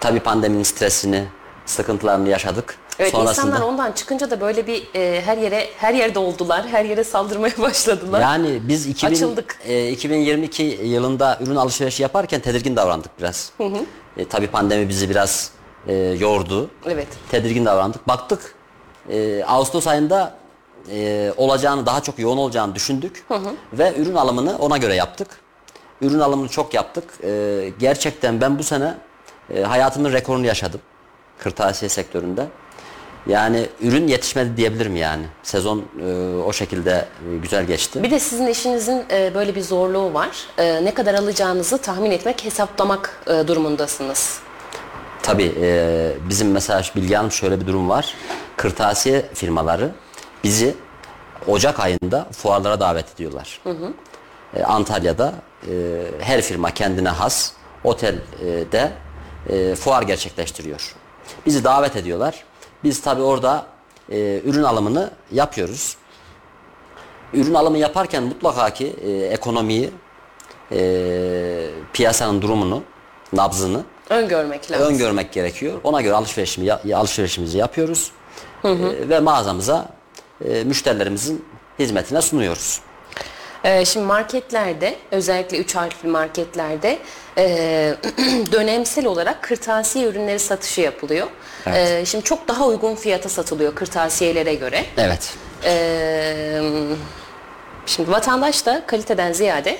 tabii 0.00 0.20
pandeminin 0.20 0.62
stresini, 0.62 1.24
sıkıntılarını 1.66 2.28
yaşadık. 2.28 2.78
Evet 2.98 3.12
Sonrasında 3.12 3.46
insanlar 3.46 3.66
ondan 3.66 3.92
çıkınca 3.92 4.30
da 4.30 4.40
böyle 4.40 4.66
bir 4.66 4.88
e, 4.94 5.22
her 5.24 5.38
yere 5.38 5.68
her 5.76 5.94
yerde 5.94 6.18
oldular. 6.18 6.66
Her 6.68 6.84
yere 6.84 7.04
saldırmaya 7.04 7.52
başladılar. 7.62 8.20
yani 8.20 8.60
biz 8.68 8.86
2000, 8.86 9.12
Açıldık. 9.14 9.58
e, 9.64 9.90
2022 9.90 10.62
yılında 10.62 11.38
ürün 11.40 11.56
alışverişi 11.56 12.02
yaparken 12.02 12.40
tedirgin 12.40 12.76
davrandık 12.76 13.18
biraz. 13.18 13.52
E, 14.16 14.28
tabii 14.28 14.46
pandemi 14.46 14.88
bizi 14.88 15.10
biraz 15.10 15.50
e, 15.86 15.94
yordu. 15.94 16.70
Evet. 16.86 17.08
tedirgin 17.30 17.64
davrandık. 17.64 18.08
Baktık 18.08 18.54
e, 19.10 19.44
Ağustos 19.44 19.86
ayında 19.86 20.34
e, 20.90 21.32
olacağını 21.36 21.86
daha 21.86 22.02
çok 22.02 22.18
yoğun 22.18 22.36
olacağını 22.38 22.74
düşündük 22.74 23.24
ve 23.72 23.94
ürün 23.96 24.14
alımını 24.14 24.58
ona 24.58 24.76
göre 24.76 24.94
yaptık. 24.94 25.28
Ürün 26.00 26.18
alımını 26.18 26.48
çok 26.48 26.74
yaptık. 26.74 27.04
E, 27.24 27.72
gerçekten 27.78 28.40
ben 28.40 28.58
bu 28.58 28.62
sene 28.62 28.94
e, 29.54 29.62
hayatımın 29.62 30.12
rekorunu 30.12 30.46
yaşadım 30.46 30.80
kırtasiye 31.38 31.88
sektöründe. 31.88 32.46
Yani 33.26 33.66
ürün 33.80 34.08
yetişmedi 34.08 34.56
diyebilirim 34.56 34.96
yani. 34.96 35.24
Sezon 35.42 35.78
e, 35.78 36.04
o 36.46 36.52
şekilde 36.52 36.90
e, 36.90 37.36
güzel 37.42 37.64
geçti. 37.64 38.02
Bir 38.02 38.10
de 38.10 38.18
sizin 38.20 38.46
işinizin 38.46 39.04
e, 39.10 39.34
böyle 39.34 39.54
bir 39.54 39.62
zorluğu 39.62 40.14
var. 40.14 40.28
E, 40.58 40.84
ne 40.84 40.94
kadar 40.94 41.14
alacağınızı 41.14 41.78
tahmin 41.78 42.10
etmek, 42.10 42.44
hesaplamak 42.44 43.22
e, 43.26 43.48
durumundasınız. 43.48 44.38
Tabii 45.22 45.52
e, 45.60 46.10
bizim 46.28 46.50
mesela 46.50 46.82
Bilge 46.96 47.16
Hanım 47.16 47.32
şöyle 47.32 47.60
bir 47.60 47.66
durum 47.66 47.88
var. 47.88 48.14
Kırtasiye 48.56 49.24
firmaları 49.34 49.90
bizi 50.44 50.74
Ocak 51.46 51.80
ayında 51.80 52.26
fuarlara 52.32 52.80
davet 52.80 53.14
ediyorlar. 53.14 53.60
E, 54.54 54.62
Antalya'da 54.62 55.34
e, 55.68 55.72
her 56.20 56.42
firma 56.42 56.70
kendine 56.70 57.08
has 57.08 57.52
otelde 57.84 58.92
e, 59.48 59.74
fuar 59.74 60.02
gerçekleştiriyor. 60.02 60.94
Bizi 61.46 61.64
davet 61.64 61.96
ediyorlar. 61.96 62.44
Biz 62.84 63.00
tabii 63.02 63.22
orada 63.22 63.66
e, 64.10 64.40
ürün 64.44 64.62
alımını 64.62 65.10
yapıyoruz. 65.32 65.96
Ürün 67.34 67.54
alımı 67.54 67.78
yaparken 67.78 68.22
mutlaka 68.22 68.70
ki 68.70 68.96
e, 69.04 69.10
ekonomiyi, 69.10 69.90
e, 70.72 71.70
piyasanın 71.92 72.42
durumunu, 72.42 72.82
nabzını 73.32 73.84
Öngörmek 74.10 74.70
lazım. 74.70 74.86
öngörmek 74.86 75.32
gerekiyor. 75.32 75.80
Ona 75.84 76.00
göre 76.02 76.14
alışverişimi, 76.14 76.66
ya- 76.66 76.80
alışverişimizi 76.98 77.58
yapıyoruz. 77.58 78.10
E, 78.64 79.08
ve 79.08 79.20
mağazamıza 79.20 79.88
e, 80.44 80.64
müşterilerimizin 80.64 81.44
hizmetine 81.78 82.22
sunuyoruz. 82.22 82.80
Ee, 83.64 83.84
şimdi 83.84 84.06
marketlerde 84.06 84.96
özellikle 85.10 85.58
üç 85.58 85.74
harfli 85.74 86.08
marketlerde 86.08 86.98
e, 87.38 87.94
dönemsel 88.52 89.06
olarak 89.06 89.42
kırtasiye 89.42 90.08
ürünleri 90.08 90.38
satışı 90.38 90.80
yapılıyor. 90.80 91.26
Evet. 91.66 91.76
Ee, 91.76 92.06
şimdi 92.06 92.24
çok 92.24 92.48
daha 92.48 92.66
uygun 92.66 92.94
fiyata 92.94 93.28
satılıyor 93.28 93.74
kırtasiyelere 93.74 94.54
göre. 94.54 94.84
Evet. 94.96 95.34
Ee, 95.64 96.60
şimdi 97.86 98.10
vatandaş 98.10 98.66
da 98.66 98.82
kaliteden 98.86 99.32
ziyade 99.32 99.78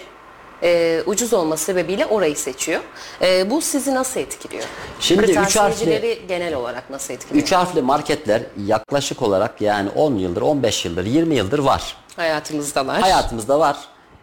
e, 0.62 1.02
ucuz 1.06 1.32
olması 1.32 1.64
sebebiyle 1.64 2.06
orayı 2.06 2.36
seçiyor. 2.36 2.80
E, 3.22 3.50
bu 3.50 3.60
sizi 3.60 3.94
nasıl 3.94 4.20
etkiliyor? 4.20 4.64
Şimdi 5.00 5.22
üç 5.22 5.34
Kırtasiyecileri 5.34 6.22
genel 6.28 6.54
olarak 6.54 6.90
nasıl 6.90 7.14
etkiliyor? 7.14 7.44
Üç 7.44 7.52
harfli 7.52 7.82
marketler 7.82 8.42
yaklaşık 8.66 9.22
olarak 9.22 9.60
yani 9.60 9.90
10 9.90 10.14
yıldır, 10.14 10.42
15 10.42 10.84
yıldır, 10.84 11.04
20 11.04 11.34
yıldır 11.34 11.58
var. 11.58 11.96
Hayatımızdalar. 12.18 13.00
Hayatımızda 13.00 13.60
var. 13.60 13.76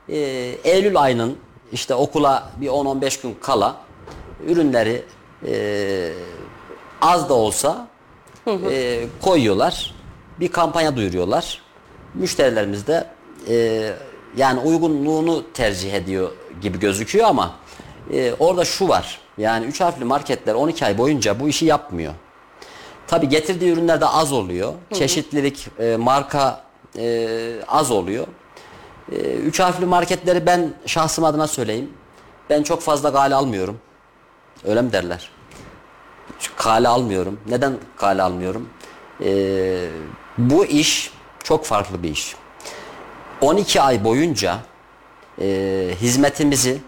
Ee, 0.10 0.16
Eylül 0.64 1.02
ayının 1.02 1.38
işte 1.72 1.96
okula 1.96 2.50
bir 2.62 2.68
10-15 2.68 3.22
gün 3.22 3.38
kala 3.42 3.76
ürünleri 4.48 5.04
e, 5.48 6.12
az 7.02 7.30
da 7.30 7.34
olsa 7.34 7.88
e, 8.48 9.06
koyuyorlar. 9.22 9.96
Bir 10.40 10.48
kampanya 10.48 10.96
duyuruyorlar. 10.96 11.62
Müşterilerimiz 12.14 12.88
de 12.88 13.08
e, 13.50 13.94
yani 14.38 14.60
uygunluğunu 14.60 15.44
tercih 15.54 15.94
ediyor 15.94 16.32
gibi 16.62 16.80
gözüküyor 16.80 17.28
ama 17.28 17.56
e, 18.14 18.34
orada 18.40 18.66
şu 18.66 18.88
var. 18.88 19.20
Yani 19.38 19.66
üç 19.66 19.82
harfli 19.82 20.06
marketler 20.06 20.54
12 20.54 20.86
ay 20.86 20.98
boyunca 20.98 21.40
bu 21.40 21.50
işi 21.50 21.66
yapmıyor. 21.66 22.14
Tabi 23.08 23.30
getirdiği 23.30 23.72
ürünler 23.72 24.02
de 24.02 24.06
az 24.06 24.34
oluyor. 24.34 24.74
Çeşitlilik, 24.94 25.68
e, 25.80 25.96
marka 25.96 26.65
e, 26.98 27.28
az 27.68 27.92
oluyor. 27.92 28.28
E, 29.12 29.16
üç 29.16 29.60
harfli 29.60 29.86
marketleri 29.86 30.46
ben 30.46 30.74
şahsım 30.86 31.24
adına 31.24 31.48
söyleyeyim. 31.48 31.94
Ben 32.50 32.64
çok 32.64 32.82
fazla 32.82 33.14
kale 33.14 33.36
almıyorum. 33.36 33.80
Öyle 34.66 34.82
mi 34.82 34.92
derler? 34.92 35.30
Kale 36.58 36.88
almıyorum. 36.88 37.40
Neden 37.48 37.74
kale 37.98 38.22
almıyorum? 38.22 38.70
E, 39.24 39.88
bu 40.38 40.66
iş 40.66 41.12
çok 41.44 41.66
farklı 41.66 42.04
bir 42.04 42.10
iş. 42.10 42.36
12 43.42 43.82
ay 43.82 44.04
boyunca 44.04 44.58
e, 45.42 45.90
hizmetimizi 46.02 46.82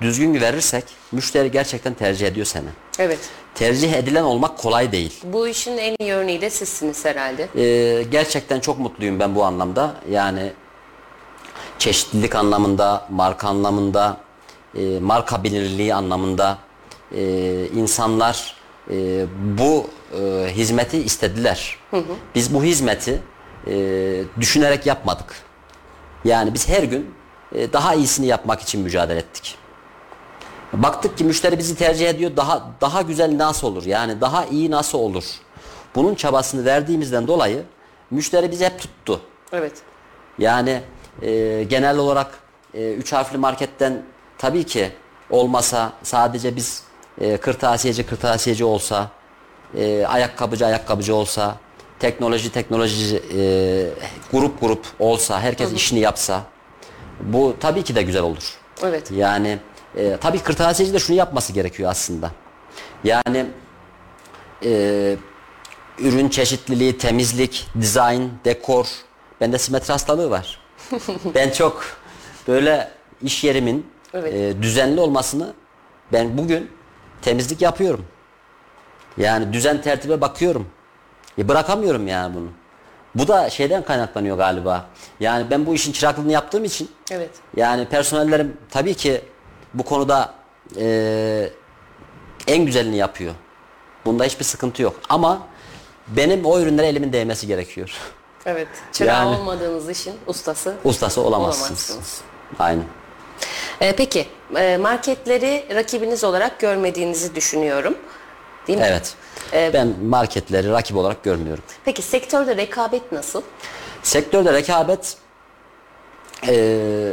düzgün 0.00 0.34
verirsek 0.34 0.84
müşteri 1.12 1.50
gerçekten 1.50 1.94
tercih 1.94 2.26
ediyor 2.26 2.46
seni. 2.46 2.68
Evet. 2.98 3.18
Tercih 3.54 3.92
edilen 3.92 4.22
olmak 4.22 4.58
kolay 4.58 4.92
değil. 4.92 5.20
Bu 5.24 5.48
işin 5.48 5.78
en 5.78 5.96
iyi 6.00 6.12
örneği 6.12 6.40
de 6.40 6.50
sizsiniz 6.50 7.04
herhalde. 7.04 7.48
Ee, 7.56 8.02
gerçekten 8.02 8.60
çok 8.60 8.78
mutluyum 8.78 9.20
ben 9.20 9.34
bu 9.34 9.44
anlamda. 9.44 9.94
Yani 10.10 10.52
çeşitlilik 11.78 12.34
anlamında, 12.34 13.06
marka 13.10 13.48
anlamında, 13.48 14.16
e, 14.74 14.98
marka 15.00 15.44
bilinirliği 15.44 15.94
anlamında 15.94 16.58
e, 17.14 17.22
insanlar 17.66 18.56
e, 18.90 19.26
bu 19.58 19.86
e, 20.20 20.46
hizmeti 20.50 20.98
istediler. 20.98 21.78
Biz 22.34 22.54
bu 22.54 22.64
hizmeti 22.64 23.22
e, 23.66 23.74
düşünerek 24.40 24.86
yapmadık. 24.86 25.34
Yani 26.24 26.54
biz 26.54 26.68
her 26.68 26.82
gün 26.82 27.14
e, 27.54 27.72
daha 27.72 27.94
iyisini 27.94 28.26
yapmak 28.26 28.60
için 28.60 28.80
mücadele 28.80 29.18
ettik. 29.18 29.58
Baktık 30.72 31.18
ki 31.18 31.24
müşteri 31.24 31.58
bizi 31.58 31.76
tercih 31.76 32.08
ediyor. 32.08 32.36
Daha 32.36 32.70
daha 32.80 33.02
güzel 33.02 33.38
nasıl 33.38 33.66
olur? 33.66 33.86
Yani 33.86 34.20
daha 34.20 34.44
iyi 34.44 34.70
nasıl 34.70 34.98
olur? 34.98 35.24
Bunun 35.94 36.14
çabasını 36.14 36.64
verdiğimizden 36.64 37.26
dolayı 37.26 37.62
müşteri 38.10 38.50
bizi 38.50 38.64
hep 38.64 38.78
tuttu. 38.78 39.20
Evet. 39.52 39.72
Yani 40.38 40.82
e, 41.22 41.62
genel 41.68 41.98
olarak 41.98 42.38
e, 42.74 42.92
üç 42.92 43.12
harfli 43.12 43.38
marketten 43.38 44.02
tabii 44.38 44.64
ki 44.64 44.92
olmasa 45.30 45.92
sadece 46.02 46.56
biz 46.56 46.82
e, 47.20 47.36
kırtasiyeci 47.36 48.06
kırtasiyeci 48.06 48.64
olsa, 48.64 49.10
e, 49.76 50.06
ayakkabıcı 50.06 50.66
ayakkabıcı 50.66 51.14
olsa, 51.14 51.56
teknoloji 51.98 52.52
teknoloji 52.52 53.22
e, 53.36 53.40
grup 54.32 54.60
grup 54.60 54.86
olsa, 54.98 55.40
herkes 55.40 55.72
işini 55.72 56.00
yapsa 56.00 56.42
bu 57.20 57.56
tabii 57.60 57.82
ki 57.82 57.94
de 57.94 58.02
güzel 58.02 58.22
olur. 58.22 58.58
Evet. 58.82 59.10
Yani 59.10 59.58
e, 59.96 60.16
tabii 60.20 60.38
kırtasiyeci 60.38 60.94
de 60.94 60.98
şunu 60.98 61.16
yapması 61.16 61.52
gerekiyor 61.52 61.90
aslında. 61.90 62.30
Yani 63.04 63.46
e, 64.64 65.16
ürün 65.98 66.28
çeşitliliği, 66.28 66.98
temizlik, 66.98 67.66
dizayn, 67.80 68.30
dekor. 68.44 68.86
Bende 69.40 69.58
simetri 69.58 69.92
hastalığı 69.92 70.30
var. 70.30 70.60
ben 71.34 71.50
çok 71.50 71.84
böyle 72.48 72.90
iş 73.22 73.44
yerimin 73.44 73.86
Evet. 74.14 74.34
e, 74.34 74.62
düzenli 74.62 75.00
olmasını 75.00 75.52
ben 76.12 76.38
bugün 76.38 76.70
temizlik 77.22 77.62
yapıyorum. 77.62 78.04
Yani 79.16 79.52
düzen 79.52 79.82
tertibe 79.82 80.20
bakıyorum. 80.20 80.66
E 81.38 81.48
bırakamıyorum 81.48 82.08
yani 82.08 82.34
bunu. 82.34 82.48
Bu 83.14 83.28
da 83.28 83.50
şeyden 83.50 83.84
kaynaklanıyor 83.84 84.36
galiba. 84.36 84.86
Yani 85.20 85.50
ben 85.50 85.66
bu 85.66 85.74
işin 85.74 85.92
çıraklığını 85.92 86.32
yaptığım 86.32 86.64
için 86.64 86.90
Evet. 87.10 87.30
yani 87.56 87.88
personellerim 87.88 88.56
tabii 88.70 88.94
ki 88.94 89.20
bu 89.74 89.82
konuda 89.82 90.34
e, 90.78 91.50
en 92.46 92.66
güzelini 92.66 92.96
yapıyor. 92.96 93.34
Bunda 94.04 94.24
hiçbir 94.24 94.44
sıkıntı 94.44 94.82
yok. 94.82 95.00
Ama 95.08 95.46
benim 96.08 96.44
o 96.44 96.60
ürünlere 96.60 96.86
elimin 96.86 97.12
değmesi 97.12 97.46
gerekiyor. 97.46 97.90
Evet. 98.46 98.68
Çırağı 98.92 99.24
Yani- 99.26 99.36
olmadığınız 99.36 99.90
işin 99.90 100.14
ustası 100.26 100.74
Ustası 100.84 101.20
olamazsınız. 101.20 101.70
olamazsınız. 101.90 102.20
Aynen. 102.58 102.84
Ee, 103.80 103.96
peki 103.96 104.26
e, 104.56 104.76
marketleri 104.76 105.66
rakibiniz 105.74 106.24
olarak 106.24 106.58
görmediğinizi 106.60 107.34
düşünüyorum. 107.34 107.94
Değil 108.68 108.78
mi? 108.78 108.84
Evet. 108.88 109.14
Ee, 109.52 109.70
ben 109.74 109.94
marketleri 110.04 110.70
rakip 110.70 110.96
olarak 110.96 111.22
görmüyorum. 111.24 111.64
Peki 111.84 112.02
sektörde 112.02 112.56
rekabet 112.56 113.12
nasıl? 113.12 113.42
Sektörde 114.02 114.52
rekabet 114.52 115.16
eee, 116.48 117.12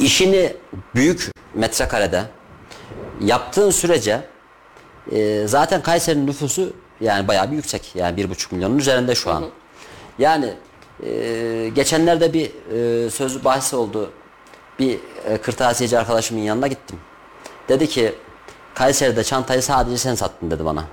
işini 0.00 0.56
büyük 0.94 1.30
metrekarede 1.54 2.22
yaptığın 3.20 3.70
sürece 3.70 4.20
eee, 5.10 5.46
zaten 5.46 5.82
Kayseri'nin 5.82 6.26
nüfusu 6.26 6.72
yani 7.00 7.28
bayağı 7.28 7.50
bir 7.50 7.56
yüksek. 7.56 7.92
Yani 7.94 8.16
bir 8.16 8.30
buçuk 8.30 8.52
milyonun 8.52 8.78
üzerinde 8.78 9.14
şu 9.14 9.30
an. 9.30 9.44
Yani 10.18 10.54
eee, 11.02 11.68
geçenlerde 11.68 12.32
bir 12.32 12.50
eee 12.72 13.10
sözlü 13.10 13.44
bahis 13.44 13.74
oldu. 13.74 14.10
Bir 14.78 14.98
e, 15.28 15.36
kırtasiyeci 15.36 15.98
arkadaşımın 15.98 16.40
yanına 16.42 16.66
gittim. 16.66 16.98
Dedi 17.68 17.88
ki 17.88 18.14
Kayseri'de 18.74 19.24
çantayı 19.24 19.62
sadece 19.62 19.98
sen 19.98 20.14
sattın 20.14 20.50
dedi 20.50 20.64
bana. 20.64 20.84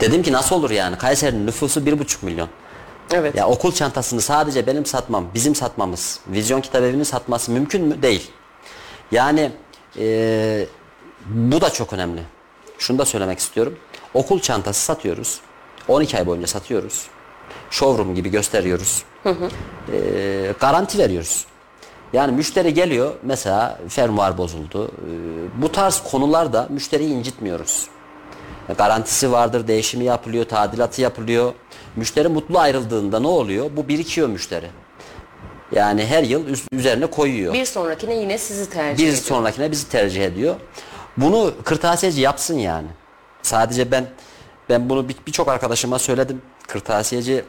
Dedim 0.00 0.22
ki 0.22 0.32
nasıl 0.32 0.56
olur 0.56 0.70
yani? 0.70 0.98
Kayseri'nin 0.98 1.46
nüfusu 1.46 1.86
bir 1.86 1.98
buçuk 1.98 2.22
milyon. 2.22 2.48
Evet. 3.12 3.34
Ya 3.36 3.46
okul 3.48 3.72
çantasını 3.72 4.20
sadece 4.20 4.66
benim 4.66 4.86
satmam, 4.86 5.24
bizim 5.34 5.54
satmamız, 5.54 6.20
vizyon 6.28 6.60
kitabevinin 6.60 7.02
satması 7.02 7.50
mümkün 7.52 7.84
mü? 7.84 8.02
Değil. 8.02 8.30
Yani 9.12 9.52
eee, 9.96 10.66
bu 11.26 11.60
da 11.60 11.70
çok 11.70 11.92
önemli. 11.92 12.22
Şunu 12.78 12.98
da 12.98 13.04
söylemek 13.04 13.38
istiyorum. 13.38 13.78
Okul 14.14 14.40
çantası 14.40 14.80
satıyoruz. 14.80 15.40
12 15.88 16.16
ay 16.18 16.26
boyunca 16.26 16.46
satıyoruz. 16.46 17.06
Showroom 17.70 18.14
gibi 18.14 18.30
gösteriyoruz. 18.30 19.02
Eee, 19.92 20.52
garanti 20.60 20.98
veriyoruz. 20.98 21.46
Yani 22.12 22.32
müşteri 22.32 22.74
geliyor 22.74 23.14
mesela 23.22 23.78
fermuar 23.88 24.38
bozuldu. 24.38 24.84
Eee, 24.84 24.90
bu 25.62 25.72
tarz 25.72 26.02
konularda 26.10 26.66
müşteriyi 26.70 27.14
incitmiyoruz. 27.14 27.86
Garantisi 28.78 29.32
vardır, 29.32 29.68
değişimi 29.68 30.04
yapılıyor, 30.04 30.44
tadilatı 30.44 31.02
yapılıyor. 31.02 31.52
Müşteri 31.96 32.28
mutlu 32.28 32.58
ayrıldığında 32.58 33.20
ne 33.20 33.26
oluyor? 33.26 33.70
Bu 33.76 33.88
birikiyor 33.88 34.28
müşteri. 34.28 34.70
Yani 35.72 36.06
her 36.06 36.22
yıl 36.22 36.46
üst- 36.48 36.68
üzerine 36.72 37.06
koyuyor. 37.06 37.54
Bir 37.54 37.64
sonrakine 37.64 38.14
yine 38.14 38.38
sizi 38.38 38.70
tercih 38.70 38.98
Bir 39.04 39.08
ediyor. 39.08 39.22
sonrakine 39.22 39.70
bizi 39.70 39.88
tercih 39.88 40.24
ediyor. 40.24 40.54
Bunu 41.16 41.54
kırtasiyeci 41.64 42.20
yapsın 42.20 42.58
yani. 42.58 42.88
Sadece 43.42 43.90
ben 43.90 44.06
ben 44.68 44.88
bunu 44.88 45.08
bir- 45.08 45.16
birçok 45.26 45.48
arkadaşıma 45.48 45.98
söyledim. 45.98 46.42
Kırtasiyeci 46.68 47.44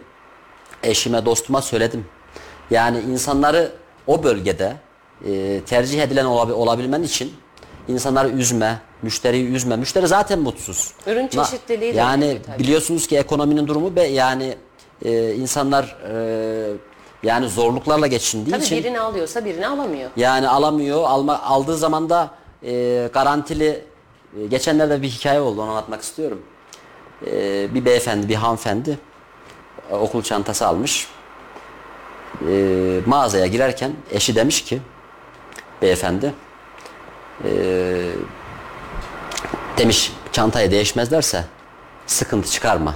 eşime, 0.83 1.25
dostuma 1.25 1.61
söyledim. 1.61 2.05
Yani 2.71 2.99
insanları 2.99 3.71
o 4.07 4.23
bölgede 4.23 4.75
e, 5.27 5.61
tercih 5.65 6.01
edilen 6.01 6.25
olabi- 6.25 6.53
olabilmen 6.53 7.03
için 7.03 7.33
insanları 7.87 8.29
üzme, 8.29 8.79
müşteriyi 9.03 9.47
üzme. 9.51 9.75
Müşteri 9.75 10.07
zaten 10.07 10.39
mutsuz. 10.39 10.93
Ürün 11.07 11.27
çeşitliliği 11.27 11.93
de 11.93 11.97
Yani 11.97 12.37
tabii. 12.45 12.59
biliyorsunuz 12.59 13.07
ki 13.07 13.17
ekonominin 13.17 13.67
durumu 13.67 13.95
be 13.95 14.03
yani 14.03 14.55
e, 15.05 15.33
insanlar 15.33 15.97
e, 16.13 16.73
yani 17.23 17.49
zorluklarla 17.49 18.07
geçindiği 18.07 18.51
Tabii 18.55 18.63
için 18.63 18.77
birini 18.77 18.99
alıyorsa 18.99 19.45
birini 19.45 19.67
alamıyor. 19.67 20.09
yani 20.17 20.47
alamıyor. 20.49 21.03
Alma, 21.03 21.41
aldığı 21.41 21.77
zaman 21.77 22.09
da 22.09 22.31
e, 22.63 23.09
garantili 23.13 23.83
e, 24.41 24.45
geçenlerde 24.47 25.01
bir 25.01 25.07
hikaye 25.09 25.39
oldu 25.41 25.61
onu 25.61 25.69
anlatmak 25.69 26.01
istiyorum. 26.01 26.41
E, 27.27 27.67
bir 27.73 27.85
beyefendi, 27.85 28.29
bir 28.29 28.35
hanımefendi 28.35 28.99
e, 29.91 29.95
okul 29.95 30.21
çantası 30.23 30.67
almış. 30.67 31.07
E, 32.49 32.99
mağazaya 33.05 33.47
girerken 33.47 33.91
eşi 34.11 34.35
demiş 34.35 34.63
ki 34.63 34.81
beyefendi 35.81 36.33
e, 37.43 37.49
demiş 39.77 40.13
çantayı 40.31 40.71
değişmezlerse 40.71 41.45
sıkıntı 42.07 42.51
çıkarma. 42.51 42.95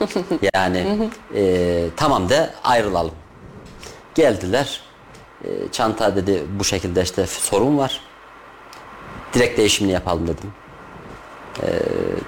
yani 0.54 1.10
e, 1.34 1.86
tamam 1.96 2.28
de 2.28 2.50
ayrılalım. 2.64 3.14
Geldiler. 4.14 4.80
E, 5.44 5.48
çanta 5.72 6.16
dedi 6.16 6.44
bu 6.58 6.64
şekilde 6.64 7.02
işte 7.02 7.26
sorun 7.26 7.78
var. 7.78 8.00
Direkt 9.34 9.58
değişimini 9.58 9.92
yapalım 9.92 10.26
dedim. 10.26 10.52
E, 11.62 11.68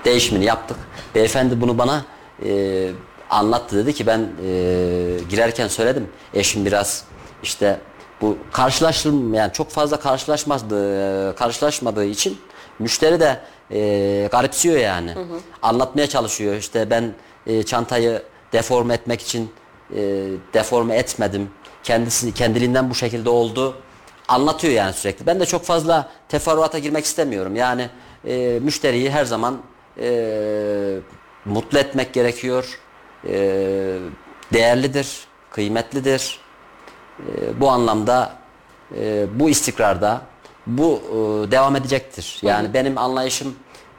değişimini 0.04 0.44
yaptık. 0.44 0.76
Beyefendi 1.14 1.60
bunu 1.60 1.78
bana 1.78 2.04
e, 2.44 2.90
anlattı 3.30 3.76
dedi 3.76 3.92
ki 3.92 4.06
ben 4.06 4.18
e, 4.18 4.48
girerken 5.28 5.68
söyledim. 5.68 6.08
Eşim 6.34 6.66
biraz 6.66 7.04
işte 7.42 7.80
bu 8.20 8.38
karşılaştırım 8.52 9.34
yani 9.34 9.52
çok 9.52 9.70
fazla 9.70 10.00
karşılaşmadığı 10.00 11.36
karşılaşmadığı 11.36 12.04
için 12.04 12.38
müşteri 12.82 13.20
de 13.20 13.40
e, 13.70 14.28
garipsiyor 14.32 14.76
yani. 14.76 15.14
Anlatmaya 15.62 16.06
çalışıyor. 16.06 16.54
İşte 16.54 16.90
ben 16.90 17.14
e, 17.46 17.62
çantayı 17.62 18.22
deforme 18.52 18.94
etmek 18.94 19.20
için 19.22 19.52
e, 19.96 20.00
deforme 20.54 20.96
etmedim. 20.96 21.50
Kendisi 21.82 22.34
kendiliğinden 22.34 22.90
bu 22.90 22.94
şekilde 22.94 23.30
oldu. 23.30 23.76
Anlatıyor 24.28 24.72
yani 24.72 24.92
sürekli. 24.92 25.26
Ben 25.26 25.40
de 25.40 25.46
çok 25.46 25.64
fazla 25.64 26.08
teferruata 26.28 26.78
girmek 26.78 27.04
istemiyorum. 27.04 27.56
Yani 27.56 27.88
e, 28.26 28.58
müşteriyi 28.62 29.10
her 29.10 29.24
zaman 29.24 29.58
e, 30.00 30.98
mutlu 31.44 31.78
etmek 31.78 32.12
gerekiyor. 32.12 32.78
E, 33.28 33.98
değerlidir, 34.52 35.20
kıymetlidir. 35.50 36.40
E, 37.20 37.60
bu 37.60 37.70
anlamda 37.70 38.32
e, 38.96 39.26
bu 39.34 39.50
istikrarda 39.50 40.20
bu 40.66 41.02
e, 41.08 41.50
devam 41.50 41.76
edecektir. 41.76 42.38
Yani 42.42 42.74
benim 42.74 42.98
anlayışım 42.98 43.54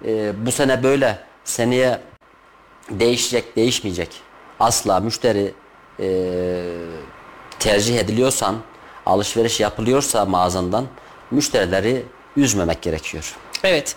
e, 0.05 0.45
bu 0.45 0.51
sene 0.51 0.84
böyle, 0.84 1.20
seneye 1.43 1.99
değişecek, 2.89 3.55
değişmeyecek. 3.55 4.09
Asla 4.59 4.99
müşteri 4.99 5.53
e, 5.99 6.07
tercih 7.59 7.99
ediliyorsan, 7.99 8.55
alışveriş 9.05 9.59
yapılıyorsa 9.59 10.26
mağazandan 10.26 10.86
müşterileri 11.32 12.03
üzmemek 12.38 12.82
gerekiyor. 12.82 13.36
Evet. 13.64 13.95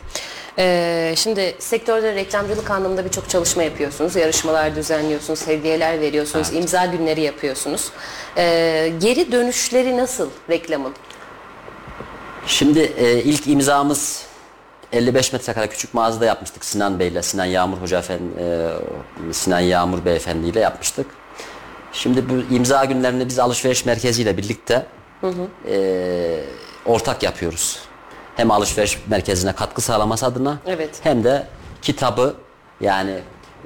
Ee, 0.58 1.14
şimdi 1.16 1.56
sektörde 1.58 2.14
reklamcılık 2.14 2.70
anlamında 2.70 3.04
birçok 3.04 3.28
çalışma 3.28 3.62
yapıyorsunuz. 3.62 4.16
Yarışmalar 4.16 4.76
düzenliyorsunuz, 4.76 5.46
hediyeler 5.46 6.00
veriyorsunuz, 6.00 6.52
imza 6.52 6.86
günleri 6.86 7.20
yapıyorsunuz. 7.20 7.90
Ee, 8.36 8.92
geri 9.00 9.32
dönüşleri 9.32 9.96
nasıl 9.96 10.30
reklamın? 10.50 10.94
Şimdi 12.46 12.80
e, 12.80 13.22
ilk 13.22 13.46
imzamız 13.46 14.26
55 14.92 15.32
metrekare 15.32 15.66
küçük 15.68 15.94
mağazada 15.94 16.24
yapmıştık 16.24 16.64
Sinan 16.64 16.98
Bey'le, 16.98 17.22
Sinan 17.22 17.44
Yağmur 17.44 17.76
Hoca 17.76 17.98
Efendi, 17.98 18.22
e, 18.38 19.32
Sinan 19.32 19.60
Yağmur 19.60 20.04
Beyefendi 20.04 20.46
ile 20.46 20.60
yapmıştık. 20.60 21.06
Şimdi 21.92 22.28
bu 22.28 22.54
imza 22.54 22.84
günlerini 22.84 23.28
biz 23.28 23.38
alışveriş 23.38 23.84
merkeziyle 23.84 24.36
birlikte 24.36 24.86
e, 25.68 26.40
ortak 26.86 27.22
yapıyoruz. 27.22 27.78
Hem 28.36 28.50
alışveriş 28.50 28.98
merkezine 29.06 29.52
katkı 29.52 29.80
sağlaması 29.80 30.26
adına 30.26 30.58
Evet. 30.66 31.00
hem 31.02 31.24
de 31.24 31.46
kitabı 31.82 32.34
yani 32.80 33.18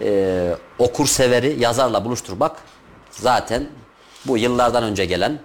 e, 0.02 0.50
okur 0.78 1.06
severi 1.06 1.56
yazarla 1.60 2.04
buluşturmak 2.04 2.56
zaten 3.10 3.66
bu 4.26 4.38
yıllardan 4.38 4.82
önce 4.82 5.04
gelen 5.04 5.38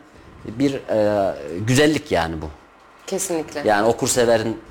bir 0.46 0.74
e, 0.74 1.34
güzellik 1.60 2.12
yani 2.12 2.42
bu. 2.42 2.50
Kesinlikle. 3.08 3.62
Yani 3.66 3.88
okurseverin 3.88 4.62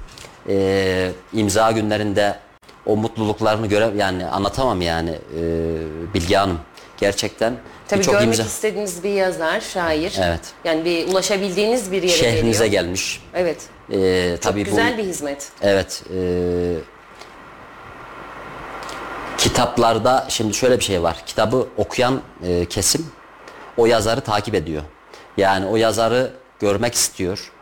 e, 0.48 1.10
imza 1.32 1.72
günlerinde 1.72 2.38
o 2.86 2.96
mutluluklarını 2.96 3.66
göre 3.66 3.90
yani 3.96 4.26
anlatamam 4.26 4.82
yani 4.82 5.10
e, 5.10 5.42
Bilge 6.14 6.36
Hanım. 6.36 6.58
Gerçekten 6.96 7.56
Tabii 7.88 8.04
görmek 8.04 8.24
imza 8.24 8.42
istediğiniz 8.42 9.04
bir 9.04 9.10
yazar, 9.10 9.60
şair. 9.60 10.18
Evet. 10.22 10.40
Yani 10.64 10.84
bir 10.84 11.08
ulaşabildiğiniz 11.08 11.92
bir 11.92 12.02
yere 12.02 12.16
şehrinize 12.16 12.66
geliyor. 12.66 12.82
gelmiş. 12.82 13.22
Evet. 13.34 13.56
E, 13.90 14.30
Çok 14.32 14.42
tabii 14.42 14.64
güzel 14.64 14.94
bu, 14.94 14.98
bir 14.98 15.04
hizmet. 15.04 15.48
Evet. 15.62 16.02
e, 16.14 16.18
kitaplarda 19.38 20.26
şimdi 20.28 20.54
şöyle 20.54 20.78
bir 20.78 20.84
şey 20.84 21.02
var. 21.02 21.22
Kitabı 21.26 21.66
okuyan 21.76 22.20
e, 22.46 22.64
kesim 22.64 23.06
o 23.76 23.86
yazarı 23.86 24.20
takip 24.20 24.54
ediyor. 24.54 24.82
Yani 25.36 25.66
o 25.66 25.76
yazarı 25.76 26.32
görmek 26.60 26.94
istiyor. 26.94 27.52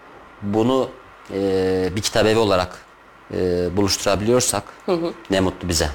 Bunu 0.43 0.89
e, 1.35 1.89
bir 1.97 2.01
kitabevi 2.01 2.39
olarak 2.39 2.79
e, 3.35 3.69
buluşturabiliyorsak 3.77 4.65
ne 5.31 5.41
mutlu 5.41 5.69
bize. 5.69 5.89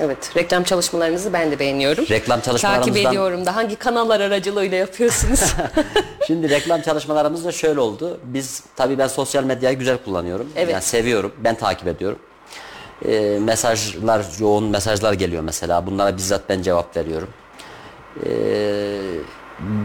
Evet, 0.00 0.32
reklam 0.36 0.62
çalışmalarınızı 0.64 1.32
ben 1.32 1.50
de 1.50 1.58
beğeniyorum. 1.58 2.04
Reklam 2.10 2.40
Takip 2.40 2.44
çalışmalarımızdan 2.44 3.12
ediyorum 3.12 3.46
da 3.46 3.56
hangi 3.56 3.76
kanallar 3.76 4.20
aracılığıyla 4.20 4.76
yapıyorsunuz? 4.76 5.40
Şimdi 6.26 6.50
reklam 6.50 6.82
çalışmalarımız 6.82 7.44
da 7.44 7.52
şöyle 7.52 7.80
oldu. 7.80 8.20
Biz 8.24 8.62
tabii 8.76 8.98
ben 8.98 9.06
sosyal 9.06 9.44
medyayı 9.44 9.78
güzel 9.78 9.98
kullanıyorum. 10.04 10.48
Evet. 10.56 10.72
Yani 10.72 10.82
seviyorum. 10.82 11.32
Ben 11.38 11.54
takip 11.54 11.88
ediyorum. 11.88 12.18
Ee, 13.04 13.38
mesajlar 13.40 14.26
yoğun 14.38 14.64
mesajlar 14.64 15.12
geliyor 15.12 15.42
mesela. 15.42 15.86
Bunlara 15.86 16.16
bizzat 16.16 16.42
ben 16.48 16.62
cevap 16.62 16.96
veriyorum. 16.96 17.28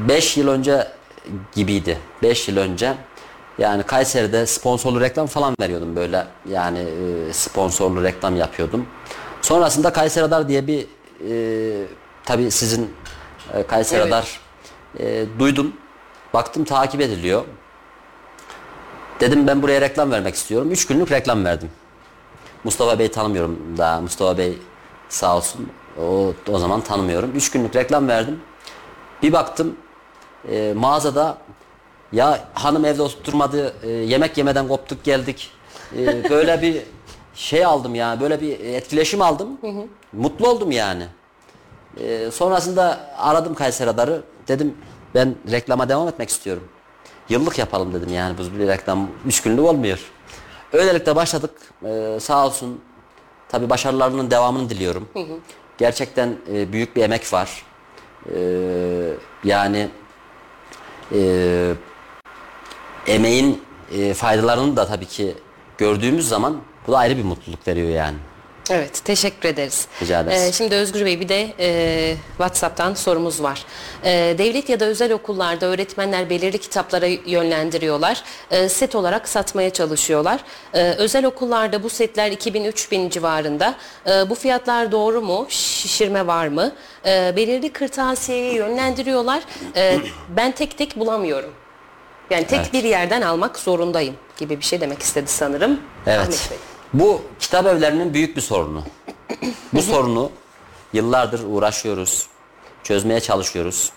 5 0.10 0.38
yıl 0.38 0.48
önce 0.48 0.88
gibiydi. 1.56 1.98
5 2.24 2.48
yıl 2.48 2.58
önce 2.58 2.94
yani 3.58 3.84
Kayseri'de 3.84 4.46
sponsorlu 4.46 5.02
reklam 5.02 5.28
falan 5.28 5.56
veriyordum 5.62 5.96
böyle. 5.96 6.28
Yani 6.50 6.80
e, 6.80 7.34
sponsorlu 7.34 8.04
reklam 8.04 8.36
yapıyordum. 8.36 8.86
Sonrasında 9.42 9.94
Kayseri 9.94 10.24
Radar 10.24 10.50
diye 10.50 10.68
bir 10.68 10.88
e, 11.30 11.86
tabii 12.26 12.52
sizin 12.52 12.94
e, 13.54 13.64
Kayseri 13.64 14.00
Evet. 14.02 14.08
Radar 14.08 14.40
e, 15.00 15.26
duydum. 15.40 15.74
Baktım 16.34 16.64
takip 16.64 17.02
ediliyor. 17.02 17.44
Dedim 19.20 19.48
ben 19.48 19.62
buraya 19.62 19.82
reklam 19.82 20.12
vermek 20.12 20.36
istiyorum. 20.36 20.72
3 20.72 20.88
günlük 20.88 21.12
reklam 21.12 21.46
verdim. 21.46 21.72
Mustafa 22.64 23.00
Bey 23.00 23.12
tanımıyorum 23.12 23.60
daha. 23.78 24.02
Mustafa 24.02 24.38
Bey 24.38 24.58
sağ 25.10 25.38
olsun. 25.38 25.70
O, 26.02 26.34
o 26.50 26.60
zaman 26.60 26.82
tanımıyorum. 26.82 27.32
3 27.36 27.52
günlük 27.52 27.76
reklam 27.76 28.08
verdim. 28.08 28.40
Bir 29.24 29.34
baktım 29.34 29.76
e, 30.50 30.74
mağazada 30.76 31.38
ya 32.12 32.40
hanım 32.54 32.86
evde 32.86 33.02
oturtmadı 33.02 33.74
e, 33.84 33.90
yemek 33.90 34.38
yemeden 34.38 34.68
koptuk 34.68 35.04
geldik. 35.04 35.52
E, 35.98 36.30
böyle 36.30 36.62
bir 36.62 36.82
şey 37.36 37.66
aldım 37.66 37.96
ya 37.96 38.18
böyle 38.22 38.42
bir 38.42 38.60
etkileşim 38.60 39.22
aldım. 39.22 39.58
Mutlu 40.14 40.50
oldum 40.50 40.72
yani. 40.72 41.08
E, 41.98 42.32
sonrasında 42.32 43.14
aradım 43.18 43.54
Kayseri 43.54 43.88
Radar'ı. 43.88 44.24
Dedim 44.48 44.78
ben 45.16 45.36
reklama 45.52 45.90
devam 45.90 46.08
etmek 46.08 46.30
istiyorum. 46.30 46.64
Yıllık 47.30 47.60
yapalım 47.60 47.94
dedim 47.94 48.14
yani 48.14 48.38
bu 48.38 48.60
bir 48.60 48.68
reklam 48.68 49.08
3 49.26 49.42
günlük 49.42 49.66
olmuyor. 49.66 50.00
Öylelikle 50.74 51.16
başladık. 51.16 51.52
E, 51.86 52.18
sağ 52.20 52.46
olsun 52.46 52.82
tabi 53.50 53.70
başarılarının 53.70 54.32
devamını 54.32 54.70
diliyorum. 54.70 55.10
Gerçekten 55.78 56.36
e, 56.54 56.72
büyük 56.74 56.96
bir 56.96 57.04
emek 57.04 57.34
var. 57.34 57.64
E, 58.36 58.40
yani 59.44 59.90
e, 61.16 61.74
emeğin 63.08 63.62
e, 63.98 64.14
faydalarını 64.14 64.76
da 64.76 64.88
tabii 64.88 65.06
ki 65.06 65.36
gördüğümüz 65.78 66.28
zaman 66.28 66.62
bu 66.88 66.92
da 66.92 66.98
ayrı 66.98 67.18
bir 67.18 67.24
mutluluk 67.24 67.68
veriyor 67.68 67.90
yani. 67.90 68.18
Evet, 68.70 69.02
teşekkür 69.06 69.50
ederiz. 69.50 69.88
Rica 70.02 70.20
ederiz. 70.22 70.42
Ee, 70.42 70.52
şimdi 70.52 70.76
Özgür 70.76 71.06
Bey 71.06 71.20
bir 71.20 71.30
de 71.30 71.54
e, 71.60 72.16
WhatsApp'tan 72.28 72.94
sorumuz 72.94 73.44
var. 73.44 73.66
E, 74.04 74.36
devlet 74.38 74.70
ya 74.70 74.80
da 74.80 74.86
özel 74.86 75.12
okullarda 75.14 75.66
öğretmenler 75.66 76.30
belirli 76.30 76.58
kitaplara 76.58 77.06
yönlendiriyorlar. 77.06 78.24
E, 78.52 78.70
set 78.70 78.96
olarak 78.96 79.30
satmaya 79.30 79.70
çalışıyorlar. 79.70 80.40
E, 80.74 80.84
özel 80.84 81.26
okullarda 81.26 81.84
bu 81.84 81.90
setler 81.90 82.32
2000-3000 82.32 83.10
civarında. 83.10 83.76
E, 84.08 84.30
bu 84.30 84.36
fiyatlar 84.36 84.92
doğru 84.92 85.22
mu? 85.22 85.46
Şişirme 85.50 86.28
var 86.28 86.48
mı? 86.48 86.72
E, 87.06 87.34
belirli 87.36 87.70
kırtasiyeye 87.74 88.54
yönlendiriyorlar. 88.54 89.44
E, 89.76 89.98
ben 90.30 90.52
tek 90.52 90.78
tek 90.78 91.00
bulamıyorum. 91.00 91.52
Yani 92.32 92.48
tek 92.48 92.60
Evet. 92.60 92.74
bir 92.74 92.84
yerden 92.84 93.22
almak 93.22 93.60
zorundayım 93.60 94.16
gibi 94.38 94.60
bir 94.60 94.66
şey 94.66 94.82
demek 94.82 95.02
istedi 95.02 95.32
sanırım. 95.32 95.80
Evet. 96.08 96.52
Bu 96.94 97.22
kitap 97.40 97.66
evlerinin 97.66 98.14
büyük 98.14 98.36
bir 98.36 98.42
sorunu. 98.42 98.84
Bu 99.74 99.82
sorunu 99.82 100.32
yıllardır 100.94 101.44
uğraşıyoruz. 101.48 102.28
Çözmeye 102.84 103.20
çalışıyoruz. 103.20 103.92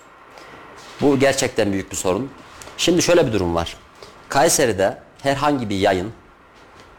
Bu 1.01 1.18
gerçekten 1.18 1.72
büyük 1.72 1.91
bir 1.91 1.97
sorun. 1.97 2.30
Şimdi 2.78 3.03
şöyle 3.03 3.26
bir 3.26 3.32
durum 3.32 3.55
var. 3.55 3.76
Kayseri'de 4.28 4.99
herhangi 5.22 5.68
bir 5.68 5.76
yayın 5.76 6.12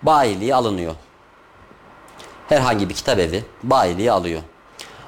bayiliği 0.03 0.55
alınıyor. 0.55 0.95
Herhangi 2.49 2.89
bir 2.89 2.93
kitap 2.93 3.19
evi 3.19 3.43
bayiliği 3.63 4.11
alıyor. 4.11 4.41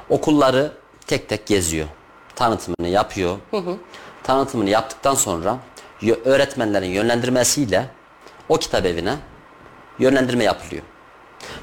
Okulları 0.10 0.72
tek 1.08 1.30
tek 1.30 1.48
geziyor. 1.48 1.88
Tanıtımını 2.36 2.88
yapıyor. 2.88 3.38
Tanıtımını 4.24 4.70
yaptıktan 4.70 5.16
sonra 5.16 5.58
öğretmenlerin 6.26 6.88
yönlendirmesiyle 6.88 7.86
o 8.50 8.58
kitap 8.58 8.86
evine 8.86 9.16
yönlendirme 10.00 10.44
yapılıyor. 10.44 10.84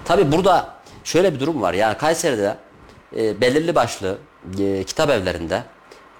Tabi 0.04 0.32
burada 0.32 0.74
şöyle 1.04 1.34
bir 1.34 1.40
durum 1.40 1.62
var. 1.62 1.74
Yani 1.74 1.98
Kayseri'de 1.98 2.56
e, 3.16 3.40
belirli 3.40 3.74
başlı 3.74 4.18
e, 4.58 4.84
kitap 4.84 5.10
evlerinde 5.10 5.62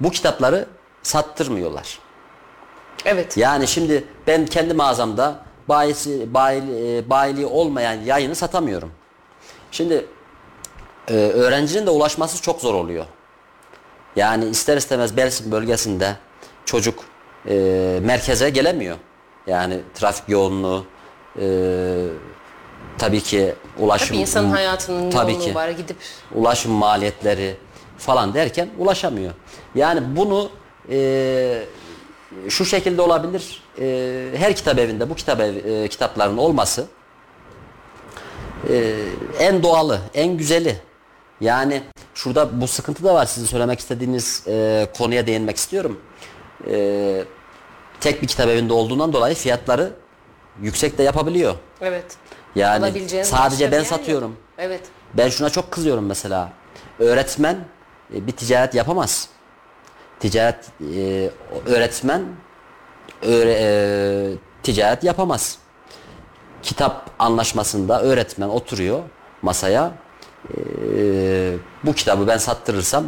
bu 0.00 0.10
kitapları 0.10 0.66
sattırmıyorlar. 1.02 1.98
Evet. 3.04 3.36
Yani 3.36 3.68
şimdi 3.68 4.04
ben 4.26 4.46
kendi 4.46 4.74
mağazamda 4.74 5.44
bayisi, 5.68 6.34
bayili, 6.34 6.98
e, 6.98 7.10
bayiliği 7.10 7.46
olmayan 7.46 7.94
yayını 7.94 8.34
satamıyorum. 8.34 8.92
Şimdi 9.70 10.06
e, 11.08 11.14
öğrencinin 11.14 11.86
de 11.86 11.90
ulaşması 11.90 12.42
çok 12.42 12.60
zor 12.60 12.74
oluyor. 12.74 13.06
Yani 14.16 14.44
ister 14.44 14.76
istemez 14.76 15.16
Belsin 15.16 15.52
bölgesinde 15.52 16.16
çocuk 16.64 17.04
e, 17.48 17.54
merkeze 18.02 18.50
gelemiyor. 18.50 18.96
Yani 19.46 19.80
trafik 19.94 20.28
yoğunluğu, 20.28 20.84
e, 21.40 21.46
tabii 22.98 23.20
ki 23.20 23.54
ulaşım 23.78 24.08
Tabii 24.08 24.18
insanın 24.18 24.50
hayatının 24.50 25.10
Tabii 25.10 25.32
yoğunluğu 25.32 25.46
ki. 25.46 25.54
var 25.54 25.68
gidip 25.68 25.96
ulaşım 26.34 26.72
maliyetleri 26.72 27.56
falan 27.98 28.34
derken 28.34 28.68
ulaşamıyor. 28.78 29.32
Yani 29.74 30.16
bunu 30.16 30.50
e, 30.90 31.64
şu 32.48 32.64
şekilde 32.64 33.02
olabilir. 33.02 33.62
E, 33.80 34.28
her 34.36 34.56
kitap 34.56 34.78
evinde 34.78 35.10
bu 35.10 35.14
kitap 35.14 35.40
ev, 35.40 35.54
e, 35.84 35.88
kitapların 35.88 36.36
olması 36.36 36.86
e, 38.70 38.94
en 39.38 39.62
doğalı, 39.62 40.00
en 40.14 40.36
güzeli. 40.36 40.76
Yani 41.40 41.82
şurada 42.14 42.60
bu 42.60 42.66
sıkıntı 42.68 43.04
da 43.04 43.14
var. 43.14 43.26
Sizin 43.26 43.46
söylemek 43.46 43.80
istediğiniz 43.80 44.44
e, 44.48 44.86
konuya 44.98 45.26
değinmek 45.26 45.56
istiyorum. 45.56 46.00
E, 46.70 47.24
tek 48.00 48.22
bir 48.22 48.26
kitap 48.26 48.48
evinde 48.48 48.72
olduğundan 48.72 49.12
dolayı 49.12 49.34
fiyatları 49.34 49.92
yüksek 50.62 50.98
de 50.98 51.02
yapabiliyor. 51.02 51.54
evet. 51.80 52.04
Yani 52.54 52.84
Alabileceğiniz 52.84 53.28
sadece 53.28 53.50
başka 53.52 53.66
bir 53.66 53.72
ben 53.72 53.76
yer 53.76 53.90
yok. 53.90 53.98
satıyorum. 54.00 54.36
Evet. 54.58 54.80
Ben 55.14 55.28
şuna 55.28 55.50
çok 55.50 55.70
kızıyorum 55.70 56.06
mesela. 56.06 56.52
Öğretmen 56.98 57.56
e, 58.14 58.26
bir 58.26 58.32
ticaret 58.32 58.74
yapamaz. 58.74 59.28
Ticaret 60.20 60.64
e, 60.96 61.30
öğretmen 61.66 62.22
öğre, 63.22 63.56
e, 63.60 64.34
ticaret 64.62 65.04
yapamaz. 65.04 65.58
Kitap 66.62 67.10
anlaşmasında 67.18 68.02
öğretmen 68.02 68.48
oturuyor 68.48 69.02
masaya. 69.42 69.92
E, 70.56 70.56
bu 71.84 71.92
kitabı 71.94 72.26
ben 72.26 72.38
sattırırsam 72.38 73.04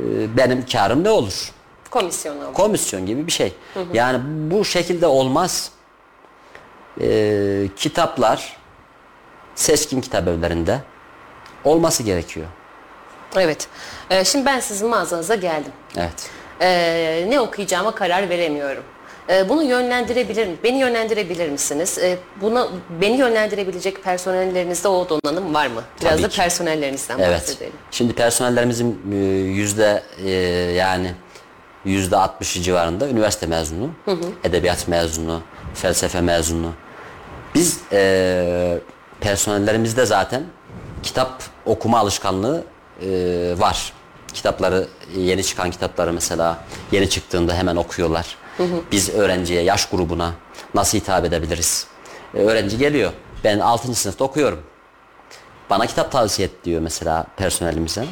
e, 0.00 0.36
benim 0.36 0.66
karım 0.66 1.04
ne 1.04 1.10
olur? 1.10 1.52
Komisyon 2.00 2.36
alıyor. 2.36 2.52
Komisyon 2.54 3.06
gibi 3.06 3.26
bir 3.26 3.32
şey. 3.32 3.52
Yani 3.92 4.20
bu 4.50 4.64
şekilde 4.64 5.06
olmaz. 5.06 5.70
E, 7.00 7.68
kitaplar 7.76 8.56
seçkin 9.54 10.00
kitap 10.00 10.28
evlerinde 10.28 10.78
olması 11.64 12.02
gerekiyor. 12.02 12.46
Evet. 13.36 13.68
Ee, 14.10 14.24
şimdi 14.24 14.46
ben 14.46 14.60
sizin 14.60 14.88
mağazanıza 14.88 15.34
geldim. 15.34 15.72
Evet. 15.96 16.30
Ee, 16.60 17.26
ne 17.28 17.40
okuyacağıma 17.40 17.94
karar 17.94 18.28
veremiyorum. 18.28 18.82
Ee, 19.28 19.48
bunu 19.48 19.62
yönlendirebilir 19.62 20.46
mi? 20.46 20.56
Beni 20.64 20.78
yönlendirebilir 20.78 21.48
misiniz? 21.50 21.98
Ee, 21.98 22.16
buna 22.40 22.68
beni 23.00 23.16
yönlendirebilecek 23.18 24.04
personellerinizde 24.04 24.88
o 24.88 25.08
donanım 25.08 25.54
var 25.54 25.66
mı? 25.66 25.82
Biraz 26.00 26.12
Tabii 26.12 26.22
da 26.22 26.28
ki. 26.28 26.36
personellerinizden 26.36 27.18
Evet. 27.18 27.40
bahsedelim. 27.40 27.72
Şimdi 27.90 28.12
personellerimizin 28.12 29.02
e, 29.12 29.16
yüzde 29.34 30.02
e, 30.24 30.30
yani 30.76 31.12
60'ı 31.86 32.62
civarında 32.62 33.08
üniversite 33.08 33.46
mezunu, 33.46 33.90
edebiyat 34.44 34.88
mezunu, 34.88 35.40
felsefe 35.74 36.20
mezunu. 36.20 36.72
Biz 37.54 37.80
e, 37.92 38.78
personellerimizde 39.20 40.06
zaten 40.06 40.42
kitap 41.02 41.42
okuma 41.66 41.98
alışkanlığı 41.98 42.64
e, 43.02 43.08
var. 43.58 43.92
Kitapları 44.34 44.86
yeni 45.16 45.44
çıkan 45.44 45.70
kitapları 45.70 46.12
mesela 46.12 46.58
yeni 46.92 47.10
çıktığında 47.10 47.54
hemen 47.54 47.76
okuyorlar. 47.76 48.36
Biz 48.92 49.08
öğrenciye, 49.14 49.62
yaş 49.62 49.86
grubuna 49.88 50.32
nasıl 50.74 50.98
hitap 50.98 51.24
edebiliriz? 51.24 51.86
E, 52.34 52.38
öğrenci 52.38 52.78
geliyor. 52.78 53.12
Ben 53.44 53.58
6. 53.58 53.94
sınıfta 53.94 54.24
okuyorum. 54.24 54.62
Bana 55.70 55.86
kitap 55.86 56.12
tavsiye 56.12 56.48
et 56.48 56.64
diyor 56.64 56.80
mesela 56.80 57.26
personelimize. 57.36 58.04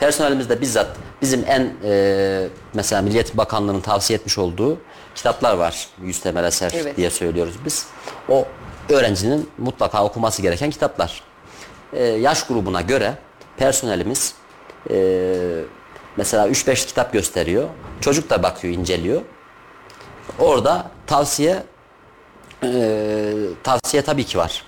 Personelimiz 0.00 0.48
de 0.48 0.60
bizzat 0.60 0.86
bizim 1.22 1.44
en 1.46 1.72
e, 1.84 2.48
mesela 2.74 3.02
Milliyet 3.02 3.36
Bakanlığı'nın 3.36 3.80
tavsiye 3.80 4.18
etmiş 4.18 4.38
olduğu 4.38 4.78
kitaplar 5.14 5.54
var. 5.54 5.88
Yüz 6.02 6.20
temel 6.20 6.44
eser 6.44 6.72
Evet. 6.74 6.96
diye 6.96 7.10
söylüyoruz 7.10 7.54
biz. 7.64 7.86
O 8.28 8.46
öğrencinin 8.88 9.50
mutlaka 9.58 10.04
okuması 10.04 10.42
gereken 10.42 10.70
kitaplar. 10.70 11.22
E, 11.92 12.04
yaş 12.04 12.46
grubuna 12.46 12.80
göre 12.80 13.14
personelimiz 13.56 14.34
e, 14.90 14.96
mesela 16.16 16.48
3-5 16.48 16.86
kitap 16.86 17.12
gösteriyor. 17.12 17.68
Çocuk 18.00 18.30
da 18.30 18.42
bakıyor, 18.42 18.74
inceliyor. 18.74 19.22
Orada 20.38 20.90
tavsiye 21.06 21.62
e, 22.62 23.32
tavsiye 23.62 24.02
tabii 24.02 24.24
ki 24.24 24.38
var. 24.38 24.64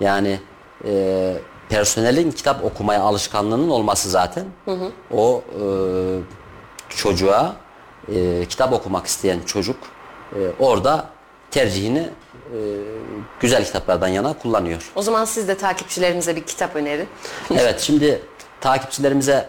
Yani 0.00 0.40
e, 0.84 1.34
personelin 1.70 2.30
kitap 2.30 2.64
okumaya 2.64 3.02
alışkanlığının 3.02 3.70
olması 3.70 4.10
zaten 4.10 4.44
o 5.12 5.42
e, 5.60 5.62
çocuğa 6.88 7.56
e, 8.14 8.46
kitap 8.48 8.72
okumak 8.72 9.06
isteyen 9.06 9.40
çocuk 9.46 9.76
e, 10.32 10.38
orada 10.58 11.06
tercihini 11.50 11.98
e, 11.98 12.58
güzel 13.40 13.64
kitaplardan 13.64 14.08
yana 14.08 14.32
kullanıyor. 14.32 14.90
O 14.94 15.02
zaman 15.02 15.24
siz 15.24 15.48
de 15.48 15.56
takipçilerimize 15.56 16.36
bir 16.36 16.44
kitap 16.44 16.76
önerin. 16.76 17.08
Evet 17.50 17.80
şimdi 17.80 18.22
takipçilerimize 18.60 19.48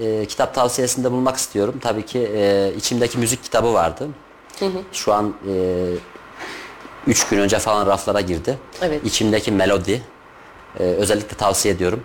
e, 0.00 0.26
kitap 0.26 0.54
tavsiyesinde 0.54 1.10
bulunmak 1.10 1.36
istiyorum. 1.36 1.74
Tabii 1.82 2.06
ki 2.06 2.30
e, 2.34 2.72
içimdeki 2.76 3.18
müzik 3.18 3.44
kitabı 3.44 3.74
vardı. 3.74 4.08
Şu 4.92 5.12
an 5.12 5.34
3 7.06 7.28
gün 7.28 7.38
önce 7.38 7.58
falan 7.58 7.86
raflara 7.86 8.20
girdi. 8.20 8.58
Evet. 8.82 9.00
İçimdeki 9.04 9.52
melodi 9.52 10.02
e, 10.80 10.82
özellikle 10.82 11.36
tavsiye 11.36 11.74
ediyorum. 11.74 12.04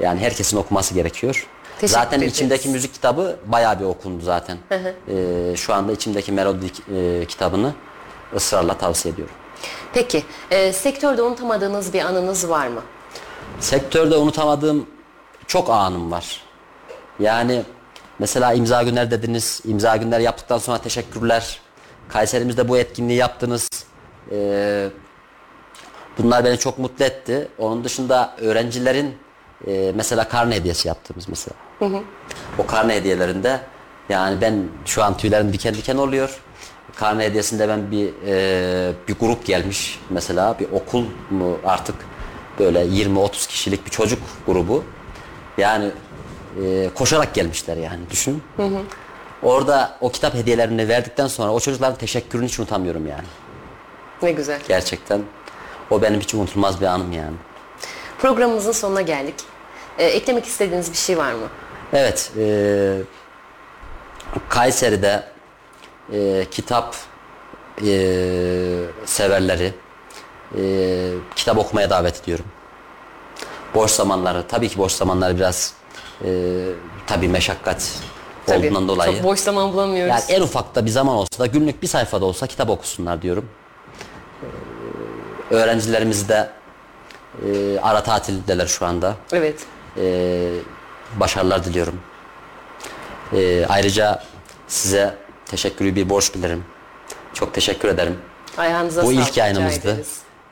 Yani 0.00 0.20
herkesin 0.20 0.56
okuması 0.56 0.94
gerekiyor. 0.94 1.46
Teşekkür 1.80 2.00
zaten 2.00 2.18
ederiz. 2.18 2.32
içimdeki 2.32 2.68
müzik 2.68 2.94
kitabı 2.94 3.36
bayağı 3.46 3.80
bir 3.80 3.84
okundu 3.84 4.24
zaten. 4.24 4.58
E, 5.08 5.56
şu 5.56 5.74
anda 5.74 5.92
içimdeki 5.92 6.32
melodi 6.32 6.66
e, 6.96 7.24
kitabını 7.26 7.74
ısrarla 8.36 8.78
tavsiye 8.78 9.14
ediyorum. 9.14 9.34
Peki, 9.94 10.22
e, 10.50 10.72
sektörde 10.72 11.22
unutamadığınız 11.22 11.92
bir 11.92 12.00
anınız 12.00 12.48
var 12.48 12.66
mı? 12.66 12.82
Sektörde 13.60 14.16
unutamadığım 14.16 14.86
çok 15.46 15.70
anım 15.70 16.10
var. 16.10 16.42
Yani 17.20 17.62
mesela 18.18 18.52
imza 18.52 18.82
günler 18.82 19.10
dediniz. 19.10 19.60
İmza 19.64 19.96
günler 19.96 20.20
yaptıktan 20.20 20.58
sonra 20.58 20.78
teşekkürler. 20.78 21.60
Kayserimizde 22.08 22.68
bu 22.68 22.78
etkinliği 22.78 23.18
yaptınız. 23.18 23.68
Ee, 24.30 24.88
bunlar 26.18 26.44
beni 26.44 26.58
çok 26.58 26.78
mutlu 26.78 27.04
etti. 27.04 27.48
Onun 27.58 27.84
dışında 27.84 28.34
öğrencilerin 28.40 29.14
e, 29.66 29.92
mesela 29.94 30.28
karne 30.28 30.54
hediyesi 30.54 30.88
yaptığımız 30.88 31.28
mesela. 31.28 31.54
O 32.58 32.66
karne 32.66 32.94
hediyelerinde 32.94 33.60
yani 34.08 34.40
ben 34.40 34.68
şu 34.84 35.04
an 35.04 35.16
tüylerim 35.16 35.52
diken 35.52 35.74
diken 35.74 35.96
oluyor. 35.96 36.40
Karne 36.96 37.24
hediyesinde 37.24 37.68
ben 37.68 37.90
bir 37.90 38.12
e, 38.26 38.92
bir 39.08 39.14
grup 39.14 39.46
gelmiş 39.46 40.00
mesela 40.10 40.58
bir 40.58 40.72
okul 40.72 41.04
mu 41.30 41.58
artık 41.64 41.94
böyle 42.58 42.84
20-30 42.84 43.48
kişilik 43.48 43.86
bir 43.86 43.90
çocuk 43.90 44.18
grubu. 44.46 44.84
Yani 45.58 45.90
e, 46.64 46.90
koşarak 46.94 47.34
gelmişler 47.34 47.76
yani 47.76 48.00
düşün. 48.10 48.42
Orada 49.42 49.96
o 50.00 50.10
kitap 50.12 50.34
hediyelerini 50.34 50.88
verdikten 50.88 51.26
sonra 51.26 51.52
o 51.52 51.60
çocukların 51.60 51.98
teşekkürünü 51.98 52.46
hiç 52.46 52.58
unutamıyorum 52.58 53.06
yani. 53.06 53.24
Ne 54.22 54.32
güzel. 54.32 54.60
Gerçekten 54.68 55.22
o 55.90 56.02
benim 56.02 56.20
hiç 56.20 56.34
unutulmaz 56.34 56.80
bir 56.80 56.86
anım 56.86 57.12
yani. 57.12 57.36
Programımızın 58.18 58.72
sonuna 58.72 59.02
geldik. 59.02 59.34
E, 59.98 60.04
eklemek 60.04 60.46
istediğiniz 60.46 60.92
bir 60.92 60.96
şey 60.96 61.18
var 61.18 61.32
mı? 61.32 61.46
Evet, 61.92 62.32
e, 62.38 62.98
Kayseri'de 64.48 65.24
e, 66.12 66.46
kitap 66.50 66.96
e, 67.86 67.86
severleri 69.04 69.72
e, 70.58 70.62
kitap 71.36 71.58
okumaya 71.58 71.90
davet 71.90 72.22
ediyorum. 72.22 72.44
Boş 73.74 73.90
zamanları, 73.90 74.44
tabii 74.48 74.68
ki 74.68 74.78
boş 74.78 74.92
zamanları 74.92 75.36
biraz 75.36 75.74
e, 76.24 76.28
tabii 77.06 77.28
meşakkat 77.28 77.92
Tabii, 78.46 78.58
olduğundan 78.58 78.88
dolayı. 78.88 79.12
Çok 79.12 79.24
boş 79.24 79.40
zaman 79.40 79.72
bulamıyoruz. 79.72 80.10
Yani 80.10 80.22
en 80.28 80.40
ufakta 80.40 80.86
bir 80.86 80.90
zaman 80.90 81.16
olsa 81.16 81.38
da 81.38 81.46
günlük 81.46 81.82
bir 81.82 81.86
sayfada 81.86 82.24
olsa 82.24 82.46
kitap 82.46 82.70
okusunlar 82.70 83.22
diyorum. 83.22 83.48
Öğrencilerimiz 85.50 86.28
de 86.28 86.50
e, 87.46 87.78
ara 87.82 88.02
tatildeler 88.02 88.66
şu 88.66 88.86
anda. 88.86 89.14
Evet. 89.32 89.60
Ee, 89.96 90.50
başarılar 91.16 91.64
diliyorum. 91.64 92.00
Ee, 93.32 93.66
ayrıca 93.68 94.22
size 94.68 95.14
teşekkürü 95.46 95.94
bir 95.96 96.10
borç 96.10 96.34
bilirim. 96.34 96.64
Çok 97.34 97.54
teşekkür 97.54 97.88
ederim. 97.88 98.18
Ayağınıza 98.58 99.02
Bu 99.02 99.06
sağlık. 99.12 99.28
ilk 99.28 99.36
yayınımızdı. 99.36 99.96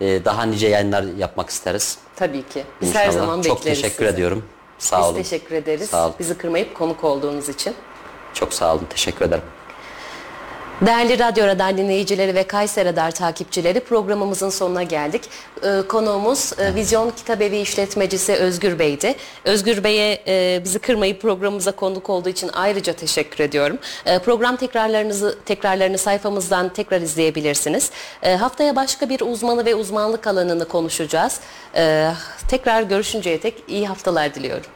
Ee, 0.00 0.24
daha 0.24 0.42
nice 0.42 0.68
yayınlar 0.68 1.02
yapmak 1.02 1.50
isteriz. 1.50 1.98
Tabii 2.16 2.42
ki. 2.48 2.64
Biz 2.80 2.88
İnşallah. 2.88 3.04
her 3.04 3.10
zaman 3.10 3.42
Çok 3.42 3.58
bekleriz 3.58 3.80
teşekkür 3.82 4.04
sizi. 4.04 4.14
ediyorum. 4.14 4.44
Sağ 4.78 4.98
Biz 4.98 5.06
olun. 5.06 5.14
teşekkür 5.16 5.54
ederiz. 5.54 5.90
Sağ 5.90 6.04
olun. 6.06 6.14
Bizi 6.18 6.38
kırmayıp 6.38 6.74
konuk 6.74 7.04
olduğunuz 7.04 7.48
için. 7.48 7.74
Çok 8.34 8.54
sağ 8.54 8.74
olun. 8.74 8.86
Teşekkür 8.90 9.24
ederim. 9.24 9.44
Değerli 10.86 11.18
Radyo 11.18 11.46
Radar 11.46 11.76
dinleyicileri 11.76 12.34
ve 12.34 12.42
Kayseri 12.42 12.88
Radar 12.88 13.10
takipçileri 13.10 13.80
programımızın 13.80 14.50
sonuna 14.50 14.82
geldik. 14.82 15.22
Ee, 15.62 15.82
konuğumuz 15.88 16.52
e, 16.58 16.74
Vizyon 16.74 17.10
Kitabevi 17.10 17.56
işletmecisi 17.56 18.32
Özgür 18.32 18.78
Bey'di. 18.78 19.14
Özgür 19.44 19.84
Bey'e 19.84 20.22
e, 20.26 20.64
bizi 20.64 20.78
kırmayıp 20.78 21.22
programımıza 21.22 21.72
konuk 21.72 22.10
olduğu 22.10 22.28
için 22.28 22.50
ayrıca 22.52 22.92
teşekkür 22.92 23.44
ediyorum. 23.44 23.78
E, 24.06 24.18
program 24.18 24.56
tekrarlarınızı 24.56 25.38
tekrarlarını 25.46 25.98
sayfamızdan 25.98 26.68
tekrar 26.68 27.00
izleyebilirsiniz. 27.00 27.90
E, 28.22 28.34
haftaya 28.36 28.76
başka 28.76 29.08
bir 29.08 29.20
uzmanı 29.20 29.64
ve 29.64 29.74
uzmanlık 29.74 30.26
alanını 30.26 30.68
konuşacağız. 30.68 31.40
E, 31.76 32.10
tekrar 32.48 32.82
görüşünceye 32.82 33.40
tek 33.40 33.54
iyi 33.68 33.86
haftalar 33.88 34.34
diliyorum. 34.34 34.66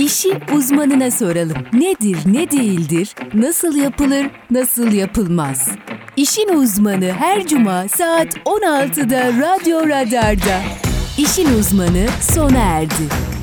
İşi 0.00 0.38
uzmanına 0.56 1.10
soralım. 1.10 1.56
Nedir, 1.72 2.18
ne 2.26 2.50
değildir, 2.50 3.14
nasıl 3.34 3.76
yapılır, 3.76 4.26
nasıl 4.50 4.92
yapılmaz? 4.92 5.68
İşin 6.16 6.48
uzmanı 6.48 7.12
her 7.12 7.46
cuma 7.46 7.88
saat 7.88 8.34
16'da 8.36 9.28
Radyo 9.28 9.88
Radar'da. 9.88 10.60
İşin 11.18 11.58
uzmanı 11.58 12.06
sona 12.34 12.58
erdi. 12.58 13.39